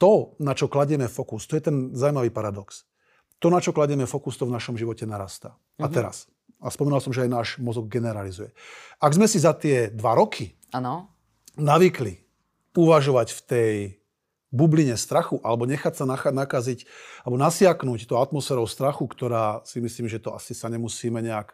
to, 0.00 0.32
na 0.40 0.56
čo 0.56 0.72
kladieme 0.72 1.12
fokus, 1.12 1.44
to 1.44 1.60
je 1.60 1.68
ten 1.68 1.92
zaujímavý 1.92 2.32
paradox 2.32 2.88
to, 3.38 3.52
na 3.52 3.58
čo 3.60 3.74
kladieme 3.74 4.08
fokus, 4.08 4.38
to 4.38 4.48
v 4.48 4.54
našom 4.54 4.74
živote 4.78 5.04
narastá. 5.04 5.54
Uh-huh. 5.54 5.86
A 5.86 5.88
mhm. 5.90 5.94
teraz. 5.94 6.26
A 6.64 6.72
spomínal 6.72 7.04
som, 7.04 7.12
že 7.12 7.28
aj 7.28 7.30
náš 7.30 7.48
mozog 7.60 7.92
generalizuje. 7.92 8.54
Ak 8.96 9.12
sme 9.12 9.28
si 9.28 9.36
za 9.36 9.52
tie 9.52 9.92
dva 9.92 10.16
roky 10.16 10.56
ano. 10.72 11.12
navykli 11.60 12.24
uvažovať 12.72 13.28
v 13.36 13.40
tej 13.44 13.74
bubline 14.54 14.94
strachu 14.94 15.42
alebo 15.42 15.66
nechať 15.66 15.92
sa 15.98 16.04
nakaziť 16.08 16.86
alebo 17.26 17.36
nasiaknúť 17.36 18.06
to 18.06 18.22
atmosférou 18.22 18.70
strachu, 18.70 19.04
ktorá 19.10 19.66
si 19.66 19.82
myslím, 19.82 20.06
že 20.06 20.22
to 20.22 20.30
asi 20.30 20.54
sa 20.54 20.70
nemusíme 20.70 21.18
nejak 21.18 21.52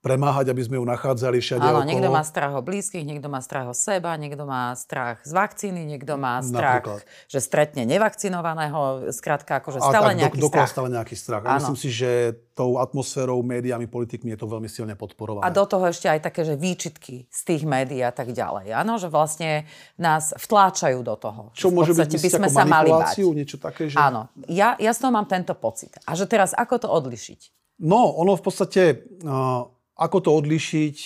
premáhať, 0.00 0.48
aby 0.48 0.64
sme 0.64 0.80
ju 0.80 0.84
nachádzali 0.88 1.44
všade 1.44 1.60
Áno, 1.60 1.84
okolo. 1.84 1.88
niekto 1.92 2.08
má 2.08 2.24
strach 2.24 2.52
o 2.56 2.64
blízkych, 2.64 3.04
niekto 3.04 3.28
má 3.28 3.44
strach 3.44 3.68
o 3.68 3.76
seba, 3.76 4.16
niekto 4.16 4.48
má 4.48 4.72
strach 4.72 5.20
z 5.28 5.32
vakcíny, 5.36 5.84
niekto 5.84 6.16
má 6.16 6.40
strach, 6.40 6.80
Napríklad. 6.80 7.28
že 7.28 7.38
stretne 7.44 7.84
nevakcinovaného, 7.84 9.12
skrátka 9.12 9.60
akože 9.60 9.84
stále 9.84 10.16
a, 10.16 10.18
nejaký 10.24 10.40
do, 10.40 10.48
strach. 10.48 10.72
stále 10.72 10.88
nejaký 10.88 11.14
strach. 11.20 11.44
A 11.44 11.60
myslím 11.60 11.76
si, 11.76 11.92
že 11.92 12.32
tou 12.56 12.80
atmosférou, 12.80 13.44
médiami, 13.44 13.84
politikmi 13.84 14.32
je 14.32 14.40
to 14.40 14.48
veľmi 14.48 14.68
silne 14.72 14.96
podporované. 14.96 15.44
A 15.44 15.52
do 15.52 15.64
toho 15.68 15.84
ešte 15.84 16.08
aj 16.08 16.20
také, 16.24 16.48
že 16.48 16.56
výčitky 16.56 17.28
z 17.28 17.40
tých 17.44 17.68
médií 17.68 18.00
a 18.00 18.12
tak 18.12 18.32
ďalej. 18.32 18.72
Áno, 18.72 18.96
že 18.96 19.12
vlastne 19.12 19.68
nás 20.00 20.32
vtláčajú 20.32 21.00
do 21.04 21.16
toho. 21.20 21.42
Čo 21.52 21.68
môže 21.68 21.92
byť 21.92 22.08
by 22.16 22.30
sme 22.40 22.48
sa 22.48 22.64
mali 22.64 22.88
bať. 22.88 23.20
niečo 23.36 23.60
také? 23.60 23.92
Že... 23.92 24.00
Áno, 24.00 24.32
ja, 24.48 24.80
ja 24.80 24.92
z 24.96 24.98
toho 25.04 25.12
mám 25.12 25.28
tento 25.28 25.52
pocit. 25.52 25.92
A 26.08 26.16
že 26.16 26.24
teraz 26.24 26.56
ako 26.56 26.84
to 26.84 26.88
odlišiť? 26.88 27.40
No, 27.84 28.16
ono 28.16 28.32
v 28.32 28.42
podstate... 28.48 29.04
Uh, 29.20 29.68
ako 30.00 30.18
to 30.24 30.30
odlišiť? 30.32 30.96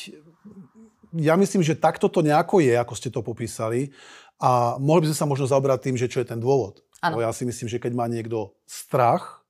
Ja 1.18 1.34
myslím, 1.34 1.66
že 1.66 1.74
takto 1.74 2.06
to 2.06 2.22
nejako 2.22 2.62
je, 2.62 2.74
ako 2.78 2.94
ste 2.94 3.10
to 3.10 3.26
popísali. 3.26 3.90
A 4.38 4.78
mohli 4.78 5.06
by 5.06 5.14
sme 5.14 5.18
sa 5.18 5.30
možno 5.30 5.46
zaoberať 5.50 5.90
tým, 5.90 5.96
že 5.98 6.10
čo 6.10 6.22
je 6.22 6.30
ten 6.30 6.38
dôvod. 6.38 6.82
Ano. 7.02 7.18
Ja 7.18 7.34
si 7.34 7.42
myslím, 7.42 7.66
že 7.66 7.82
keď 7.82 7.92
má 7.94 8.06
niekto 8.06 8.54
strach 8.66 9.42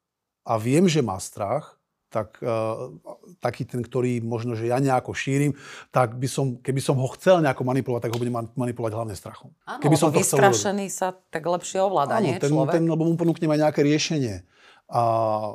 a 0.44 0.57
viem, 0.61 0.88
že 0.88 1.00
má 1.00 1.16
strach, 1.20 1.76
tak 2.14 2.38
uh, 2.46 2.94
taký 3.42 3.66
ten, 3.66 3.83
ktorý 3.83 4.22
možno, 4.22 4.54
že 4.54 4.70
ja 4.70 4.78
nejako 4.78 5.18
šírim, 5.18 5.50
tak 5.90 6.14
by 6.14 6.30
som, 6.30 6.62
keby 6.62 6.78
som 6.78 6.94
ho 6.94 7.09
chcel 7.18 7.42
nejako 7.42 7.66
manipulovať, 7.66 8.07
tak 8.07 8.12
ho 8.14 8.22
budem 8.22 8.38
manipulovať 8.54 8.92
hlavne 8.94 9.14
strachom. 9.18 9.50
Áno, 9.66 9.83
keby 9.83 9.96
som 9.98 10.14
to 10.14 10.22
vystrašený 10.22 10.87
sa 10.94 11.11
tak 11.11 11.42
lepšie 11.42 11.83
ovláda, 11.83 12.22
nie 12.22 12.38
ten, 12.38 12.54
človek? 12.54 12.78
Ten, 12.78 12.87
lebo 12.87 13.02
mu 13.02 13.18
ponúknem 13.18 13.50
aj 13.50 13.61
nejaké 13.66 13.83
riešenie 13.83 14.46
a 14.88 15.03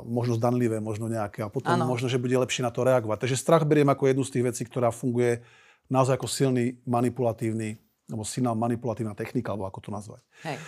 možno 0.02 0.34
zdanlivé, 0.34 0.82
možno 0.82 1.06
nejaké. 1.06 1.46
A 1.46 1.52
potom 1.52 1.78
ano. 1.78 1.86
možno, 1.86 2.10
že 2.10 2.18
bude 2.18 2.34
lepšie 2.34 2.66
na 2.66 2.74
to 2.74 2.82
reagovať. 2.82 3.26
Takže 3.26 3.38
strach 3.38 3.62
beriem 3.62 3.86
ako 3.86 4.10
jednu 4.10 4.24
z 4.26 4.32
tých 4.34 4.46
vecí, 4.50 4.62
ktorá 4.66 4.90
funguje 4.90 5.46
naozaj 5.86 6.18
ako 6.18 6.26
silný 6.26 6.82
manipulatívny, 6.86 7.78
alebo 8.10 8.26
silná 8.26 8.54
manipulatívna 8.58 9.14
technika, 9.14 9.54
alebo 9.54 9.70
ako 9.70 9.80
to 9.86 9.90
nazvať. 9.94 10.22
Hej. 10.42 10.58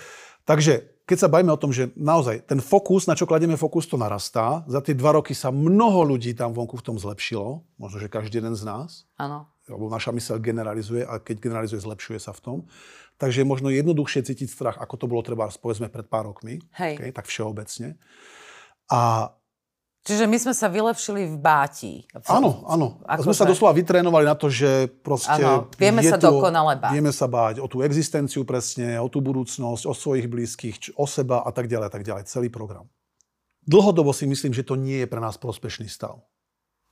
Takže 0.42 0.74
keď 1.06 1.18
sa 1.18 1.30
bavíme 1.30 1.54
o 1.54 1.58
tom, 1.58 1.70
že 1.70 1.90
naozaj 1.94 2.46
ten 2.46 2.58
fokus, 2.58 3.06
na 3.06 3.14
čo 3.14 3.26
kladieme 3.26 3.54
fokus, 3.54 3.86
to 3.86 3.98
narastá. 3.98 4.66
Za 4.66 4.82
tie 4.82 4.94
dva 4.94 5.18
roky 5.18 5.34
sa 5.34 5.54
mnoho 5.54 6.14
ľudí 6.14 6.34
tam 6.34 6.50
vonku 6.54 6.78
v 6.78 6.86
tom 6.86 6.96
zlepšilo. 6.98 7.62
Možno, 7.78 7.98
že 8.02 8.10
každý 8.10 8.42
jeden 8.42 8.54
z 8.58 8.66
nás. 8.66 9.06
Áno. 9.18 9.46
Lebo 9.70 9.86
naša 9.86 10.10
myseľ 10.10 10.42
generalizuje 10.42 11.06
a 11.06 11.22
keď 11.22 11.36
generalizuje, 11.38 11.78
zlepšuje 11.78 12.18
sa 12.18 12.34
v 12.34 12.40
tom. 12.42 12.58
Takže 13.22 13.42
je 13.42 13.46
možno 13.46 13.70
jednoduchšie 13.70 14.26
cítiť 14.26 14.48
strach, 14.50 14.76
ako 14.82 14.94
to 14.98 15.06
bolo 15.06 15.22
treba, 15.22 15.46
povedzme, 15.46 15.86
pred 15.86 16.06
pár 16.10 16.26
rokmi. 16.26 16.58
Hej. 16.74 16.98
Okay, 16.98 17.10
tak 17.14 17.30
všeobecne. 17.30 17.94
A 18.92 19.32
Čiže 20.02 20.26
my 20.26 20.34
sme 20.34 20.50
sa 20.50 20.66
vylepšili 20.66 21.30
v 21.30 21.36
báti. 21.38 22.02
Áno, 22.26 22.66
áno. 22.66 22.98
Ako 23.06 23.30
sme 23.30 23.38
sa 23.38 23.46
doslova 23.46 23.70
vytrénovali 23.70 24.26
na 24.26 24.34
to, 24.34 24.50
že 24.50 24.90
proste... 24.98 25.38
Áno, 25.38 25.70
vieme 25.78 26.02
sa 26.02 26.18
to, 26.18 26.34
dokonale 26.34 26.74
báť. 26.74 26.90
Vieme 26.90 27.14
sa 27.14 27.30
báť 27.30 27.62
o 27.62 27.70
tú 27.70 27.86
existenciu 27.86 28.42
presne, 28.42 28.98
o 28.98 29.06
tú 29.06 29.22
budúcnosť, 29.22 29.86
o 29.86 29.94
svojich 29.94 30.26
blízkych, 30.26 30.98
o 30.98 31.06
seba 31.06 31.46
a 31.46 31.54
tak 31.54 31.70
ďalej, 31.70 31.86
a 31.86 31.92
tak 31.94 32.02
ďalej. 32.02 32.26
Celý 32.26 32.50
program. 32.50 32.90
Dlhodobo 33.62 34.10
si 34.10 34.26
myslím, 34.26 34.50
že 34.50 34.66
to 34.66 34.74
nie 34.74 35.06
je 35.06 35.08
pre 35.08 35.22
nás 35.22 35.38
prospešný 35.38 35.86
stav. 35.86 36.18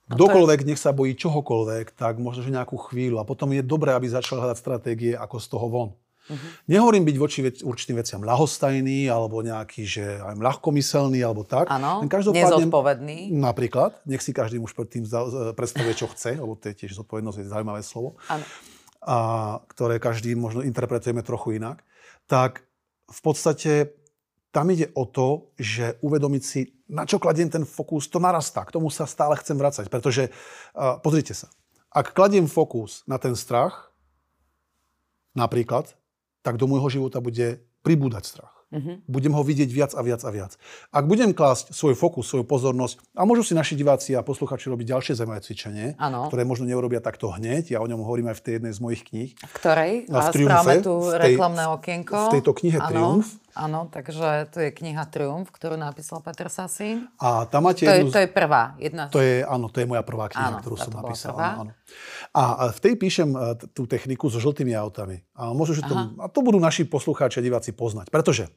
No 0.07 0.15
Kdokoľvek 0.15 0.71
nech 0.71 0.79
sa 0.79 0.95
bojí 0.95 1.19
čohokoľvek, 1.19 1.99
tak 1.99 2.23
možno, 2.23 2.47
že 2.47 2.55
nejakú 2.55 2.79
chvíľu. 2.79 3.19
A 3.19 3.27
potom 3.27 3.51
je 3.51 3.63
dobré, 3.67 3.91
aby 3.91 4.07
začal 4.07 4.39
hľadať 4.39 4.59
stratégie, 4.59 5.19
ako 5.19 5.37
z 5.43 5.47
toho 5.51 5.67
von. 5.67 5.91
Mhm. 6.31 6.71
Nehovorím 6.71 7.05
byť 7.05 7.17
voči 7.19 7.41
vec, 7.43 7.57
určitým 7.61 7.99
veciam 7.99 8.23
ľahostajný, 8.23 9.11
alebo 9.11 9.43
nejaký, 9.43 9.83
že 9.83 10.23
aj 10.23 10.39
ľahkomyselný, 10.39 11.19
alebo 11.21 11.43
tak. 11.43 11.67
Áno, 11.67 12.07
nezodpovedný. 12.07 13.35
Napríklad, 13.35 13.99
nech 14.07 14.23
si 14.23 14.31
každý 14.31 14.63
už 14.63 14.71
predtým 14.73 15.03
za- 15.03 15.27
z- 15.27 15.53
predstavuje, 15.59 15.91
čo 15.99 16.07
chce, 16.07 16.39
lebo 16.39 16.55
to 16.55 16.71
je 16.71 16.87
tiež 16.87 16.95
zodpovednosť, 17.03 17.43
je 17.43 17.51
zaujímavé 17.51 17.83
slovo, 17.83 18.15
Áno. 18.31 18.47
a 19.03 19.17
ktoré 19.67 19.99
každý 19.99 20.39
možno 20.39 20.63
interpretujeme 20.63 21.27
trochu 21.27 21.59
inak, 21.59 21.83
tak 22.31 22.63
v 23.11 23.21
podstate 23.27 23.73
tam 24.55 24.71
ide 24.71 24.91
o 24.95 25.07
to, 25.07 25.51
že 25.59 25.99
uvedomiť 26.03 26.43
si, 26.43 26.61
na 26.91 27.07
čo 27.07 27.19
kladiem 27.19 27.51
ten 27.51 27.63
fokus, 27.63 28.07
to 28.11 28.19
narastá. 28.19 28.67
K 28.67 28.75
tomu 28.79 28.91
sa 28.91 29.07
stále 29.07 29.35
chcem 29.39 29.55
vracať, 29.55 29.87
pretože 29.87 30.31
uh, 30.31 30.99
pozrite 30.99 31.35
sa, 31.35 31.51
ak 31.91 32.15
kladiem 32.15 32.47
fokus 32.51 33.03
na 33.07 33.19
ten 33.19 33.35
strach, 33.39 33.91
napríklad, 35.35 35.95
tak 36.41 36.57
do 36.57 36.67
môjho 36.67 36.89
života 36.89 37.21
bude 37.21 37.61
pribúdať 37.81 38.25
strach. 38.27 38.55
Mhm. 38.71 39.03
Budem 39.11 39.35
ho 39.35 39.43
vidieť 39.43 39.67
viac 39.67 39.93
a 39.99 40.03
viac 40.07 40.23
a 40.23 40.31
viac. 40.31 40.55
Ak 40.95 41.11
budem 41.11 41.35
klásť 41.35 41.75
svoj 41.75 41.99
fokus, 41.99 42.31
svoju 42.31 42.47
pozornosť, 42.47 43.03
a 43.19 43.27
môžu 43.27 43.43
si 43.43 43.51
naši 43.51 43.75
diváci 43.75 44.15
a 44.15 44.23
posluchači 44.23 44.71
robiť 44.71 44.95
ďalšie 44.95 45.19
zaujímavé 45.19 45.43
cvičenie, 45.43 45.87
Áno. 45.99 46.31
ktoré 46.31 46.47
možno 46.47 46.71
neurobia 46.71 47.03
takto 47.03 47.35
hneď, 47.35 47.75
ja 47.75 47.83
o 47.83 47.87
ňom 47.91 48.07
hovorím 48.07 48.31
aj 48.31 48.39
v 48.39 48.43
tej 48.47 48.53
jednej 48.63 48.71
z 48.71 48.79
mojich 48.79 49.03
kníh. 49.03 49.31
V 49.35 49.53
ktorej? 49.59 49.93
A 50.07 50.23
v 50.23 50.29
Triumfe, 50.31 50.75
tu 50.87 50.95
v 51.03 51.19
reklamné 51.19 51.65
okienko. 51.67 52.15
v 52.15 52.35
tejto 52.39 52.53
knihe 52.55 52.79
Áno, 52.79 52.87
Triumf. 52.95 53.27
Áno, 53.53 53.91
takže 53.91 54.49
to 54.51 54.63
je 54.63 54.71
kniha 54.71 55.05
Triumf, 55.11 55.51
ktorú 55.51 55.75
napísal 55.75 56.23
Peter 56.23 56.47
Sasín. 56.47 57.11
A 57.19 57.45
tam 57.51 57.67
máte 57.67 57.83
To 57.85 57.91
je, 57.91 57.99
jednu... 58.03 58.11
z- 58.11 58.15
to 58.15 58.21
je 58.23 58.31
prvá. 58.31 58.63
Jedna. 58.79 59.05
To 59.11 59.19
je, 59.19 59.43
áno, 59.43 59.67
to 59.69 59.83
je 59.83 59.87
moja 59.87 60.03
prvá 60.07 60.31
kniha, 60.31 60.49
Áno, 60.55 60.63
ktorú 60.63 60.77
som 60.79 60.93
napísal. 60.95 61.35
prvá. 61.35 61.49
Áno, 61.51 61.61
áno. 61.67 61.73
A 62.31 62.43
v 62.71 62.79
tej 62.79 62.95
píšem 62.97 63.29
e, 63.35 63.39
tú 63.75 63.85
techniku 63.91 64.31
so 64.31 64.39
žltými 64.39 64.71
autami. 64.73 65.27
A, 65.35 65.51
možno, 65.51 65.77
že 65.77 65.83
to, 65.85 65.95
a 66.17 66.27
to 66.31 66.41
budú 66.41 66.63
naši 66.63 66.87
poslucháči 66.87 67.39
a 67.39 67.47
diváci 67.47 67.75
poznať. 67.75 68.09
Pretože 68.09 68.49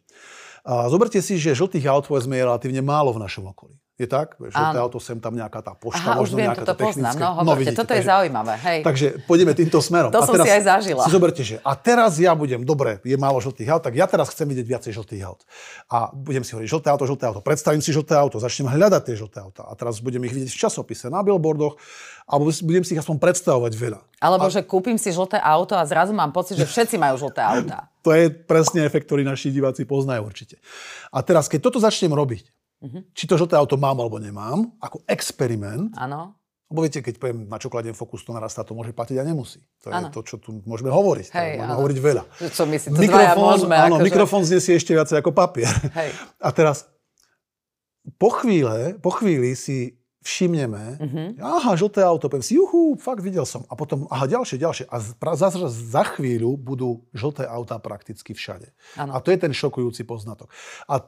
a 0.63 0.87
zoberte 0.87 1.19
si, 1.19 1.35
že 1.35 1.59
žltých 1.59 1.83
aut 1.91 2.07
povedzme 2.07 2.39
je 2.39 2.47
relatívne 2.47 2.79
málo 2.79 3.11
v 3.11 3.19
našom 3.19 3.51
okolí. 3.51 3.75
Je 3.93 4.09
tak? 4.09 4.33
Žlté 4.41 4.57
Áno. 4.73 4.89
auto, 4.89 4.97
sem 4.97 5.21
tam 5.21 5.37
nejaká 5.37 5.61
tá 5.61 5.77
pošta, 5.77 6.17
Aha, 6.17 6.17
možno 6.17 6.41
viem, 6.41 6.49
nejaká 6.49 6.65
toto 6.65 6.73
tá 6.73 6.81
poznám. 6.81 7.13
technická. 7.13 7.29
No, 7.29 7.45
hovorte, 7.45 7.61
vidíte, 7.61 7.77
toto 7.77 7.93
je 7.93 8.01
takže- 8.01 8.09
zaujímavé. 8.09 8.53
Hej. 8.57 8.79
Takže 8.81 9.07
pôjdeme 9.29 9.53
týmto 9.53 9.77
smerom. 9.85 10.09
To 10.09 10.25
som 10.25 10.33
si 10.33 10.49
aj 10.49 10.63
zažila. 10.65 11.01
Si 11.05 11.11
zoberte, 11.13 11.41
že 11.45 11.61
a 11.61 11.77
teraz 11.77 12.17
ja 12.17 12.33
budem, 12.33 12.65
dobre, 12.65 12.97
je 13.05 13.13
málo 13.21 13.37
žltých 13.37 13.69
aut, 13.69 13.85
tak 13.85 13.93
ja 13.93 14.09
teraz 14.09 14.33
chcem 14.33 14.49
vidieť 14.49 14.65
viacej 14.65 14.91
žltých 14.97 15.21
aut. 15.29 15.45
A 15.93 16.09
budem 16.09 16.41
si 16.41 16.57
hovoriť, 16.57 16.73
žlté 16.73 16.87
auto, 16.89 17.05
žlté 17.05 17.23
auto, 17.29 17.45
predstavím 17.45 17.85
si 17.85 17.93
žlté 17.93 18.17
auto, 18.17 18.41
začnem 18.41 18.65
hľadať 18.73 19.01
tie 19.05 19.13
žlté 19.13 19.37
auta. 19.45 19.61
A 19.69 19.77
teraz 19.77 20.01
budem 20.01 20.25
ich 20.25 20.33
vidieť 20.33 20.49
v 20.49 20.57
časopise, 20.57 21.13
na 21.13 21.21
billboardoch, 21.21 21.77
alebo 22.25 22.49
budem 22.49 22.81
si 22.81 22.97
ich 22.97 23.01
aspoň 23.05 23.21
predstavovať 23.21 23.77
veľa. 23.77 24.01
Alebo 24.25 24.49
že 24.49 24.65
kúpim 24.65 24.97
si 24.97 25.13
žlté 25.13 25.37
auto 25.37 25.77
a 25.77 25.85
zrazu 25.85 26.17
mám 26.17 26.33
pocit, 26.33 26.57
že 26.57 26.65
všetci 26.65 26.97
majú 26.97 27.21
žlté 27.29 27.45
auta. 27.45 27.85
To 28.03 28.11
je 28.11 28.27
presne 28.27 28.83
efekt, 28.83 29.07
ktorý 29.07 29.23
naši 29.23 29.47
diváci 29.47 29.87
poznajú 29.87 30.27
určite. 30.27 30.59
A 31.07 31.23
teraz, 31.23 31.47
keď 31.47 31.71
toto 31.71 31.79
začnem 31.79 32.11
robiť, 32.11 32.51
Mhm. 32.83 32.99
či 33.09 33.23
to 33.23 33.35
žlté 33.35 33.55
auto 33.55 33.73
mám 33.75 33.95
alebo 33.95 34.17
nemám, 34.17 34.67
ako 34.77 34.99
experiment, 35.07 35.95
Áno. 35.95 36.35
Lebo 36.65 36.79
viete, 36.81 36.99
keď 36.99 37.15
poviem, 37.15 37.45
na 37.45 37.55
čo 37.55 37.69
kladiem 37.69 37.93
fokus, 37.93 38.21
to 38.21 38.29
narastá, 38.29 38.61
to 38.61 38.73
môže 38.73 38.91
platiť 38.91 39.15
a 39.15 39.23
nemusí. 39.23 39.61
To 39.79 39.87
je 39.87 39.93
Áno. 39.93 40.09
to, 40.09 40.19
čo 40.19 40.35
tu 40.35 40.57
môžeme 40.63 40.89
hovoriť. 40.89 41.29
Hej, 41.29 41.49
môžeme 41.53 41.63
áno. 41.63 41.77
hovoriť 41.77 41.97
veľa. 42.01 42.23
Čo 42.49 42.63
my 42.63 42.75
si 42.75 42.87
to 42.87 42.97
dvaja 42.97 43.33
môžeme. 43.35 43.75
áno, 43.77 43.95
akože... 43.95 44.03
mikrofón 44.03 44.41
znesie 44.41 44.73
ešte 44.73 44.91
viacej 44.91 45.15
ako 45.15 45.31
papier. 45.31 45.69
Hej. 45.93 46.09
A 46.39 46.49
teraz, 46.49 46.89
po 48.17 48.33
chvíle, 48.33 48.97
po 48.97 49.11
chvíli 49.11 49.53
si 49.53 49.95
všimneme, 50.19 50.97
Mhm. 50.97 51.23
aha, 51.37 51.75
žlté 51.75 52.01
auto, 52.01 52.25
poviem 52.25 52.41
si, 52.41 52.55
juhu, 52.55 52.95
fakt 52.95 53.19
videl 53.19 53.43
som. 53.43 53.67
A 53.67 53.75
potom, 53.75 54.07
aha, 54.07 54.25
ďalšie, 54.25 54.57
ďalšie. 54.57 54.85
A 54.87 54.97
z- 54.97 55.13
pra- 55.13 55.35
za, 55.35 55.51
za 55.67 56.03
chvíľu 56.09 56.55
budú 56.55 56.89
žlté 57.11 57.45
autá 57.45 57.77
prakticky 57.77 58.31
všade. 58.31 58.71
Áno. 58.95 59.13
A 59.13 59.19
to 59.19 59.29
je 59.29 59.37
ten 59.37 59.51
šokujúci 59.51 60.01
poznatok. 60.03 60.49
A 60.85 61.05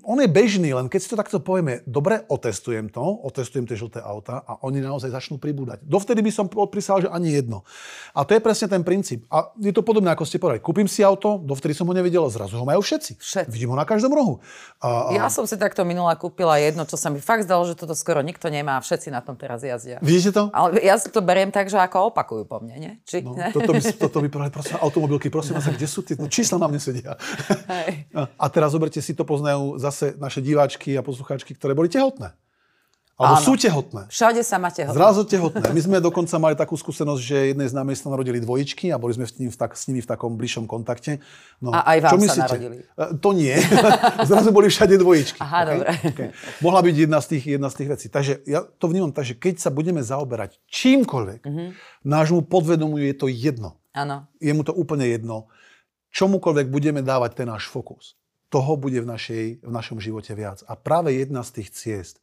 on 0.00 0.16
je 0.16 0.26
bežný, 0.26 0.72
len 0.72 0.88
keď 0.88 1.00
si 1.00 1.08
to 1.08 1.16
takto 1.16 1.38
povieme, 1.38 1.84
dobre, 1.84 2.24
otestujem 2.26 2.88
to, 2.88 3.00
otestujem 3.00 3.68
tie 3.68 3.76
žlté 3.76 4.00
auta 4.00 4.40
a 4.42 4.56
oni 4.64 4.80
naozaj 4.80 5.12
začnú 5.12 5.36
pribúdať. 5.36 5.84
Dovtedy 5.84 6.24
by 6.24 6.32
som 6.32 6.46
odprísal, 6.48 7.04
že 7.04 7.08
ani 7.12 7.36
jedno. 7.36 7.68
A 8.16 8.24
to 8.24 8.32
je 8.32 8.40
presne 8.40 8.66
ten 8.66 8.80
princíp. 8.80 9.28
A 9.28 9.52
je 9.60 9.70
to 9.70 9.84
podobné, 9.84 10.08
ako 10.10 10.24
ste 10.24 10.40
povedali. 10.40 10.64
Kúpim 10.64 10.88
si 10.88 11.04
auto, 11.04 11.36
dovtedy 11.38 11.76
som 11.76 11.84
ho 11.84 11.94
nevidel, 11.94 12.24
zrazu 12.32 12.56
ho 12.56 12.64
majú 12.64 12.80
všetci. 12.80 13.20
Všetci. 13.20 13.52
Vidím 13.52 13.70
ho 13.70 13.76
na 13.76 13.84
každom 13.84 14.10
rohu. 14.10 14.40
A, 14.80 15.12
a 15.12 15.20
Ja 15.20 15.28
som 15.28 15.44
si 15.44 15.54
takto 15.60 15.84
minula 15.84 16.16
kúpila 16.16 16.56
jedno, 16.56 16.88
čo 16.88 16.96
sa 16.96 17.12
mi 17.12 17.20
fakt 17.20 17.44
zdalo, 17.44 17.68
že 17.68 17.76
toto 17.76 17.92
skoro 17.92 18.24
nikto 18.24 18.48
nemá 18.48 18.76
a 18.76 18.82
všetci 18.82 19.12
na 19.12 19.20
tom 19.20 19.36
teraz 19.36 19.60
jazdia. 19.60 20.00
Vidíte 20.00 20.32
to? 20.32 20.42
Ale 20.56 20.80
ja 20.80 20.96
si 20.96 21.12
to 21.12 21.20
beriem 21.20 21.52
tak, 21.52 21.68
že 21.68 21.76
ako 21.76 22.10
opakujú 22.10 22.48
po 22.48 22.58
mne, 22.64 22.74
nie? 22.80 22.92
Či? 23.04 23.20
No, 23.20 23.36
toto 23.36 23.76
by, 23.76 23.80
toto 24.00 24.18
by 24.24 24.28
povedali, 24.32 24.52
prosím, 24.52 24.74
automobilky, 24.80 25.28
prosím 25.28 25.60
vás, 25.60 25.68
kde 25.68 25.86
sú 25.86 26.00
tie 26.02 26.16
no, 26.16 26.26
čísla 26.26 26.56
na 26.56 26.66
mne 26.72 26.80
sedia. 26.80 27.14
Hej. 27.68 28.08
A- 28.18 28.32
A 28.40 28.46
teraz 28.48 28.72
zoberte 28.72 28.98
si, 29.04 29.12
to 29.12 29.22
poznajú 29.28 29.69
zase 29.76 30.16
naše 30.16 30.40
diváčky 30.40 30.94
a 30.94 31.02
poslucháčky, 31.02 31.52
ktoré 31.52 31.70
boli 31.72 31.86
tehotné. 31.86 32.32
Alebo 33.20 33.36
Áno. 33.36 33.44
sú 33.44 33.52
tehotné. 33.52 34.08
Všade 34.08 34.40
sa 34.40 34.56
máte 34.56 34.80
ho. 34.80 34.96
Zrazu 34.96 35.28
tehotné. 35.28 35.60
My 35.68 35.80
sme 35.84 36.00
dokonca 36.00 36.32
mali 36.40 36.56
takú 36.56 36.72
skúsenosť, 36.72 37.20
že 37.20 37.36
jednej 37.52 37.68
z 37.68 37.76
námi 37.76 37.92
sa 37.92 38.08
narodili 38.08 38.40
dvojičky 38.40 38.88
a 38.88 38.96
boli 38.96 39.12
sme 39.12 39.28
s, 39.28 39.36
ním 39.36 39.52
v 39.52 39.60
tak, 39.60 39.76
s 39.76 39.92
nimi 39.92 40.00
v 40.00 40.08
takom 40.08 40.40
bližšom 40.40 40.64
kontakte. 40.64 41.20
No, 41.60 41.68
A 41.68 41.84
aj 41.84 41.98
vám 42.00 42.10
čo 42.10 42.16
sa 42.16 42.24
myslíte? 42.24 42.44
narodili? 42.48 42.76
E, 42.80 43.04
To 43.14 43.30
nie. 43.30 43.52
Zrazu 44.24 44.48
boli 44.50 44.72
všade 44.72 44.96
dvojičky. 44.96 45.36
Aha, 45.36 45.60
dobre. 45.68 45.88
Okay. 46.00 46.28
Mohla 46.58 46.80
byť 46.80 46.94
jedna 46.96 47.20
z, 47.20 47.26
tých, 47.28 47.44
jedna 47.50 47.68
z 47.68 47.76
tých 47.76 47.88
vecí. 47.92 48.06
Takže 48.08 48.32
ja 48.48 48.64
to 48.64 48.88
vnímam 48.88 49.12
tak, 49.12 49.28
že 49.28 49.36
keď 49.36 49.54
sa 49.58 49.68
budeme 49.68 50.00
zaoberať 50.00 50.56
čímkoľvek, 50.66 51.40
Mhm. 51.44 51.64
nášmu 52.02 52.40
podvedomiu 52.42 53.04
je 53.04 53.14
to 53.14 53.28
jedno. 53.28 53.76
Áno. 53.92 54.32
Je 54.40 54.48
mu 54.48 54.64
to 54.64 54.72
úplne 54.72 55.04
jedno. 55.04 55.44
Čomukoľvek 56.08 56.66
budeme 56.66 57.00
dávať 57.00 57.36
ten 57.36 57.46
náš 57.46 57.68
fokus, 57.68 58.16
toho 58.50 58.74
bude 58.74 58.98
v, 58.98 59.06
našej, 59.06 59.44
v 59.62 59.70
našom 59.70 60.02
živote 60.02 60.34
viac. 60.34 60.66
A 60.66 60.74
práve 60.74 61.14
jedna 61.14 61.46
z 61.46 61.62
tých 61.62 61.68
ciest, 61.70 62.18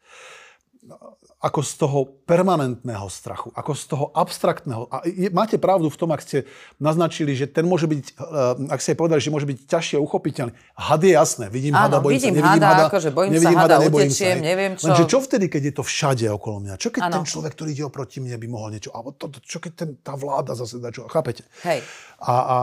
ako 1.38 1.62
z 1.62 1.72
toho 1.78 2.00
permanentného 2.26 3.06
strachu, 3.14 3.54
ako 3.54 3.72
z 3.78 3.84
toho 3.86 4.06
abstraktného. 4.18 4.90
A 4.90 5.06
je, 5.06 5.30
máte 5.30 5.62
pravdu 5.62 5.86
v 5.86 5.98
tom, 6.00 6.10
ak 6.10 6.26
ste 6.26 6.50
naznačili, 6.82 7.38
že 7.38 7.46
ten 7.46 7.62
môže 7.62 7.86
byť, 7.86 8.18
eh, 8.18 8.74
ak 8.74 8.80
ste 8.82 8.98
povedali, 8.98 9.22
že 9.22 9.30
môže 9.30 9.46
byť 9.46 9.70
ťažšie 9.70 9.98
uchopiteľný. 10.02 10.52
Had 10.74 11.06
je 11.06 11.14
jasné, 11.14 11.46
vidím 11.54 11.78
Áno, 11.78 11.94
hada, 11.94 11.98
bojím 12.02 12.18
vidím 12.18 12.34
sa, 12.34 12.38
nevidím 12.42 12.64
hada, 12.66 12.74
hada, 12.74 12.86
akože 12.90 13.10
bojím 13.14 13.30
sa 13.30 13.36
nevidím 13.38 13.58
hada, 13.60 13.76
nebojím 13.78 14.10
utečiem, 14.10 14.38
hej. 14.38 14.42
neviem 14.42 14.72
čo. 14.74 14.86
Lenže 14.90 15.06
čo 15.06 15.20
vtedy, 15.22 15.46
keď 15.46 15.62
je 15.62 15.74
to 15.78 15.84
všade 15.86 16.26
okolo 16.34 16.58
mňa? 16.66 16.74
Čo 16.82 16.90
keď 16.90 17.02
Áno. 17.06 17.14
ten 17.22 17.24
človek, 17.30 17.52
ktorý 17.54 17.70
ide 17.70 17.84
oproti 17.86 18.18
mne, 18.18 18.36
by 18.42 18.48
mohol 18.50 18.70
niečo? 18.74 18.90
Alebo 18.98 19.14
to, 19.14 19.30
to, 19.30 19.38
čo 19.46 19.62
keď 19.62 19.72
ten, 19.78 19.90
tá 20.02 20.18
vláda 20.18 20.58
zase 20.58 20.82
dá 20.82 20.90
čo? 20.90 21.06
Chápete? 21.06 21.46
Hej. 21.68 21.86
A 22.18 22.34
a 22.34 22.56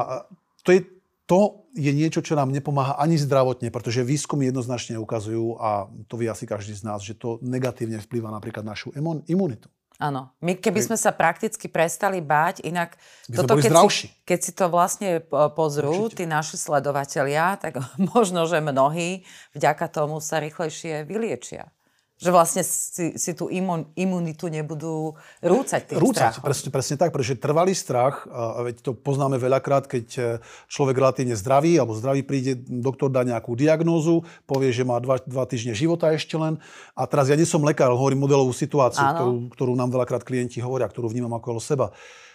to, 0.66 0.74
je, 0.74 0.82
to 1.24 1.64
je 1.72 1.88
niečo, 1.88 2.20
čo 2.20 2.36
nám 2.36 2.52
nepomáha 2.52 3.00
ani 3.00 3.16
zdravotne, 3.16 3.72
pretože 3.72 4.04
výskumy 4.04 4.52
jednoznačne 4.52 5.00
ukazujú, 5.00 5.56
a 5.56 5.88
to 6.06 6.20
vie 6.20 6.28
asi 6.28 6.44
každý 6.44 6.76
z 6.76 6.84
nás, 6.84 7.00
že 7.00 7.16
to 7.16 7.40
negatívne 7.40 7.96
vplýva 7.98 8.28
napríklad 8.28 8.62
na 8.62 8.76
našu 8.76 8.92
imun- 8.92 9.24
imunitu. 9.24 9.72
Áno. 10.02 10.34
My 10.42 10.58
keby 10.58 10.82
sme 10.82 10.98
sa 10.98 11.14
prakticky 11.14 11.70
prestali 11.70 12.18
báť, 12.18 12.66
inak 12.66 12.98
toto, 13.30 13.54
keď, 13.54 13.70
zdravší. 13.70 14.06
si, 14.10 14.26
keď 14.26 14.38
si 14.42 14.52
to 14.52 14.66
vlastne 14.66 15.22
po- 15.22 15.54
pozrú, 15.54 16.10
tí 16.10 16.26
naši 16.26 16.58
sledovatelia, 16.58 17.54
tak 17.56 17.78
možno, 18.14 18.44
že 18.50 18.58
mnohí 18.58 19.22
vďaka 19.54 19.86
tomu 19.86 20.18
sa 20.18 20.42
rýchlejšie 20.42 21.06
vyliečia. 21.06 21.70
Že 22.14 22.30
vlastne 22.30 22.62
si, 22.62 23.18
si 23.18 23.32
tú 23.34 23.50
imun, 23.50 23.90
imunitu 23.98 24.46
nebudú 24.46 25.18
rúcať 25.42 25.90
tým 25.90 25.98
Rúcať, 25.98 26.38
strachom. 26.38 26.46
presne, 26.46 26.68
presne 26.70 26.96
tak, 26.96 27.10
pretože 27.10 27.34
trvalý 27.34 27.74
strach, 27.74 28.22
a 28.30 28.62
veď 28.62 28.86
to 28.86 28.90
poznáme 28.94 29.34
veľakrát, 29.34 29.90
keď 29.90 30.06
e, 30.14 30.22
človek 30.70 30.94
relatívne 30.94 31.34
zdravý, 31.34 31.74
alebo 31.74 31.98
zdravý 31.98 32.22
príde, 32.22 32.54
doktor 32.54 33.10
dá 33.10 33.26
nejakú 33.26 33.58
diagnózu, 33.58 34.22
povie, 34.46 34.70
že 34.70 34.86
má 34.86 35.02
dva, 35.02 35.18
dva 35.26 35.42
týždne 35.42 35.74
života 35.74 36.14
ešte 36.14 36.38
len. 36.38 36.62
A 36.94 37.02
teraz 37.10 37.26
ja 37.26 37.34
nie 37.34 37.46
som 37.46 37.58
lekár, 37.66 37.90
hovorím 37.90 38.22
modelovú 38.22 38.54
situáciu, 38.54 39.02
ktorú, 39.02 39.34
ktorú 39.50 39.72
nám 39.74 39.90
veľakrát 39.90 40.22
klienti 40.22 40.62
hovoria, 40.62 40.86
ktorú 40.86 41.10
vnímam 41.10 41.34
okolo 41.34 41.58
seba. 41.58 41.90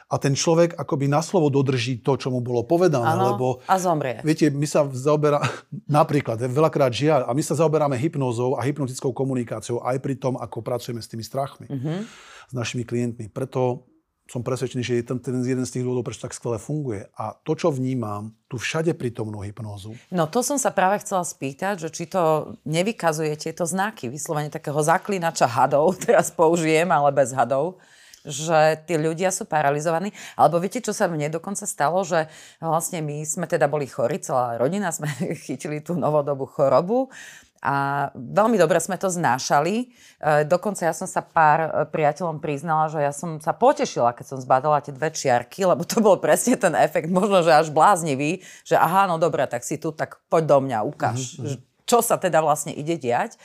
A 0.10 0.18
ten 0.18 0.34
človek 0.34 0.74
akoby 0.74 1.06
na 1.06 1.22
slovo 1.22 1.54
dodrží 1.54 2.02
to, 2.02 2.18
čo 2.18 2.34
mu 2.34 2.42
bolo 2.42 2.66
povedané, 2.66 3.14
Áno, 3.14 3.26
lebo 3.30 3.46
a 3.64 3.78
zomrie. 3.78 4.18
Viete, 4.26 4.50
my 4.50 4.66
sa 4.66 4.82
zaoberá, 4.90 5.38
napríklad, 5.86 6.42
veľakrát 6.42 6.90
žiaľ, 6.90 7.22
a 7.24 7.32
my 7.32 7.44
sa 7.46 7.54
zaoberáme 7.54 7.94
hypnózou 7.94 8.58
a 8.58 8.66
hypnotickou 8.66 9.14
komunikáciou 9.14 9.86
aj 9.86 10.02
pri 10.02 10.18
tom, 10.18 10.34
ako 10.36 10.66
pracujeme 10.66 10.98
s 10.98 11.08
tými 11.08 11.22
strachmi, 11.22 11.70
Mhm. 11.70 12.10
s 12.50 12.54
našimi 12.54 12.82
klientmi. 12.82 13.30
Preto 13.30 13.86
som 14.26 14.46
presvedčený, 14.46 14.82
že 14.82 14.94
je 15.02 15.06
ten, 15.06 15.18
ten 15.18 15.34
jeden 15.42 15.66
z 15.66 15.74
tých 15.74 15.84
dôvodov, 15.86 16.06
prečo 16.06 16.22
tak 16.22 16.38
skvele 16.38 16.62
funguje. 16.62 17.02
A 17.18 17.34
to, 17.34 17.58
čo 17.58 17.74
vnímam, 17.74 18.30
tu 18.46 18.62
všade 18.62 18.94
prítomnú 18.94 19.42
hypnózu. 19.42 19.98
No 20.14 20.30
to 20.30 20.46
som 20.46 20.62
sa 20.62 20.70
práve 20.70 21.02
chcela 21.02 21.26
spýtať, 21.26 21.82
že 21.82 21.90
či 21.90 22.06
to 22.06 22.54
nevykazuje 22.62 23.34
tieto 23.42 23.66
znaky, 23.66 24.06
vyslovene 24.06 24.54
takého 24.54 24.78
zaklinača 24.78 25.50
hadov, 25.50 25.98
teraz 26.06 26.30
použijem, 26.30 26.90
ale 26.90 27.10
bez 27.10 27.34
hadov, 27.34 27.82
že 28.28 28.82
tí 28.88 29.00
ľudia 29.00 29.32
sú 29.32 29.48
paralizovaní. 29.48 30.12
Alebo 30.36 30.60
viete, 30.60 30.84
čo 30.84 30.92
sa 30.92 31.08
mne 31.08 31.32
dokonca 31.32 31.64
stalo, 31.64 32.04
že 32.04 32.28
vlastne 32.60 33.00
my 33.00 33.24
sme 33.24 33.46
teda 33.48 33.72
boli 33.72 33.88
chorí, 33.88 34.20
celá 34.20 34.60
rodina 34.60 34.92
sme 34.92 35.08
chytili 35.46 35.80
tú 35.80 35.96
novodobú 35.96 36.48
chorobu 36.48 37.12
a 37.60 38.08
veľmi 38.16 38.56
dobre 38.56 38.80
sme 38.80 38.96
to 38.96 39.12
znášali. 39.12 39.76
E, 39.84 40.48
dokonca 40.48 40.88
ja 40.88 40.96
som 40.96 41.12
sa 41.12 41.20
pár 41.20 41.60
e, 41.60 41.70
priateľom 41.92 42.40
priznala, 42.40 42.88
že 42.88 43.04
ja 43.04 43.12
som 43.12 43.44
sa 43.44 43.52
potešila, 43.52 44.16
keď 44.16 44.26
som 44.32 44.40
zbadala 44.40 44.80
tie 44.80 44.96
dve 44.96 45.12
čiarky, 45.12 45.68
lebo 45.68 45.84
to 45.84 46.00
bol 46.00 46.16
presne 46.24 46.56
ten 46.56 46.72
efekt, 46.80 47.12
možno, 47.12 47.44
že 47.44 47.52
až 47.52 47.68
bláznivý, 47.76 48.40
že 48.64 48.80
aha, 48.80 49.12
no 49.12 49.20
dobre, 49.20 49.44
tak 49.44 49.68
si 49.68 49.76
tu, 49.76 49.92
tak 49.92 50.24
poď 50.32 50.56
do 50.56 50.58
mňa, 50.72 50.80
ukáž, 50.88 51.20
mm-hmm. 51.36 51.60
čo 51.84 52.00
sa 52.00 52.16
teda 52.16 52.40
vlastne 52.40 52.72
ide 52.72 52.96
diať. 52.96 53.36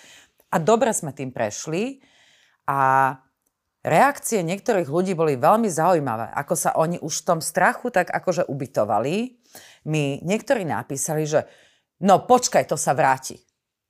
A 0.54 0.62
dobre 0.62 0.94
sme 0.94 1.10
tým 1.10 1.34
prešli 1.34 1.98
a 2.70 3.10
reakcie 3.84 4.40
niektorých 4.40 4.88
ľudí 4.88 5.12
boli 5.12 5.36
veľmi 5.36 5.68
zaujímavé, 5.68 6.32
ako 6.32 6.54
sa 6.56 6.70
oni 6.80 6.98
už 6.98 7.22
v 7.22 7.26
tom 7.28 7.40
strachu 7.44 7.92
tak 7.92 8.10
akože 8.10 8.48
ubytovali. 8.48 9.36
Mi 9.86 10.18
niektorí 10.24 10.64
napísali, 10.64 11.28
že 11.28 11.44
no 12.02 12.24
počkaj, 12.24 12.66
to 12.66 12.80
sa 12.80 12.96
vráti 12.96 13.38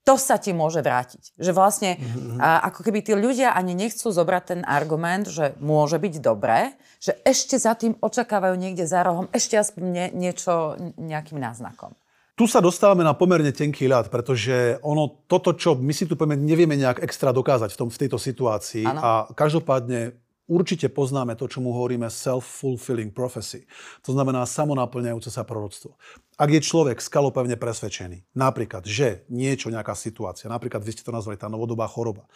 to 0.04 0.20
sa 0.20 0.36
ti 0.36 0.52
môže 0.52 0.84
vrátiť. 0.84 1.32
Že 1.40 1.52
vlastne 1.56 1.90
mm-hmm. 1.96 2.36
a, 2.36 2.68
ako 2.68 2.84
keby 2.84 3.00
tí 3.00 3.16
ľudia 3.16 3.56
ani 3.56 3.72
nechcú 3.72 4.12
zobrať 4.12 4.44
ten 4.44 4.60
argument, 4.68 5.24
že 5.24 5.56
môže 5.64 5.96
byť 5.96 6.14
dobré, 6.20 6.76
že 7.00 7.16
ešte 7.24 7.56
za 7.56 7.72
tým 7.72 7.96
očakávajú 8.04 8.54
niekde 8.54 8.84
za 8.84 9.00
rohom 9.00 9.32
ešte 9.32 9.56
aspoň 9.56 9.82
nie, 9.88 10.06
niečo 10.12 10.76
nejakým 11.00 11.40
náznakom. 11.40 11.96
Tu 12.34 12.50
sa 12.50 12.58
dostávame 12.58 13.06
na 13.06 13.14
pomerne 13.14 13.54
tenký 13.54 13.86
ľad, 13.86 14.10
pretože 14.10 14.82
ono, 14.82 15.22
toto, 15.30 15.54
čo 15.54 15.78
my 15.78 15.94
si 15.94 16.02
tu 16.02 16.18
povieme, 16.18 16.34
nevieme 16.34 16.74
nejak 16.74 16.98
extra 17.06 17.30
dokázať 17.30 17.70
v, 17.70 17.78
tom, 17.78 17.88
v 17.94 18.00
tejto 18.02 18.18
situácii. 18.18 18.82
Ano. 18.82 18.98
A 18.98 19.10
každopádne 19.38 20.18
určite 20.50 20.90
poznáme 20.90 21.38
to, 21.38 21.46
čo 21.46 21.62
mu 21.62 21.70
hovoríme 21.70 22.10
self-fulfilling 22.10 23.14
prophecy. 23.14 23.70
To 24.02 24.18
znamená 24.18 24.42
samonaplňajúce 24.50 25.30
sa 25.30 25.46
proroctvo. 25.46 25.94
Ak 26.34 26.50
je 26.50 26.58
človek 26.58 26.98
skalopevne 26.98 27.54
presvedčený, 27.54 28.34
napríklad, 28.34 28.82
že 28.82 29.22
niečo, 29.30 29.70
nejaká 29.70 29.94
situácia, 29.94 30.50
napríklad 30.50 30.82
vy 30.82 30.90
ste 30.90 31.06
to 31.06 31.14
nazvali 31.14 31.38
tá 31.38 31.46
novodobá 31.46 31.86
choroba, 31.86 32.26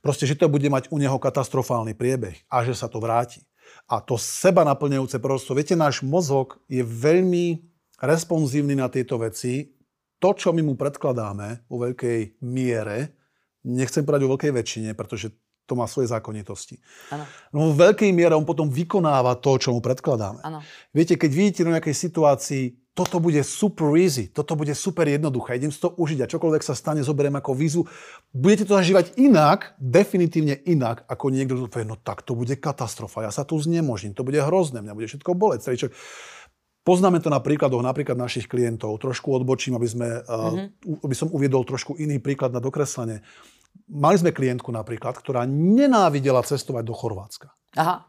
proste, 0.00 0.24
že 0.24 0.40
to 0.40 0.48
bude 0.48 0.66
mať 0.72 0.88
u 0.88 0.96
neho 0.96 1.20
katastrofálny 1.20 1.92
priebeh 1.92 2.48
a 2.48 2.64
že 2.64 2.72
sa 2.72 2.88
to 2.88 2.96
vráti. 2.96 3.44
A 3.92 4.00
to 4.00 4.16
seba 4.16 4.64
naplňajúce 4.64 5.20
proroctvo, 5.20 5.52
viete, 5.52 5.76
náš 5.76 6.00
mozog 6.00 6.56
je 6.64 6.80
veľmi 6.80 7.73
responsívny 8.00 8.74
na 8.74 8.90
tieto 8.90 9.20
veci. 9.20 9.70
To, 10.18 10.32
čo 10.32 10.56
my 10.56 10.64
mu 10.64 10.74
predkladáme 10.74 11.68
vo 11.68 11.84
veľkej 11.84 12.40
miere, 12.48 13.12
nechcem 13.66 14.06
povedať 14.06 14.24
o 14.24 14.32
veľkej 14.32 14.52
väčšine, 14.56 14.90
pretože 14.96 15.32
to 15.64 15.72
má 15.72 15.88
svoje 15.88 16.12
zákonitosti. 16.12 16.76
Ano. 17.12 17.24
No 17.52 17.72
v 17.72 17.88
veľkej 17.88 18.12
miere 18.12 18.36
on 18.36 18.44
potom 18.44 18.68
vykonáva 18.68 19.36
to, 19.40 19.56
čo 19.56 19.72
mu 19.72 19.80
predkladáme. 19.80 20.44
Ano. 20.44 20.60
Viete, 20.92 21.16
keď 21.16 21.30
vidíte 21.32 21.64
do 21.64 21.72
nejakej 21.72 21.96
situácii, 21.96 22.64
toto 22.94 23.18
bude 23.18 23.42
super 23.42 23.90
easy, 23.98 24.30
toto 24.30 24.54
bude 24.54 24.70
super 24.70 25.02
jednoduché, 25.10 25.58
idem 25.58 25.74
si 25.74 25.82
to 25.82 25.90
užiť 25.98 26.18
a 26.22 26.30
čokoľvek 26.30 26.62
sa 26.62 26.78
stane, 26.78 27.02
zoberiem 27.02 27.34
ako 27.34 27.50
výzvu. 27.58 27.82
Budete 28.30 28.70
to 28.70 28.78
zažívať 28.78 29.18
inak, 29.18 29.74
definitívne 29.82 30.62
inak, 30.62 31.02
ako 31.10 31.34
niekto, 31.34 31.58
kto 31.58 31.66
povie, 31.66 31.90
no 31.90 31.98
tak 31.98 32.22
to 32.22 32.38
bude 32.38 32.54
katastrofa, 32.54 33.26
ja 33.26 33.34
sa 33.34 33.42
tu 33.42 33.58
znemožním, 33.58 34.14
to 34.14 34.22
bude 34.22 34.38
hrozné, 34.38 34.78
mňa 34.78 34.94
bude 34.94 35.10
všetko 35.10 35.34
boleť. 35.34 35.66
Celý 35.66 35.76
človek. 35.82 35.96
Poznáme 36.84 37.16
to 37.24 37.32
na 37.32 37.40
príkladoch 37.40 37.80
napríklad 37.80 38.20
našich 38.20 38.44
klientov. 38.44 39.00
Trošku 39.00 39.32
odbočím, 39.32 39.72
aby, 39.80 39.88
sme, 39.88 40.08
mm-hmm. 40.20 41.00
aby 41.00 41.14
som 41.16 41.32
uviedol 41.32 41.64
trošku 41.64 41.96
iný 41.96 42.20
príklad 42.20 42.52
na 42.52 42.60
dokreslenie. 42.60 43.24
Mali 43.88 44.20
sme 44.20 44.36
klientku 44.36 44.68
napríklad, 44.68 45.16
ktorá 45.16 45.48
nenávidela 45.48 46.44
cestovať 46.44 46.84
do 46.84 46.92
Chorvátska. 46.92 47.56
Aha. 47.80 48.04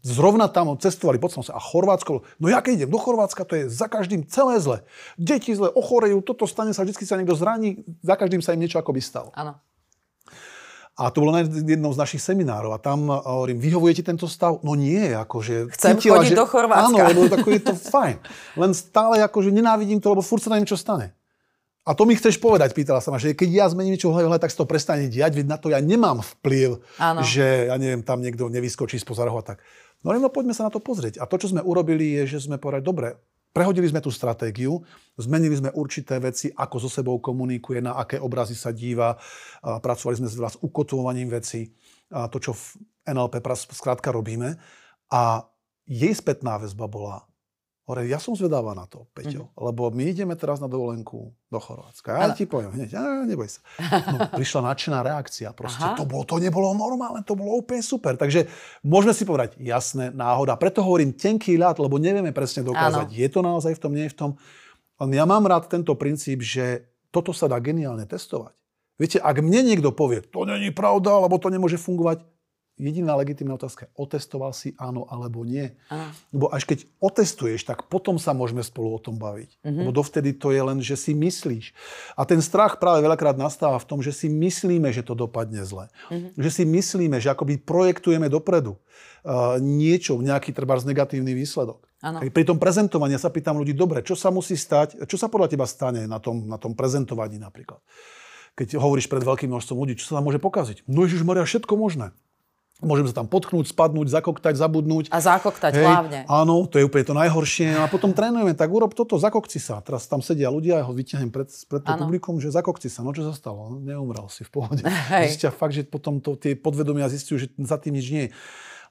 Zrovna 0.00 0.48
tam 0.48 0.72
cestovali 0.80 1.20
po 1.20 1.28
sa 1.28 1.54
a 1.54 1.60
Chorvátsko, 1.60 2.24
no 2.40 2.48
ja 2.48 2.64
keď 2.64 2.82
idem 2.82 2.90
do 2.90 2.96
Chorvátska, 2.96 3.44
to 3.44 3.60
je 3.60 3.64
za 3.68 3.92
každým 3.92 4.24
celé 4.24 4.56
zle. 4.56 4.78
Deti 5.20 5.52
zle 5.52 5.68
ochorejú, 5.68 6.24
toto 6.24 6.48
stane 6.48 6.72
sa, 6.72 6.80
vždy 6.80 7.04
sa 7.04 7.20
niekto 7.20 7.36
zraní, 7.36 7.84
za 8.00 8.16
každým 8.16 8.40
sa 8.40 8.56
im 8.56 8.64
niečo 8.64 8.80
akoby 8.80 9.04
stalo. 9.04 9.36
Áno. 9.36 9.60
A 10.96 11.12
to 11.12 11.20
bolo 11.20 11.36
na 11.36 11.44
jednom 11.44 11.92
z 11.92 12.00
našich 12.00 12.24
seminárov. 12.24 12.72
A 12.72 12.80
tam 12.80 13.12
hovorím, 13.12 13.60
vyhovuje 13.60 14.00
ti 14.00 14.02
tento 14.02 14.24
stav? 14.24 14.64
No 14.64 14.72
nie, 14.72 15.12
akože... 15.12 15.68
Chcem 15.76 16.00
cítila, 16.00 16.24
chodiť 16.24 16.32
že, 16.32 16.40
do 16.40 16.46
Chorvátska. 16.48 16.88
Áno, 16.88 16.96
lebo 17.04 17.28
tako 17.28 17.48
je 17.52 17.60
to 17.60 17.74
fajn. 17.76 18.16
Len 18.56 18.72
stále 18.72 19.20
akože 19.20 19.52
nenávidím 19.52 20.00
to, 20.00 20.16
lebo 20.16 20.24
furt 20.24 20.40
sa 20.40 20.56
na 20.56 20.56
niečo 20.56 20.80
stane. 20.80 21.12
A 21.86 21.94
to 21.94 22.02
mi 22.02 22.18
chceš 22.18 22.42
povedať, 22.42 22.74
pýtala 22.74 22.98
sa 22.98 23.14
ma, 23.14 23.20
že 23.20 23.36
keď 23.36 23.48
ja 23.52 23.66
zmením 23.70 23.94
niečo 23.94 24.10
v 24.10 24.18
hlave, 24.18 24.42
tak 24.42 24.50
sa 24.50 24.64
to 24.64 24.66
prestane 24.66 25.06
diať, 25.06 25.38
veď 25.38 25.46
na 25.46 25.54
to 25.54 25.70
ja 25.70 25.78
nemám 25.78 26.18
vplyv, 26.18 26.82
Áno. 26.98 27.22
že 27.22 27.70
ja 27.70 27.78
neviem, 27.78 28.02
tam 28.02 28.18
niekto 28.18 28.50
nevyskočí 28.50 28.98
z 28.98 29.06
rohu 29.06 29.38
a 29.38 29.44
tak. 29.46 29.62
No 30.02 30.10
ale 30.10 30.18
no 30.18 30.26
poďme 30.26 30.50
sa 30.50 30.66
na 30.66 30.74
to 30.74 30.82
pozrieť. 30.82 31.22
A 31.22 31.30
to, 31.30 31.38
čo 31.38 31.54
sme 31.54 31.62
urobili, 31.62 32.18
je, 32.18 32.36
že 32.36 32.50
sme 32.50 32.58
povedali, 32.58 32.82
dobre, 32.82 33.08
prehodili 33.56 33.88
sme 33.88 34.04
tú 34.04 34.12
stratégiu, 34.12 34.84
zmenili 35.16 35.56
sme 35.56 35.72
určité 35.72 36.20
veci, 36.20 36.52
ako 36.52 36.76
so 36.76 36.92
sebou 36.92 37.16
komunikuje, 37.24 37.80
na 37.80 37.96
aké 37.96 38.20
obrazy 38.20 38.52
sa 38.52 38.68
díva, 38.68 39.16
pracovali 39.64 40.20
sme 40.20 40.28
s 40.28 40.60
ukotvovaním 40.60 41.32
veci, 41.32 41.72
to, 42.12 42.36
čo 42.36 42.52
v 42.52 42.84
NLP 43.08 43.40
skrátka 43.72 44.12
robíme. 44.12 44.60
A 45.08 45.40
jej 45.88 46.12
spätná 46.12 46.60
väzba 46.60 46.84
bola, 46.84 47.24
Hore, 47.86 48.02
ja 48.10 48.18
som 48.18 48.34
zvedáva 48.34 48.74
na 48.74 48.82
to, 48.90 49.06
Peťo, 49.14 49.46
mm-hmm. 49.46 49.62
lebo 49.62 49.94
my 49.94 50.10
ideme 50.10 50.34
teraz 50.34 50.58
na 50.58 50.66
dovolenku 50.66 51.30
do 51.30 51.58
Chorvátska. 51.62 52.18
Ja 52.18 52.26
ano. 52.26 52.34
ti 52.34 52.42
poviem 52.42 52.74
hneď, 52.74 52.98
a 52.98 53.22
neboj 53.22 53.46
sa. 53.46 53.62
No, 54.10 54.26
prišla 54.34 54.74
nadšená 54.74 55.06
reakcia, 55.06 55.54
proste 55.54 55.86
to, 55.94 56.02
bolo, 56.02 56.26
to 56.26 56.42
nebolo 56.42 56.74
normálne, 56.74 57.22
to 57.22 57.38
bolo 57.38 57.54
úplne 57.54 57.86
super. 57.86 58.18
Takže 58.18 58.50
môžeme 58.82 59.14
si 59.14 59.22
povedať, 59.22 59.54
jasné, 59.62 60.10
náhoda. 60.10 60.58
Preto 60.58 60.82
hovorím 60.82 61.14
tenký 61.14 61.54
ľad, 61.54 61.78
lebo 61.78 61.94
nevieme 62.02 62.34
presne 62.34 62.66
dokázať, 62.66 63.06
ano. 63.06 63.14
je 63.22 63.28
to 63.30 63.40
naozaj 63.46 63.72
v 63.78 63.80
tom, 63.86 63.92
nie 63.94 64.10
je 64.10 64.14
v 64.14 64.18
tom. 64.18 64.30
Ja 65.14 65.22
mám 65.22 65.46
rád 65.46 65.70
tento 65.70 65.94
princíp, 65.94 66.42
že 66.42 66.90
toto 67.14 67.30
sa 67.30 67.46
dá 67.46 67.62
geniálne 67.62 68.02
testovať. 68.02 68.50
Viete, 68.98 69.22
ak 69.22 69.38
mne 69.38 69.62
niekto 69.62 69.94
povie, 69.94 70.26
to 70.26 70.42
není 70.42 70.74
pravda, 70.74 71.22
alebo 71.22 71.38
to 71.38 71.54
nemôže 71.54 71.78
fungovať, 71.78 72.24
jediná 72.76 73.16
legitimná 73.16 73.56
otázka, 73.56 73.88
otestoval 73.96 74.52
si 74.52 74.76
áno 74.76 75.08
alebo 75.08 75.42
nie. 75.42 75.72
Aha. 75.88 76.12
Lebo 76.30 76.52
až 76.52 76.68
keď 76.68 76.84
otestuješ, 77.00 77.64
tak 77.64 77.88
potom 77.88 78.20
sa 78.20 78.36
môžeme 78.36 78.60
spolu 78.60 78.96
o 78.96 79.00
tom 79.00 79.16
baviť. 79.16 79.50
Uh-huh. 79.64 79.80
Lebo 79.82 79.90
dovtedy 79.96 80.36
to 80.36 80.52
je 80.52 80.60
len, 80.60 80.78
že 80.84 80.94
si 80.94 81.16
myslíš. 81.16 81.72
A 82.14 82.28
ten 82.28 82.38
strach 82.44 82.76
práve 82.76 83.00
veľakrát 83.00 83.40
nastáva 83.40 83.80
v 83.80 83.88
tom, 83.88 83.98
že 84.04 84.12
si 84.12 84.28
myslíme, 84.28 84.92
že 84.92 85.00
to 85.00 85.16
dopadne 85.16 85.64
zle. 85.64 85.88
Uh-huh. 86.12 86.30
Že 86.36 86.50
si 86.52 86.64
myslíme, 86.68 87.16
že 87.18 87.32
akoby 87.32 87.58
projektujeme 87.64 88.28
dopredu 88.28 88.76
uh, 88.76 89.56
niečo, 89.58 90.20
nejaký 90.20 90.52
treba 90.52 90.76
negatívny 90.76 91.32
výsledok. 91.32 91.88
Ano. 92.04 92.20
Pri 92.20 92.44
tom 92.44 92.60
prezentovaní 92.60 93.16
sa 93.16 93.32
pýtam 93.32 93.56
ľudí, 93.56 93.72
dobre, 93.72 94.04
čo 94.04 94.12
sa 94.12 94.28
musí 94.28 94.52
stať, 94.52 95.08
čo 95.08 95.16
sa 95.16 95.32
podľa 95.32 95.56
teba 95.56 95.64
stane 95.64 96.04
na 96.04 96.20
tom, 96.20 96.44
na 96.44 96.60
tom 96.60 96.76
prezentovaní 96.76 97.40
napríklad? 97.40 97.80
Keď 98.52 98.76
hovoríš 98.76 99.08
pred 99.08 99.24
veľkým 99.24 99.48
množstvom 99.48 99.76
ľudí, 99.80 99.96
čo 99.96 100.12
sa 100.12 100.20
tam 100.20 100.28
môže 100.28 100.40
pokaziť? 100.40 100.84
No 100.88 101.08
Ježiš 101.08 101.24
Maria, 101.24 101.48
všetko 101.48 101.72
možné. 101.76 102.12
Môžem 102.84 103.08
sa 103.08 103.24
tam 103.24 103.28
potknúť, 103.32 103.72
spadnúť, 103.72 104.12
zakoktať, 104.12 104.52
zabudnúť. 104.60 105.08
A 105.08 105.16
zakoktať 105.16 105.80
Hej, 105.80 105.86
hlavne. 105.88 106.20
Áno, 106.28 106.68
to 106.68 106.76
je 106.76 106.84
úplne 106.84 107.08
to 107.08 107.16
najhoršie. 107.16 107.72
A 107.72 107.88
potom 107.88 108.12
trénujeme, 108.12 108.52
tak 108.52 108.68
urob 108.68 108.92
toto, 108.92 109.16
zakokci 109.16 109.56
sa. 109.56 109.80
Teraz 109.80 110.04
tam 110.04 110.20
sedia 110.20 110.52
ľudia, 110.52 110.80
ja 110.80 110.84
ho 110.84 110.92
vyťahnem 110.92 111.32
pred, 111.32 111.48
pred 111.48 111.80
to 111.80 111.92
publikum, 111.96 112.36
že 112.36 112.52
zakokci 112.52 112.92
sa. 112.92 113.00
No 113.00 113.16
čo 113.16 113.24
sa 113.24 113.32
stalo? 113.32 113.80
Neumrel 113.80 114.28
si 114.28 114.44
v 114.44 114.60
pohode. 114.60 114.84
Hej. 115.16 115.32
Zistia 115.32 115.48
fakt, 115.48 115.72
že 115.72 115.88
potom 115.88 116.20
to, 116.20 116.36
tie 116.36 116.52
podvedomia 116.52 117.08
zistujú, 117.08 117.48
že 117.48 117.48
za 117.64 117.80
tým 117.80 117.96
nič 117.96 118.06
nie 118.12 118.24
je. 118.28 118.30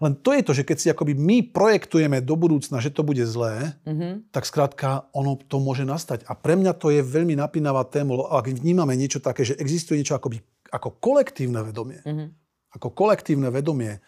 Len 0.01 0.17
to 0.17 0.33
je 0.33 0.41
to, 0.41 0.51
že 0.51 0.67
keď 0.67 0.77
si 0.81 0.87
akoby 0.89 1.13
my 1.15 1.37
projektujeme 1.55 2.19
do 2.25 2.35
budúcna, 2.35 2.81
že 2.81 2.91
to 2.91 3.05
bude 3.05 3.21
zlé, 3.23 3.77
mm-hmm. 3.85 4.33
tak 4.33 4.43
skrátka 4.43 5.07
ono 5.13 5.39
to 5.39 5.61
môže 5.61 5.87
nastať. 5.87 6.27
A 6.27 6.35
pre 6.35 6.57
mňa 6.57 6.73
to 6.75 6.91
je 6.91 6.99
veľmi 6.99 7.37
napínavá 7.37 7.85
téma, 7.87 8.17
ak 8.33 8.49
vnímame 8.49 8.97
niečo 8.97 9.23
také, 9.23 9.47
že 9.47 9.55
existuje 9.55 10.01
niečo 10.01 10.17
akoby, 10.17 10.43
ako 10.73 10.99
kolektívne 10.99 11.61
vedomie. 11.63 12.01
Mm-hmm 12.01 12.44
ako 12.75 12.91
kolektívne 12.91 13.47
vedomie, 13.49 14.03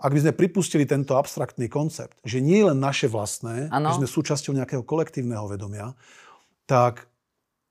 ak 0.00 0.10
by 0.16 0.20
sme 0.24 0.32
pripustili 0.32 0.88
tento 0.88 1.14
abstraktný 1.14 1.68
koncept, 1.68 2.16
že 2.24 2.40
nie 2.40 2.64
len 2.64 2.80
naše 2.80 3.06
vlastné, 3.06 3.68
ano. 3.68 3.92
že 3.92 4.00
sme 4.00 4.08
súčasťou 4.08 4.56
nejakého 4.56 4.80
kolektívneho 4.80 5.44
vedomia, 5.44 5.92
tak 6.64 7.06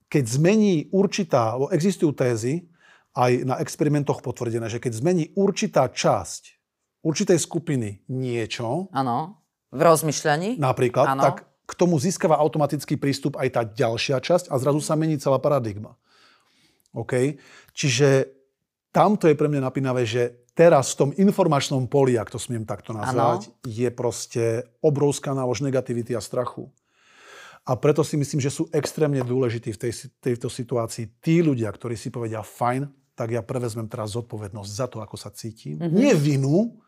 keď 0.09 0.23
zmení 0.25 0.89
určitá, 0.93 1.57
existujú 1.73 2.13
tézy, 2.13 2.69
aj 3.17 3.31
na 3.45 3.55
experimentoch 3.57 4.21
potvrdené, 4.21 4.69
že 4.69 4.77
keď 4.77 4.93
zmení 5.01 5.33
určitá 5.33 5.89
časť 5.89 6.61
určitej 7.01 7.37
skupiny 7.41 8.05
niečo... 8.09 8.93
Áno, 8.93 9.41
v 9.69 9.81
rozmýšľaní. 9.81 10.57
Napríklad, 10.57 11.17
ano. 11.17 11.21
tak 11.25 11.35
k 11.69 11.73
tomu 11.77 12.01
získava 12.01 12.41
automatický 12.41 12.97
prístup 12.97 13.37
aj 13.37 13.49
tá 13.53 13.61
ďalšia 13.61 14.17
časť 14.17 14.49
a 14.49 14.57
zrazu 14.57 14.81
sa 14.81 14.97
mení 14.97 15.21
celá 15.21 15.37
paradigma. 15.37 15.97
OK? 16.97 17.37
Čiže 17.77 18.38
tamto 18.89 19.29
je 19.29 19.37
pre 19.37 19.47
mňa 19.49 19.61
napínavé, 19.65 20.05
že 20.05 20.45
teraz 20.57 20.93
v 20.93 20.99
tom 20.99 21.09
informačnom 21.15 21.87
poli, 21.87 22.19
ak 22.19 22.33
to 22.33 22.39
smiem 22.41 22.67
takto 22.67 22.91
nazvať, 22.91 23.47
ano. 23.47 23.55
je 23.63 23.89
proste 23.93 24.43
obrovská 24.83 25.31
nálož 25.31 25.63
negativity 25.63 26.11
a 26.13 26.21
strachu. 26.21 26.67
A 27.69 27.77
preto 27.77 28.01
si 28.01 28.17
myslím, 28.17 28.41
že 28.41 28.49
sú 28.49 28.65
extrémne 28.73 29.21
dôležití 29.21 29.71
v 29.75 29.79
tej, 29.79 29.93
tejto 30.19 30.49
situácii 30.49 31.21
tí 31.21 31.45
ľudia, 31.45 31.69
ktorí 31.69 31.93
si 31.93 32.09
povedia, 32.09 32.41
fajn, 32.41 32.89
tak 33.13 33.35
ja 33.35 33.43
prevezmem 33.43 33.85
teraz 33.85 34.15
zodpovednosť 34.15 34.71
za 34.71 34.87
to, 34.87 35.03
ako 35.03 35.15
sa 35.19 35.29
cítim. 35.29 35.77
Mm-hmm. 35.77 35.95
Nie 35.95 36.13
vinu, 36.15 36.79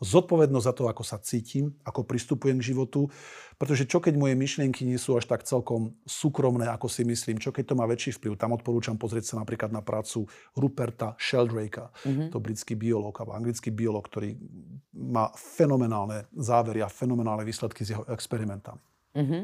zodpovednosť 0.00 0.66
za 0.66 0.74
to, 0.74 0.84
ako 0.88 1.04
sa 1.04 1.20
cítim, 1.20 1.76
ako 1.84 2.08
pristupujem 2.08 2.56
k 2.58 2.72
životu. 2.72 3.12
Pretože 3.60 3.84
čo 3.84 4.00
keď 4.00 4.16
moje 4.16 4.32
myšlienky 4.32 4.88
nie 4.88 4.96
sú 4.96 5.20
až 5.20 5.28
tak 5.28 5.44
celkom 5.44 5.92
súkromné, 6.08 6.64
ako 6.72 6.88
si 6.88 7.04
myslím, 7.04 7.36
čo 7.36 7.52
keď 7.52 7.72
to 7.72 7.78
má 7.78 7.84
väčší 7.84 8.16
vplyv. 8.16 8.40
Tam 8.40 8.56
odporúčam 8.56 8.96
pozrieť 8.96 9.36
sa 9.36 9.44
napríklad 9.44 9.68
na 9.68 9.84
prácu 9.84 10.24
Ruperta 10.56 11.12
Sheldrakea, 11.20 11.92
mm-hmm. 11.92 12.28
to 12.32 12.40
britský 12.40 12.74
biológ 12.80 13.20
alebo 13.20 13.36
anglický 13.36 13.68
biológ, 13.68 14.08
ktorý 14.08 14.32
má 14.96 15.28
fenomenálne 15.36 16.24
závery 16.32 16.80
a 16.80 16.88
fenomenálne 16.88 17.44
výsledky 17.44 17.84
s 17.84 17.92
jeho 17.92 18.08
experimentami. 18.08 18.80
Mm-hmm 19.12 19.42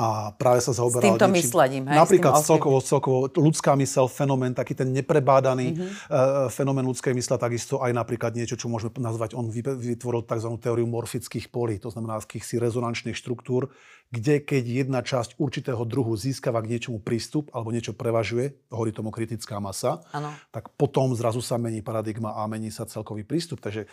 a 0.00 0.32
práve 0.32 0.64
sa 0.64 0.72
zaoberal... 0.72 1.04
S 1.04 1.06
týmto 1.12 1.28
niečím, 1.28 1.36
myslením, 1.44 1.84
hej? 1.92 1.98
Napríklad 2.00 2.40
celkovo, 2.40 2.80
celkovo 2.80 3.28
ľudská 3.28 3.76
mysel, 3.76 4.08
fenomén, 4.08 4.56
taký 4.56 4.72
ten 4.72 4.88
neprebádaný 4.96 5.76
mm-hmm. 5.76 5.88
uh, 6.08 6.48
fenomén 6.48 6.88
ľudskej 6.88 7.12
mysle, 7.12 7.36
takisto 7.36 7.84
aj 7.84 7.92
napríklad 7.92 8.32
niečo, 8.32 8.56
čo 8.56 8.72
môžeme 8.72 8.96
nazvať, 8.96 9.36
on 9.36 9.52
vytvoril 9.52 10.24
tzv. 10.24 10.48
teóriu 10.56 10.88
morfických 10.88 11.52
polí, 11.52 11.76
to 11.76 11.92
znamená 11.92 12.16
akýchsi 12.16 12.56
rezonančných 12.56 13.12
štruktúr, 13.12 13.68
kde 14.08 14.40
keď 14.40 14.64
jedna 14.64 15.00
časť 15.04 15.36
určitého 15.36 15.84
druhu 15.84 16.16
získava 16.16 16.64
k 16.64 16.76
niečomu 16.76 16.98
prístup 16.98 17.52
alebo 17.52 17.68
niečo 17.68 17.92
prevažuje, 17.92 18.56
hovorí 18.72 18.90
tomu 18.90 19.12
kritická 19.12 19.60
masa, 19.60 20.00
ano. 20.16 20.32
tak 20.48 20.72
potom 20.80 21.12
zrazu 21.12 21.44
sa 21.44 21.60
mení 21.60 21.84
paradigma 21.84 22.40
a 22.40 22.48
mení 22.48 22.72
sa 22.72 22.88
celkový 22.88 23.22
prístup. 23.22 23.60
Takže 23.60 23.84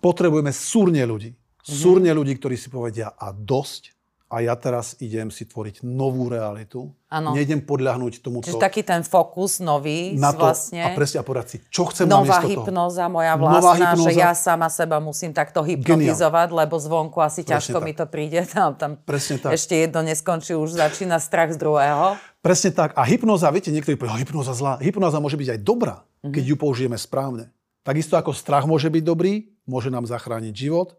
potrebujeme 0.00 0.50
súrne 0.50 1.04
ľudí. 1.04 1.36
Mm-hmm. 1.36 1.82
Súrne 1.82 2.10
ľudí, 2.14 2.38
ktorí 2.38 2.54
si 2.54 2.70
povedia 2.70 3.14
a 3.14 3.34
dosť, 3.34 3.95
a 4.26 4.42
ja 4.42 4.58
teraz 4.58 4.98
idem 4.98 5.30
si 5.30 5.46
tvoriť 5.46 5.86
novú 5.86 6.26
realitu. 6.26 6.90
Ano. 7.06 7.30
Nejdem 7.30 7.62
podľahnúť 7.62 8.18
tomu, 8.18 8.42
Čiže 8.42 8.58
taký 8.58 8.82
ten 8.82 9.06
fokus 9.06 9.62
nový 9.62 10.18
na 10.18 10.34
to, 10.34 10.42
vlastne. 10.42 10.82
A 10.82 10.90
presne 10.98 11.22
a 11.22 11.24
povedať 11.24 11.46
si, 11.46 11.56
čo 11.70 11.86
chcem 11.86 12.10
Nová 12.10 12.42
hypnoza, 12.42 13.06
toho. 13.06 13.14
moja 13.14 13.38
vlastná, 13.38 13.62
Nová 13.62 13.74
hypnoza. 13.78 14.06
že 14.10 14.12
ja 14.18 14.30
sama 14.34 14.66
seba 14.66 14.98
musím 14.98 15.30
takto 15.30 15.62
hypnotizovať, 15.62 16.48
Genial. 16.50 16.60
lebo 16.66 16.74
zvonku 16.74 17.22
asi 17.22 17.46
presne 17.46 17.50
ťažko 17.54 17.78
tak. 17.78 17.86
mi 17.86 17.92
to 17.94 18.06
príde. 18.10 18.40
Tam, 18.50 18.74
tam 18.74 18.98
presne 18.98 19.38
tak. 19.38 19.54
Ešte 19.54 19.78
jedno 19.78 20.02
neskončí, 20.02 20.58
už 20.58 20.74
začína 20.74 21.22
strach 21.22 21.54
z 21.54 21.62
druhého. 21.62 22.18
Presne 22.42 22.74
tak. 22.74 22.98
A 22.98 23.06
hypnoza, 23.06 23.46
viete, 23.54 23.70
niektorí 23.70 23.94
povedia, 23.94 24.18
hypnoza 24.26 24.58
zlá. 24.58 24.82
Hypnoza 24.82 25.22
môže 25.22 25.38
byť 25.38 25.54
aj 25.54 25.60
dobrá, 25.62 26.02
mm-hmm. 26.02 26.34
keď 26.34 26.44
ju 26.50 26.56
použijeme 26.58 26.98
správne. 26.98 27.54
Takisto 27.86 28.18
ako 28.18 28.34
strach 28.34 28.66
môže 28.66 28.90
byť 28.90 29.02
dobrý, 29.06 29.54
môže 29.62 29.94
nám 29.94 30.10
zachrániť 30.10 30.50
život, 30.50 30.98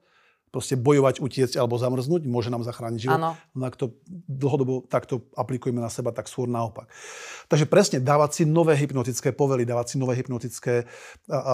proste 0.49 0.79
bojovať, 0.79 1.19
utiecť 1.19 1.59
alebo 1.59 1.75
zamrznúť, 1.75 2.23
môže 2.25 2.47
nám 2.47 2.63
zachrániť 2.63 2.99
život. 2.99 3.19
Ano. 3.19 3.31
No 3.53 3.63
ak 3.67 3.75
to 3.75 3.99
dlhodobo 4.27 4.87
takto 4.87 5.27
aplikujeme 5.35 5.83
na 5.83 5.91
seba, 5.91 6.15
tak 6.15 6.31
skôr 6.31 6.47
naopak. 6.47 6.87
Takže 7.51 7.67
presne 7.67 7.97
dávať 7.99 8.41
si 8.41 8.43
nové 8.47 8.79
hypnotické 8.79 9.35
povely, 9.35 9.67
dávať 9.67 9.93
si 9.93 9.95
nové 9.99 10.15
hypnotické, 10.15 10.87
a, 11.27 11.37
a, 11.37 11.53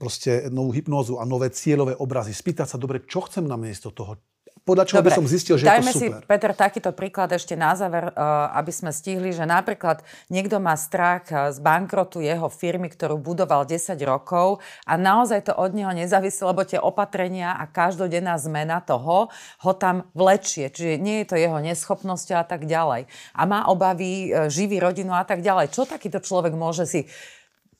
proste 0.00 0.48
novú 0.48 0.72
hypnózu 0.72 1.20
a 1.20 1.24
nové 1.28 1.52
cieľové 1.52 1.96
obrazy. 2.00 2.32
Spýtať 2.32 2.74
sa, 2.74 2.80
dobre, 2.80 3.04
čo 3.04 3.24
chcem 3.28 3.44
na 3.44 3.60
miesto 3.60 3.92
toho, 3.92 4.18
podľa 4.64 4.84
čoho 4.88 5.04
Dobre, 5.04 5.12
by 5.12 5.18
som 5.20 5.28
zistil, 5.28 5.60
že 5.60 5.68
dajme 5.68 5.92
je 5.92 5.92
to 5.92 6.00
super. 6.00 6.20
si, 6.24 6.24
Peter, 6.24 6.52
takýto 6.56 6.90
príklad 6.96 7.28
ešte 7.36 7.52
na 7.52 7.76
záver, 7.76 8.08
eh, 8.08 8.16
aby 8.56 8.72
sme 8.72 8.96
stihli, 8.96 9.28
že 9.36 9.44
napríklad 9.44 10.00
niekto 10.32 10.56
má 10.56 10.72
strach 10.80 11.28
eh, 11.28 11.52
z 11.52 11.60
bankrotu 11.60 12.24
jeho 12.24 12.48
firmy, 12.48 12.88
ktorú 12.88 13.20
budoval 13.20 13.68
10 13.68 14.00
rokov 14.08 14.64
a 14.88 14.96
naozaj 14.96 15.52
to 15.52 15.52
od 15.52 15.76
neho 15.76 15.92
nezávisí, 15.92 16.40
lebo 16.40 16.64
tie 16.64 16.80
opatrenia 16.80 17.52
a 17.60 17.68
každodenná 17.68 18.40
zmena 18.40 18.80
toho 18.80 19.28
ho 19.60 19.72
tam 19.76 20.08
vlečie. 20.16 20.72
Čiže 20.72 20.96
nie 20.96 21.20
je 21.22 21.26
to 21.28 21.36
jeho 21.36 21.60
neschopnosť 21.60 22.28
a 22.32 22.44
tak 22.48 22.64
ďalej. 22.64 23.04
A 23.36 23.42
má 23.44 23.68
obavy, 23.68 24.32
eh, 24.32 24.48
živí 24.48 24.80
rodinu 24.80 25.12
a 25.12 25.28
tak 25.28 25.44
ďalej. 25.44 25.76
Čo 25.76 25.84
takýto 25.84 26.24
človek 26.24 26.56
môže 26.56 26.88
si, 26.88 27.04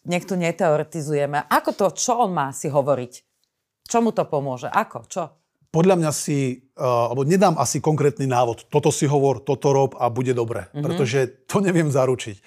nech 0.05 0.28
tu 0.28 0.37
neteoretizujeme, 0.37 1.49
ako 1.49 1.70
to, 1.72 1.87
čo 1.97 2.28
on 2.28 2.37
má 2.37 2.53
si 2.53 2.68
hovoriť? 2.68 3.12
Čo 3.89 4.05
mu 4.05 4.12
to 4.12 4.28
pomôže? 4.28 4.68
Ako? 4.68 5.09
Čo? 5.09 5.43
Podľa 5.74 5.98
mňa 5.98 6.12
si, 6.14 6.70
uh, 6.78 7.10
alebo 7.10 7.26
nedám 7.26 7.58
asi 7.58 7.82
konkrétny 7.82 8.30
návod, 8.30 8.70
toto 8.70 8.94
si 8.94 9.10
hovor, 9.10 9.42
toto 9.42 9.74
rob 9.74 9.98
a 9.98 10.06
bude 10.06 10.30
dobre, 10.30 10.70
mm-hmm. 10.70 10.84
pretože 10.86 11.50
to 11.50 11.58
neviem 11.58 11.90
zaručiť. 11.90 12.38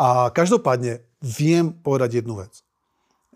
A 0.00 0.32
každopádne 0.32 1.04
viem 1.20 1.76
povedať 1.76 2.24
jednu 2.24 2.40
vec, 2.40 2.64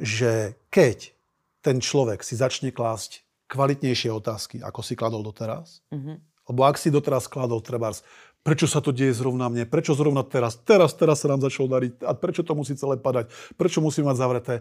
že 0.01 0.57
keď 0.73 1.13
ten 1.61 1.85
človek 1.85 2.25
si 2.25 2.41
začne 2.41 2.73
klásť 2.73 3.21
kvalitnejšie 3.53 4.09
otázky, 4.09 4.65
ako 4.65 4.81
si 4.81 4.97
kladol 4.97 5.21
doteraz, 5.21 5.85
mm-hmm. 5.93 6.17
lebo 6.49 6.61
ak 6.65 6.81
si 6.81 6.89
doteraz 6.89 7.29
kladol 7.29 7.61
trebárs, 7.61 8.01
prečo 8.41 8.65
sa 8.65 8.81
to 8.81 8.97
deje 8.97 9.13
zrovna 9.13 9.53
mne, 9.53 9.69
prečo 9.69 9.93
zrovna 9.93 10.25
teraz, 10.25 10.57
teraz, 10.65 10.97
teraz 10.97 11.21
sa 11.21 11.29
nám 11.29 11.45
začalo 11.45 11.69
dariť 11.69 12.01
a 12.01 12.17
prečo 12.17 12.41
to 12.41 12.57
musí 12.57 12.73
celé 12.81 12.97
padať, 12.97 13.29
prečo 13.61 13.85
musím 13.85 14.09
mať 14.09 14.17
zavreté, 14.17 14.55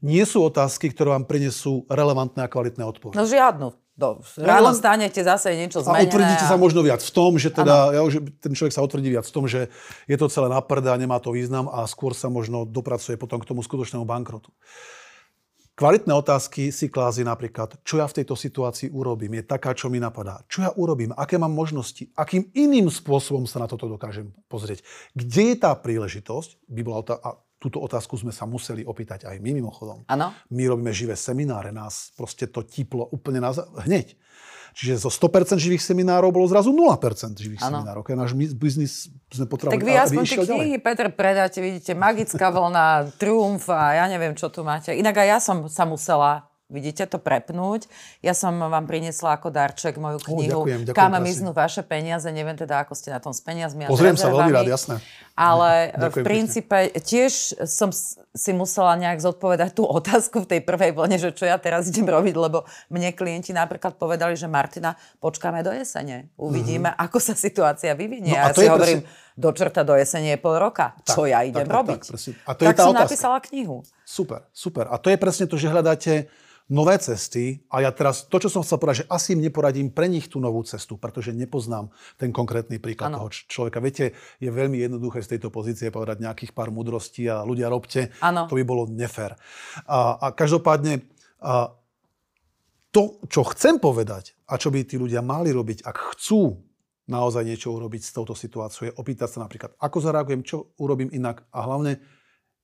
nie 0.00 0.24
sú 0.24 0.44
otázky, 0.44 0.92
ktoré 0.92 1.12
vám 1.12 1.28
prinesú 1.28 1.84
relevantné 1.92 2.44
a 2.44 2.48
kvalitné 2.48 2.84
odpovede. 2.84 3.20
No 3.20 3.28
žiadnu 3.28 3.83
do, 3.94 4.18
ráno 4.42 4.74
stanete, 4.74 5.22
zase 5.22 5.54
je 5.54 5.56
niečo 5.62 5.78
zmenené. 5.78 6.02
A 6.02 6.08
utvrdíte 6.10 6.44
a... 6.44 6.50
sa 6.50 6.58
možno 6.58 6.82
viac 6.82 6.98
v 6.98 7.12
tom, 7.14 7.38
že 7.38 7.54
teda, 7.54 7.94
ja, 7.94 8.02
že 8.10 8.26
ten 8.42 8.50
človek 8.50 8.74
sa 8.74 8.82
utvrdí 8.82 9.06
viac 9.06 9.22
v 9.22 9.34
tom, 9.34 9.46
že 9.46 9.70
je 10.10 10.16
to 10.18 10.26
celé 10.26 10.50
na 10.50 10.58
a 10.58 10.96
nemá 10.98 11.22
to 11.22 11.30
význam 11.30 11.70
a 11.70 11.86
skôr 11.86 12.10
sa 12.10 12.26
možno 12.26 12.66
dopracuje 12.66 13.14
potom 13.14 13.38
k 13.38 13.46
tomu 13.46 13.62
skutočnému 13.62 14.02
bankrotu. 14.02 14.50
Kvalitné 15.74 16.14
otázky 16.14 16.70
si 16.70 16.86
klázi 16.86 17.26
napríklad, 17.26 17.82
čo 17.82 17.98
ja 17.98 18.06
v 18.06 18.22
tejto 18.22 18.38
situácii 18.38 18.94
urobím, 18.94 19.42
je 19.42 19.42
taká, 19.42 19.74
čo 19.74 19.90
mi 19.90 19.98
napadá. 19.98 20.46
Čo 20.46 20.62
ja 20.62 20.70
urobím, 20.70 21.10
aké 21.18 21.34
mám 21.34 21.50
možnosti, 21.50 22.14
akým 22.14 22.46
iným 22.54 22.86
spôsobom 22.86 23.42
sa 23.42 23.58
na 23.58 23.66
toto 23.66 23.90
dokážem 23.90 24.30
pozrieť. 24.46 24.86
Kde 25.18 25.50
je 25.50 25.56
tá 25.58 25.74
príležitosť, 25.74 26.62
by 26.70 26.80
bola 26.86 27.02
tá, 27.02 27.18
túto 27.64 27.80
otázku 27.80 28.20
sme 28.20 28.28
sa 28.28 28.44
museli 28.44 28.84
opýtať 28.84 29.24
aj 29.24 29.40
my 29.40 29.56
mimochodom. 29.56 30.04
Ano. 30.04 30.36
My 30.52 30.68
robíme 30.68 30.92
živé 30.92 31.16
semináre, 31.16 31.72
nás 31.72 32.12
proste 32.12 32.44
to 32.44 32.60
tiplo 32.60 33.08
úplne 33.08 33.40
na, 33.40 33.56
hneď. 33.88 34.12
Čiže 34.74 35.06
zo 35.06 35.10
100% 35.10 35.56
živých 35.56 35.86
seminárov 35.86 36.34
bolo 36.34 36.50
zrazu 36.50 36.74
0% 36.74 37.38
živých 37.38 37.62
ano. 37.62 37.80
seminárov. 37.80 38.02
Keď 38.02 38.14
náš 38.18 38.32
biznis 38.58 39.06
sme 39.30 39.46
potrebovali, 39.46 39.80
Tak 39.80 39.86
vy 39.86 39.94
aspoň 39.94 40.22
tie 40.26 40.38
knihy. 40.44 40.76
Peter, 40.82 41.08
predáte, 41.14 41.58
vidíte, 41.62 41.94
Magická 41.94 42.50
vlna, 42.50 43.14
Triumf 43.16 43.70
a 43.70 44.02
ja 44.02 44.04
neviem, 44.10 44.34
čo 44.34 44.50
tu 44.50 44.66
máte. 44.66 44.90
Inak 44.92 45.14
aj 45.14 45.28
ja 45.30 45.38
som 45.38 45.70
sa 45.70 45.86
musela 45.86 46.50
Vidíte 46.74 47.06
to 47.06 47.22
prepnúť. 47.22 47.86
Ja 48.18 48.34
som 48.34 48.58
vám 48.58 48.90
priniesla 48.90 49.38
ako 49.38 49.54
darček 49.54 49.94
moju 50.02 50.18
knihu, 50.26 50.66
o, 50.66 50.66
ďakujem, 50.66 50.80
ďakujem, 50.90 50.98
Kam 50.98 51.14
miznú 51.22 51.54
vaše 51.54 51.86
peniaze. 51.86 52.26
Neviem 52.34 52.58
teda, 52.58 52.82
ako 52.82 52.98
ste 52.98 53.14
na 53.14 53.22
tom 53.22 53.30
s 53.30 53.38
peniazmi. 53.38 53.86
Pozriem 53.86 54.18
sa 54.18 54.34
veľmi 54.34 54.50
rád, 54.50 54.66
jasné. 54.66 54.98
Ale 55.38 55.94
ďakujem, 55.94 56.10
v 56.10 56.16
princípe 56.26 56.78
pekne. 56.90 56.98
tiež 56.98 57.32
som 57.70 57.94
si 58.34 58.50
musela 58.50 58.98
nejak 58.98 59.22
zodpovedať 59.22 59.78
tú 59.78 59.86
otázku 59.86 60.42
v 60.42 60.58
tej 60.58 60.60
prvej 60.66 60.90
vlne, 60.90 61.16
že 61.22 61.30
čo 61.30 61.46
ja 61.46 61.54
teraz 61.62 61.86
idem 61.86 62.10
robiť, 62.10 62.34
lebo 62.34 62.66
mne 62.90 63.14
klienti 63.14 63.54
napríklad 63.54 63.94
povedali, 63.94 64.34
že 64.34 64.50
Martina, 64.50 64.98
počkáme 65.22 65.62
do 65.62 65.70
jesene. 65.70 66.34
Uvidíme, 66.34 66.90
mm-hmm. 66.90 67.04
ako 67.06 67.18
sa 67.22 67.34
situácia 67.38 67.94
vyvinie. 67.94 68.34
No, 68.34 68.42
a 68.42 68.50
ja 68.50 68.54
si 68.54 68.66
hovorím, 68.66 69.00
presne... 69.06 69.33
do 69.34 69.50
čerta 69.50 69.82
do 69.82 69.98
jesene 69.98 70.34
je 70.34 70.38
pol 70.38 70.56
roka. 70.58 70.94
Tak, 71.02 71.14
čo 71.18 71.26
ja 71.26 71.42
idem 71.42 71.66
tak, 71.66 71.74
robiť? 71.74 72.00
Tak, 72.06 72.14
tak, 72.14 72.34
a 72.46 72.50
to 72.54 72.62
tak 72.62 72.70
je 72.70 72.78
tá 72.78 72.84
som 72.86 72.94
otázka. 72.94 73.04
napísala 73.06 73.36
knihu. 73.50 73.76
Super, 74.06 74.40
super. 74.54 74.84
A 74.90 74.96
to 75.02 75.10
je 75.10 75.18
presne 75.18 75.50
to, 75.50 75.58
že 75.58 75.66
hľadáte 75.66 76.30
nové 76.64 76.96
cesty 76.96 77.60
a 77.68 77.84
ja 77.84 77.92
teraz, 77.92 78.24
to, 78.24 78.40
čo 78.40 78.48
som 78.48 78.64
chcel 78.64 78.80
povedať, 78.80 79.04
že 79.04 79.10
asi 79.12 79.36
im 79.36 79.44
neporadím 79.44 79.92
pre 79.92 80.08
nich 80.08 80.32
tú 80.32 80.40
novú 80.40 80.64
cestu, 80.64 80.96
pretože 80.96 81.36
nepoznám 81.36 81.92
ten 82.16 82.32
konkrétny 82.32 82.80
príklad 82.80 83.12
ano. 83.12 83.20
toho 83.20 83.28
človeka. 83.52 83.84
Viete, 83.84 84.16
je 84.40 84.48
veľmi 84.48 84.80
jednoduché 84.80 85.20
z 85.20 85.36
tejto 85.36 85.52
pozície 85.52 85.92
povedať 85.92 86.24
nejakých 86.24 86.56
pár 86.56 86.72
mudrostí 86.72 87.28
a 87.28 87.44
ľudia 87.44 87.68
robte. 87.68 88.16
Ano. 88.24 88.48
To 88.48 88.56
by 88.56 88.64
bolo 88.64 88.88
nefér. 88.88 89.36
A, 89.84 90.16
a 90.16 90.26
každopádne, 90.32 91.04
a 91.44 91.68
to, 92.94 93.20
čo 93.28 93.44
chcem 93.52 93.76
povedať 93.76 94.32
a 94.48 94.56
čo 94.56 94.72
by 94.72 94.88
tí 94.88 94.96
ľudia 94.96 95.20
mali 95.20 95.52
robiť, 95.52 95.84
ak 95.84 96.16
chcú 96.16 96.63
naozaj 97.04 97.44
niečo 97.44 97.72
urobiť 97.72 98.02
s 98.04 98.14
touto 98.14 98.32
situáciou, 98.32 98.88
je 98.88 98.96
opýtať 98.96 99.36
sa 99.36 99.44
napríklad, 99.44 99.76
ako 99.76 99.98
zareagujem, 100.00 100.42
čo 100.44 100.72
urobím 100.80 101.12
inak 101.12 101.44
a 101.52 101.64
hlavne, 101.64 102.00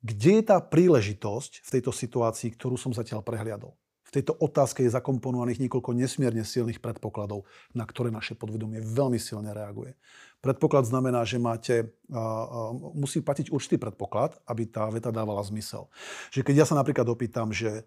kde 0.01 0.41
je 0.41 0.45
tá 0.49 0.59
príležitosť 0.65 1.61
v 1.61 1.73
tejto 1.77 1.93
situácii, 1.93 2.57
ktorú 2.57 2.81
som 2.81 2.97
zatiaľ 2.97 3.21
prehliadol. 3.21 3.77
V 4.11 4.19
tejto 4.19 4.35
otázke 4.43 4.83
je 4.83 4.91
zakomponovaných 4.91 5.63
niekoľko 5.63 5.95
nesmierne 5.95 6.43
silných 6.43 6.83
predpokladov, 6.83 7.47
na 7.79 7.87
ktoré 7.87 8.11
naše 8.11 8.35
podvedomie 8.35 8.83
veľmi 8.83 9.23
silne 9.23 9.55
reaguje. 9.55 9.95
Predpoklad 10.43 10.83
znamená, 10.89 11.23
že 11.23 11.39
máte, 11.39 11.95
uh, 12.11 12.19
uh, 12.19 12.75
musí 12.91 13.23
platiť 13.23 13.55
určitý 13.55 13.79
predpoklad, 13.79 14.35
aby 14.51 14.67
tá 14.67 14.91
veta 14.91 15.15
dávala 15.15 15.47
zmysel. 15.47 15.87
Že 16.35 16.43
keď 16.43 16.55
ja 16.59 16.67
sa 16.67 16.75
napríklad 16.75 17.07
opýtam, 17.07 17.55
že 17.55 17.87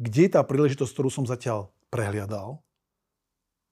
kde 0.00 0.24
je 0.24 0.32
tá 0.32 0.40
príležitosť, 0.40 0.88
ktorú 0.88 1.12
som 1.12 1.28
zatiaľ 1.28 1.68
prehliadal, 1.92 2.64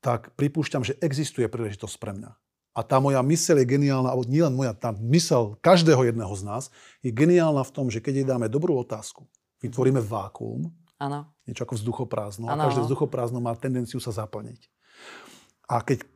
tak 0.00 0.32
pripúšťam, 0.36 0.82
že 0.84 0.96
existuje 1.00 1.44
príležitosť 1.48 1.96
pre 2.00 2.12
mňa. 2.16 2.30
A 2.70 2.80
tá 2.86 3.02
moja 3.02 3.20
mysel 3.26 3.60
je 3.60 3.66
geniálna, 3.66 4.14
alebo 4.14 4.24
nielen 4.24 4.54
moja, 4.54 4.72
tá 4.72 4.94
mysel 4.94 5.58
každého 5.60 6.06
jedného 6.06 6.32
z 6.32 6.42
nás 6.46 6.64
je 7.04 7.10
geniálna 7.10 7.60
v 7.66 7.74
tom, 7.74 7.86
že 7.92 8.00
keď 8.00 8.14
jej 8.22 8.26
dáme 8.26 8.46
dobrú 8.48 8.78
otázku, 8.80 9.26
Vytvoríme 9.60 10.00
vákuum, 10.00 10.72
Áno. 10.96 11.28
niečo 11.44 11.68
ako 11.68 11.76
vzduchoprázdno. 11.76 12.48
A 12.48 12.56
Áno, 12.56 12.64
každé 12.68 12.80
vzduchoprázdno 12.88 13.44
má 13.44 13.52
tendenciu 13.52 14.00
sa 14.00 14.08
zaplniť. 14.08 14.72
A 15.68 15.84
keď 15.84 16.08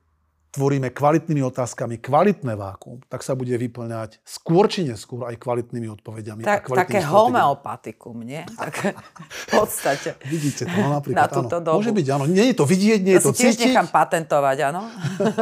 tvoríme 0.54 0.88
kvalitnými 0.88 1.42
otázkami 1.42 1.98
kvalitné 1.98 2.54
vákuum, 2.54 3.02
tak 3.04 3.20
sa 3.20 3.34
bude 3.34 3.50
vyplňať 3.52 4.22
skôr 4.22 4.64
či 4.64 4.86
neskôr 4.86 5.26
aj 5.26 5.34
kvalitnými 5.36 5.90
odpovediami. 5.90 6.40
a 6.40 6.46
Tak, 6.48 6.70
kvalitnými 6.70 6.86
také 6.94 7.00
homeopatikum, 7.04 8.14
nie? 8.22 8.46
Tak, 8.56 8.94
v 9.20 9.46
podstate. 9.50 10.14
Vidíte 10.22 10.64
to, 10.64 10.72
no 10.72 10.94
napríklad, 10.94 11.18
Na 11.18 11.26
túto 11.26 11.56
áno. 11.58 11.66
dobu. 11.66 11.76
Môže 11.76 11.90
byť, 11.90 12.06
áno. 12.08 12.24
Nie 12.24 12.44
je 12.48 12.56
to 12.56 12.64
vidieť, 12.64 13.00
nie 13.00 13.14
je 13.14 13.18
Ja 13.18 13.24
to 13.24 13.30
si 13.30 13.38
tiež 13.42 13.52
cítiť. 13.52 13.66
nechám 13.68 13.88
patentovať, 13.90 14.56
áno? 14.64 14.82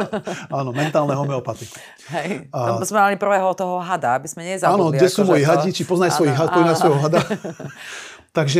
Áno, 0.59 0.69
mentálne 0.71 1.13
homeopatiku. 1.13 1.77
Hej. 2.09 2.49
A- 2.49 2.77
A... 2.77 2.83
sme 2.83 2.99
mali 2.99 3.15
prvého 3.15 3.53
toho 3.53 3.77
hada, 3.79 4.13
aby 4.13 4.25
sme 4.25 4.43
nezabudli. 4.43 4.75
Áno, 4.75 4.91
kde 4.91 5.07
sú 5.07 5.21
moji 5.23 5.45
to- 5.45 5.49
hadi, 5.49 5.69
či 5.69 5.83
poznaj 5.83 6.09
svojich 6.11 6.33
Áno, 6.33 6.41
had, 6.41 6.49
poznaj 6.51 6.69
áno. 6.69 6.81
svojho 6.81 6.99
hada. 6.99 7.19
Takže 8.37 8.59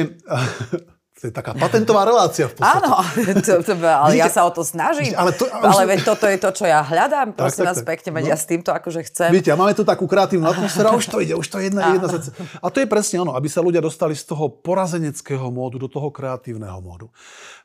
to 1.23 1.31
je 1.31 1.33
taká 1.33 1.55
patentová 1.55 2.03
relácia 2.03 2.51
v 2.51 2.59
podstate. 2.59 2.83
Áno, 2.83 2.99
to, 3.39 3.53
to, 3.63 3.73
ale 3.79 4.19
ja 4.19 4.27
sa 4.27 4.43
o 4.43 4.51
to 4.51 4.59
snažím. 4.59 5.15
Ale 5.15 5.31
Ale, 5.31 5.31
to- 5.31 5.47
to, 5.47 5.55
ale 5.55 5.81
veď 5.87 5.99
toto 6.03 6.27
je 6.27 6.35
to, 6.35 6.49
čo 6.51 6.67
ja 6.67 6.83
hľadám. 6.83 7.31
Prosím 7.31 7.63
tak, 7.63 7.87
pekne, 7.87 8.09
veď 8.11 8.23
No. 8.27 8.29
ja 8.29 8.37
s 8.37 8.43
týmto 8.43 8.75
akože 8.75 9.07
chcem. 9.07 9.31
Viete, 9.31 9.47
a 9.47 9.55
máme 9.55 9.71
tu 9.71 9.87
takú 9.87 10.03
kreatívnu 10.03 10.43
atmosféru, 10.51 10.99
už 10.99 11.07
to 11.07 11.23
ide, 11.23 11.31
už 11.31 11.47
to 11.47 11.63
je 11.63 11.71
jedna, 11.71 11.95
jedna 11.95 12.11
vec. 12.11 12.27
A 12.59 12.67
to 12.67 12.83
je 12.83 12.87
presne 12.91 13.23
ono, 13.23 13.39
aby 13.39 13.47
sa 13.47 13.63
ľudia 13.63 13.79
dostali 13.79 14.11
z 14.11 14.27
toho 14.27 14.51
porazeneckého 14.51 15.47
módu 15.47 15.79
do 15.79 15.87
toho 15.87 16.11
kreatívneho 16.11 16.83
módu. 16.83 17.07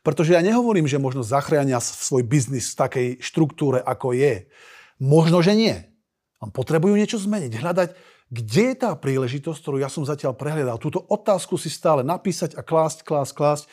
Pretože 0.06 0.38
ja 0.38 0.40
nehovorím, 0.40 0.86
že 0.86 1.02
možno 1.02 1.26
zachránia 1.26 1.82
svoj 1.82 2.22
biznis 2.22 2.70
v 2.70 2.78
takej 2.78 3.06
štruktúre, 3.18 3.82
ako 3.82 4.14
je. 4.14 4.46
Možno, 5.02 5.42
že 5.42 5.58
nie. 5.58 5.74
Potrebujú 6.38 6.94
niečo 6.94 7.18
zmeniť, 7.18 7.58
hľadať, 7.58 7.88
kde 8.28 8.62
je 8.72 8.76
tá 8.76 8.92
príležitosť, 8.92 9.58
ktorú 9.60 9.76
ja 9.80 9.88
som 9.88 10.04
zatiaľ 10.04 10.36
prehľadal. 10.36 10.76
Túto 10.76 11.00
otázku 11.08 11.56
si 11.56 11.72
stále 11.72 12.04
napísať 12.04 12.56
a 12.56 12.62
klásť, 12.62 13.04
klásť, 13.04 13.32
klásť 13.32 13.64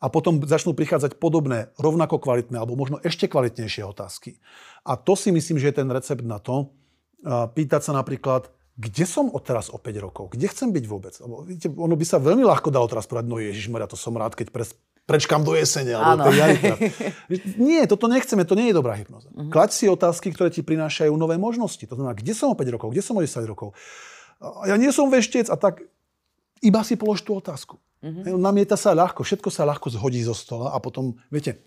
a 0.00 0.12
potom 0.12 0.44
začnú 0.44 0.76
prichádzať 0.76 1.16
podobné, 1.16 1.72
rovnako 1.80 2.20
kvalitné 2.20 2.60
alebo 2.60 2.76
možno 2.76 3.00
ešte 3.00 3.24
kvalitnejšie 3.24 3.80
otázky. 3.88 4.36
A 4.84 5.00
to 5.00 5.16
si 5.16 5.32
myslím, 5.32 5.56
že 5.56 5.72
je 5.72 5.80
ten 5.80 5.88
recept 5.88 6.20
na 6.20 6.36
to, 6.36 6.76
pýtať 7.24 7.80
sa 7.80 7.92
napríklad, 7.96 8.52
kde 8.76 9.06
som 9.06 9.30
od 9.30 9.40
teraz 9.46 9.70
o 9.70 9.78
5 9.78 10.04
rokov? 10.04 10.34
Kde 10.34 10.50
chcem 10.50 10.74
byť 10.74 10.84
vôbec? 10.84 11.14
Lebo, 11.22 11.46
viete, 11.46 11.70
ono 11.70 11.94
by 11.94 12.04
sa 12.04 12.18
veľmi 12.18 12.42
ľahko 12.42 12.68
dalo 12.74 12.90
teraz 12.90 13.06
povedať, 13.06 13.30
no 13.30 13.38
Ježišmaria, 13.38 13.88
to 13.88 13.96
som 13.96 14.18
rád, 14.18 14.34
keď 14.34 14.50
pres, 14.50 14.74
prečkám 15.04 15.44
do 15.44 15.52
jesene 15.52 15.92
alebo 15.92 16.32
tej. 16.32 16.92
Nie, 17.60 17.84
toto 17.84 18.08
nechceme, 18.08 18.48
to 18.48 18.56
nie 18.56 18.72
je 18.72 18.76
dobrá 18.76 18.96
hypnoza. 18.96 19.28
Uh-huh. 19.32 19.52
Klaď 19.52 19.70
si 19.76 19.84
otázky, 19.84 20.32
ktoré 20.32 20.48
ti 20.48 20.64
prinášajú 20.64 21.12
nové 21.12 21.36
možnosti. 21.36 21.84
To 21.84 21.94
znamená, 21.96 22.16
kde 22.16 22.32
som 22.32 22.52
o 22.52 22.56
5 22.56 22.74
rokov, 22.74 22.88
kde 22.96 23.04
som 23.04 23.16
o 23.16 23.22
10 23.24 23.44
rokov. 23.44 23.76
A 24.40 24.72
Ja 24.72 24.76
nie 24.80 24.88
som 24.90 25.12
veštec 25.12 25.52
a 25.52 25.56
tak 25.60 25.84
iba 26.64 26.80
si 26.80 26.96
polož 26.96 27.20
tú 27.20 27.36
otázku. 27.36 27.76
Uh-huh. 28.00 28.36
Namieta 28.40 28.80
sa 28.80 28.96
ľahko, 28.96 29.24
všetko 29.24 29.52
sa 29.52 29.68
ľahko 29.68 29.92
zhodí 29.92 30.24
zo 30.24 30.32
stola 30.32 30.72
a 30.72 30.80
potom, 30.80 31.20
viete, 31.28 31.60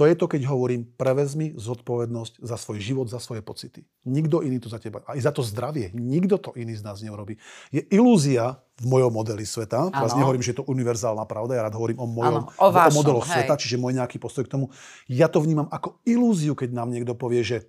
to 0.00 0.08
je 0.08 0.16
to, 0.16 0.32
keď 0.32 0.48
hovorím, 0.48 0.88
prevezmi 0.96 1.52
zodpovednosť 1.60 2.40
za 2.40 2.56
svoj 2.56 2.80
život, 2.80 3.12
za 3.12 3.20
svoje 3.20 3.44
pocity. 3.44 3.84
Nikto 4.08 4.40
iný 4.40 4.56
to 4.56 4.72
za 4.72 4.80
teba, 4.80 5.04
aj 5.04 5.20
za 5.20 5.28
to 5.28 5.44
zdravie, 5.44 5.92
nikto 5.92 6.40
to 6.40 6.56
iný 6.56 6.72
z 6.72 6.80
nás 6.80 7.04
neurobí. 7.04 7.36
Je 7.68 7.84
ilúzia 7.92 8.56
v 8.80 8.88
mojom 8.88 9.12
modeli 9.12 9.44
sveta, 9.44 9.92
teraz 9.92 10.16
Áno. 10.16 10.24
nehovorím, 10.24 10.40
že 10.40 10.56
je 10.56 10.64
to 10.64 10.68
univerzálna 10.72 11.28
pravda, 11.28 11.60
ja 11.60 11.68
rád 11.68 11.76
hovorím 11.76 12.00
o 12.00 12.08
mojom 12.08 12.48
Áno, 12.48 12.48
o 12.48 12.64
o 12.64 12.72
vašom, 12.72 12.96
modeloch 12.96 13.28
hej. 13.28 13.44
sveta, 13.44 13.60
čiže 13.60 13.76
môj 13.76 13.92
nejaký 14.00 14.16
postoj 14.16 14.48
k 14.48 14.56
tomu. 14.56 14.72
Ja 15.04 15.28
to 15.28 15.44
vnímam 15.44 15.68
ako 15.68 16.00
ilúziu, 16.08 16.56
keď 16.56 16.72
nám 16.72 16.88
niekto 16.96 17.12
povie, 17.12 17.44
že 17.44 17.68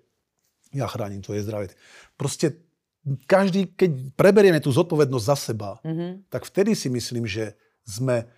ja 0.71 0.88
chránim 0.88 1.19
tvoje 1.19 1.43
zdravie. 1.43 1.75
Proste 2.15 2.63
každý, 3.27 3.75
keď 3.75 4.15
preberieme 4.15 4.63
tú 4.63 4.71
zodpovednosť 4.71 5.25
za 5.27 5.36
seba, 5.36 5.84
mm-hmm. 5.84 6.32
tak 6.32 6.47
vtedy 6.47 6.79
si 6.79 6.88
myslím, 6.88 7.27
že 7.27 7.59
sme 7.84 8.32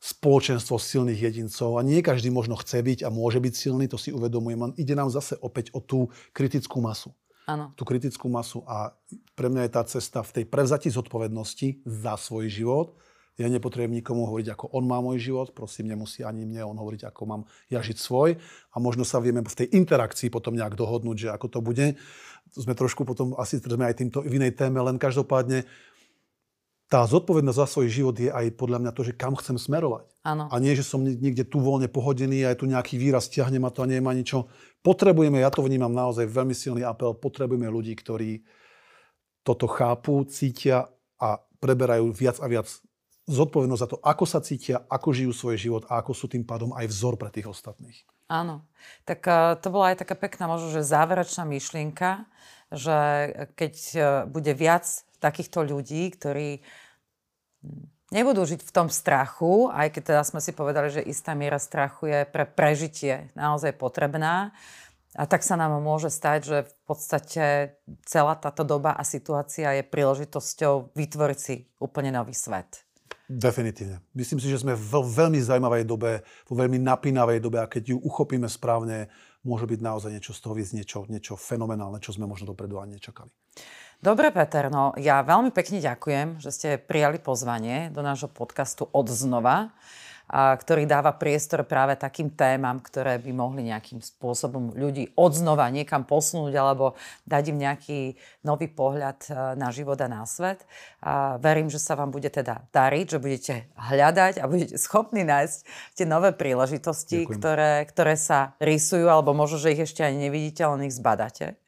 spoločenstvo 0.00 0.80
silných 0.80 1.20
jedincov 1.28 1.76
a 1.76 1.84
nie 1.84 2.00
každý 2.00 2.32
možno 2.32 2.56
chce 2.56 2.80
byť 2.80 2.98
a 3.04 3.12
môže 3.12 3.36
byť 3.36 3.52
silný, 3.52 3.84
to 3.84 4.00
si 4.00 4.08
uvedomujem. 4.16 4.72
Ide 4.80 4.96
nám 4.96 5.12
zase 5.12 5.36
opäť 5.44 5.76
o 5.76 5.84
tú 5.84 6.08
kritickú 6.32 6.80
masu. 6.80 7.12
Áno. 7.44 7.76
Tú 7.76 7.84
kritickú 7.84 8.32
masu 8.32 8.64
a 8.64 8.96
pre 9.36 9.52
mňa 9.52 9.68
je 9.68 9.72
tá 9.76 9.82
cesta 9.84 10.24
v 10.24 10.40
tej 10.40 10.44
prevzati 10.48 10.88
zodpovednosti 10.88 11.84
za 11.84 12.16
svoj 12.16 12.48
život. 12.48 12.88
Ja 13.36 13.48
nepotrebujem 13.48 14.00
nikomu 14.00 14.28
hovoriť, 14.28 14.52
ako 14.52 14.64
on 14.76 14.84
má 14.84 15.00
môj 15.00 15.20
život, 15.32 15.52
prosím, 15.56 15.88
nemusí 15.88 16.20
ani 16.20 16.44
mne 16.44 16.64
on 16.64 16.76
hovoriť, 16.76 17.08
ako 17.08 17.22
mám 17.24 17.42
ja 17.72 17.80
žiť 17.80 17.96
svoj. 17.96 18.36
A 18.72 18.76
možno 18.80 19.04
sa 19.04 19.16
vieme 19.20 19.40
v 19.40 19.58
tej 19.64 19.68
interakcii 19.72 20.28
potom 20.28 20.56
nejak 20.56 20.76
dohodnúť, 20.76 21.16
že 21.16 21.28
ako 21.32 21.46
to 21.48 21.60
bude. 21.64 21.96
Sme 22.52 22.76
trošku 22.76 23.08
potom, 23.08 23.32
asi 23.40 23.56
sme 23.56 23.88
aj 23.88 23.96
týmto 23.96 24.20
v 24.20 24.36
inej 24.36 24.60
téme, 24.60 24.80
len 24.84 25.00
každopádne 25.00 25.64
tá 26.90 27.06
zodpovednosť 27.06 27.54
za 27.54 27.66
svoj 27.70 27.86
život 27.86 28.16
je 28.18 28.34
aj 28.34 28.50
podľa 28.58 28.82
mňa 28.82 28.92
to, 28.98 29.06
že 29.06 29.14
kam 29.14 29.38
chcem 29.38 29.54
smerovať. 29.54 30.10
Áno. 30.26 30.50
A 30.50 30.54
nie, 30.58 30.74
že 30.74 30.82
som 30.82 30.98
niekde 31.06 31.46
tu 31.46 31.62
voľne 31.62 31.86
pohodený 31.86 32.42
a 32.42 32.50
je 32.50 32.60
tu 32.60 32.66
nejaký 32.66 32.98
výraz, 32.98 33.30
ťahne 33.30 33.62
ma 33.62 33.70
to 33.70 33.86
a 33.86 33.88
nemá 33.88 34.10
ničo. 34.10 34.50
Potrebujeme, 34.82 35.38
ja 35.38 35.54
to 35.54 35.62
vnímam 35.62 35.94
naozaj 35.94 36.26
veľmi 36.26 36.50
silný 36.50 36.82
apel, 36.82 37.14
potrebujeme 37.14 37.70
ľudí, 37.70 37.94
ktorí 37.94 38.42
toto 39.46 39.70
chápu, 39.70 40.26
cítia 40.26 40.90
a 41.22 41.38
preberajú 41.62 42.10
viac 42.10 42.42
a 42.42 42.50
viac 42.50 42.66
zodpovednosť 43.30 43.82
za 43.86 43.88
to, 43.94 43.96
ako 44.02 44.24
sa 44.26 44.42
cítia, 44.42 44.82
ako 44.90 45.14
žijú 45.14 45.30
svoj 45.30 45.56
život 45.56 45.82
a 45.86 46.02
ako 46.02 46.10
sú 46.10 46.26
tým 46.26 46.42
pádom 46.42 46.74
aj 46.74 46.90
vzor 46.90 47.14
pre 47.14 47.30
tých 47.30 47.46
ostatných. 47.46 48.02
Áno. 48.26 48.66
Tak 49.06 49.20
eh, 49.30 49.54
to 49.62 49.70
bola 49.70 49.94
aj 49.94 50.02
taká 50.02 50.18
pekná 50.18 50.50
možno, 50.50 50.74
že 50.74 50.82
záverečná 50.82 51.46
myšlienka, 51.46 52.26
že 52.74 52.98
keď 53.54 53.74
eh, 53.94 54.04
bude 54.26 54.50
viac 54.58 55.06
takýchto 55.20 55.62
ľudí, 55.62 56.10
ktorí 56.16 56.58
hm, 56.58 57.84
nebudú 58.10 58.42
žiť 58.42 58.60
v 58.64 58.74
tom 58.74 58.88
strachu, 58.90 59.70
aj 59.70 59.94
keď 59.94 60.02
teda 60.02 60.22
sme 60.26 60.40
si 60.42 60.50
povedali, 60.56 60.88
že 60.90 61.04
istá 61.04 61.36
miera 61.36 61.60
strachu 61.60 62.10
je 62.10 62.20
pre 62.26 62.48
prežitie 62.48 63.30
naozaj 63.38 63.76
potrebná, 63.78 64.56
a 65.18 65.26
tak 65.26 65.42
sa 65.42 65.58
nám 65.58 65.74
môže 65.82 66.06
stať, 66.06 66.38
že 66.46 66.58
v 66.70 66.74
podstate 66.86 67.44
celá 68.06 68.38
táto 68.38 68.62
doba 68.62 68.94
a 68.94 69.02
situácia 69.02 69.74
je 69.74 69.82
príležitosťou 69.82 70.94
vytvoriť 70.94 71.38
si 71.38 71.66
úplne 71.82 72.14
nový 72.14 72.30
svet. 72.30 72.86
Definitívne. 73.30 74.02
Myslím 74.14 74.42
si, 74.42 74.50
že 74.50 74.62
sme 74.62 74.74
v 74.74 75.02
veľmi 75.06 75.38
zaujímavej 75.38 75.86
dobe, 75.86 76.22
vo 76.50 76.54
veľmi 76.54 76.82
napínavej 76.82 77.38
dobe 77.42 77.62
a 77.62 77.70
keď 77.70 77.94
ju 77.94 77.96
uchopíme 78.02 78.46
správne, 78.46 79.10
môže 79.46 79.70
byť 79.70 79.80
naozaj 79.82 80.10
niečo 80.14 80.34
z 80.34 80.40
toho 80.42 80.54
víc, 80.54 80.70
niečo, 80.74 81.06
niečo 81.06 81.38
fenomenálne, 81.38 82.02
čo 82.02 82.14
sme 82.14 82.26
možno 82.26 82.50
dopredu 82.54 82.82
ani 82.82 82.98
nečakali. 82.98 83.30
Dobre, 84.00 84.32
Peter, 84.32 84.72
no 84.72 84.96
ja 84.96 85.20
veľmi 85.20 85.52
pekne 85.52 85.76
ďakujem, 85.76 86.40
že 86.40 86.48
ste 86.48 86.68
prijali 86.80 87.20
pozvanie 87.20 87.92
do 87.92 88.00
nášho 88.00 88.32
podcastu 88.32 88.88
Od 88.96 89.04
znova, 89.12 89.76
a, 90.24 90.56
ktorý 90.56 90.88
dáva 90.88 91.12
priestor 91.12 91.68
práve 91.68 92.00
takým 92.00 92.32
témam, 92.32 92.80
ktoré 92.80 93.20
by 93.20 93.28
mohli 93.36 93.68
nejakým 93.68 94.00
spôsobom 94.00 94.72
ľudí 94.72 95.12
odznova 95.20 95.68
niekam 95.68 96.08
posunúť 96.08 96.56
alebo 96.56 96.96
dať 97.28 97.52
im 97.52 97.60
nejaký 97.60 98.16
nový 98.40 98.72
pohľad 98.72 99.20
e, 99.28 99.30
na 99.60 99.68
život 99.68 100.00
a 100.00 100.08
na 100.08 100.24
svet. 100.24 100.64
A 101.04 101.36
verím, 101.36 101.68
že 101.68 101.76
sa 101.76 101.92
vám 101.92 102.08
bude 102.08 102.32
teda 102.32 102.64
dariť, 102.72 103.04
že 103.04 103.18
budete 103.20 103.54
hľadať 103.76 104.40
a 104.40 104.48
budete 104.48 104.80
schopní 104.80 105.28
nájsť 105.28 105.58
tie 106.00 106.08
nové 106.08 106.32
príležitosti, 106.32 107.28
Ďakujem. 107.28 107.36
ktoré, 107.36 107.72
ktoré 107.84 108.16
sa 108.16 108.56
rysujú, 108.64 109.12
alebo 109.12 109.36
možno, 109.36 109.60
že 109.60 109.76
ich 109.76 109.84
ešte 109.84 110.00
ani 110.00 110.32
nevidíte, 110.32 110.64
len 110.64 110.88
ich 110.88 110.96
zbadáte. 110.96 111.60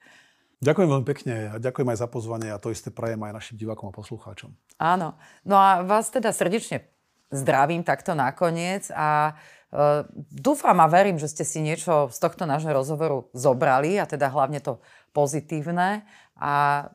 Ďakujem 0.63 0.89
veľmi 0.95 1.07
pekne 1.11 1.35
a 1.51 1.55
ďakujem 1.59 1.91
aj 1.91 1.99
za 1.99 2.07
pozvanie 2.07 2.55
a 2.55 2.63
to 2.63 2.71
isté 2.71 2.95
prajem 2.95 3.19
aj 3.27 3.35
našim 3.35 3.59
divákom 3.59 3.91
a 3.91 3.95
poslucháčom. 3.99 4.55
Áno. 4.79 5.19
No 5.43 5.59
a 5.59 5.83
vás 5.83 6.07
teda 6.15 6.31
srdečne 6.31 6.87
zdravím 7.35 7.83
takto 7.83 8.15
nakoniec 8.15 8.87
a 8.95 9.35
e, 9.35 10.07
dúfam 10.31 10.79
a 10.79 10.87
verím, 10.87 11.19
že 11.19 11.27
ste 11.27 11.43
si 11.43 11.59
niečo 11.59 12.15
z 12.15 12.19
tohto 12.23 12.47
nášho 12.47 12.71
rozhovoru 12.71 13.27
zobrali 13.35 13.99
a 13.99 14.07
teda 14.07 14.31
hlavne 14.31 14.63
to 14.63 14.79
pozitívne 15.11 16.07
a 16.39 16.87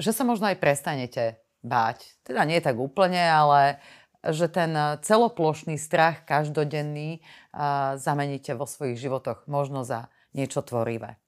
že 0.00 0.16
sa 0.16 0.24
možno 0.24 0.48
aj 0.48 0.56
prestanete 0.56 1.44
báť. 1.60 2.08
Teda 2.24 2.48
nie 2.48 2.56
tak 2.64 2.80
úplne, 2.80 3.20
ale 3.20 3.84
že 4.24 4.48
ten 4.48 4.72
celoplošný 5.04 5.76
strach 5.76 6.24
každodenný 6.24 7.20
e, 7.20 7.20
zameníte 8.00 8.56
vo 8.56 8.64
svojich 8.64 8.96
životoch 8.96 9.44
možno 9.44 9.84
za 9.84 10.08
niečo 10.32 10.64
tvorivé. 10.64 11.20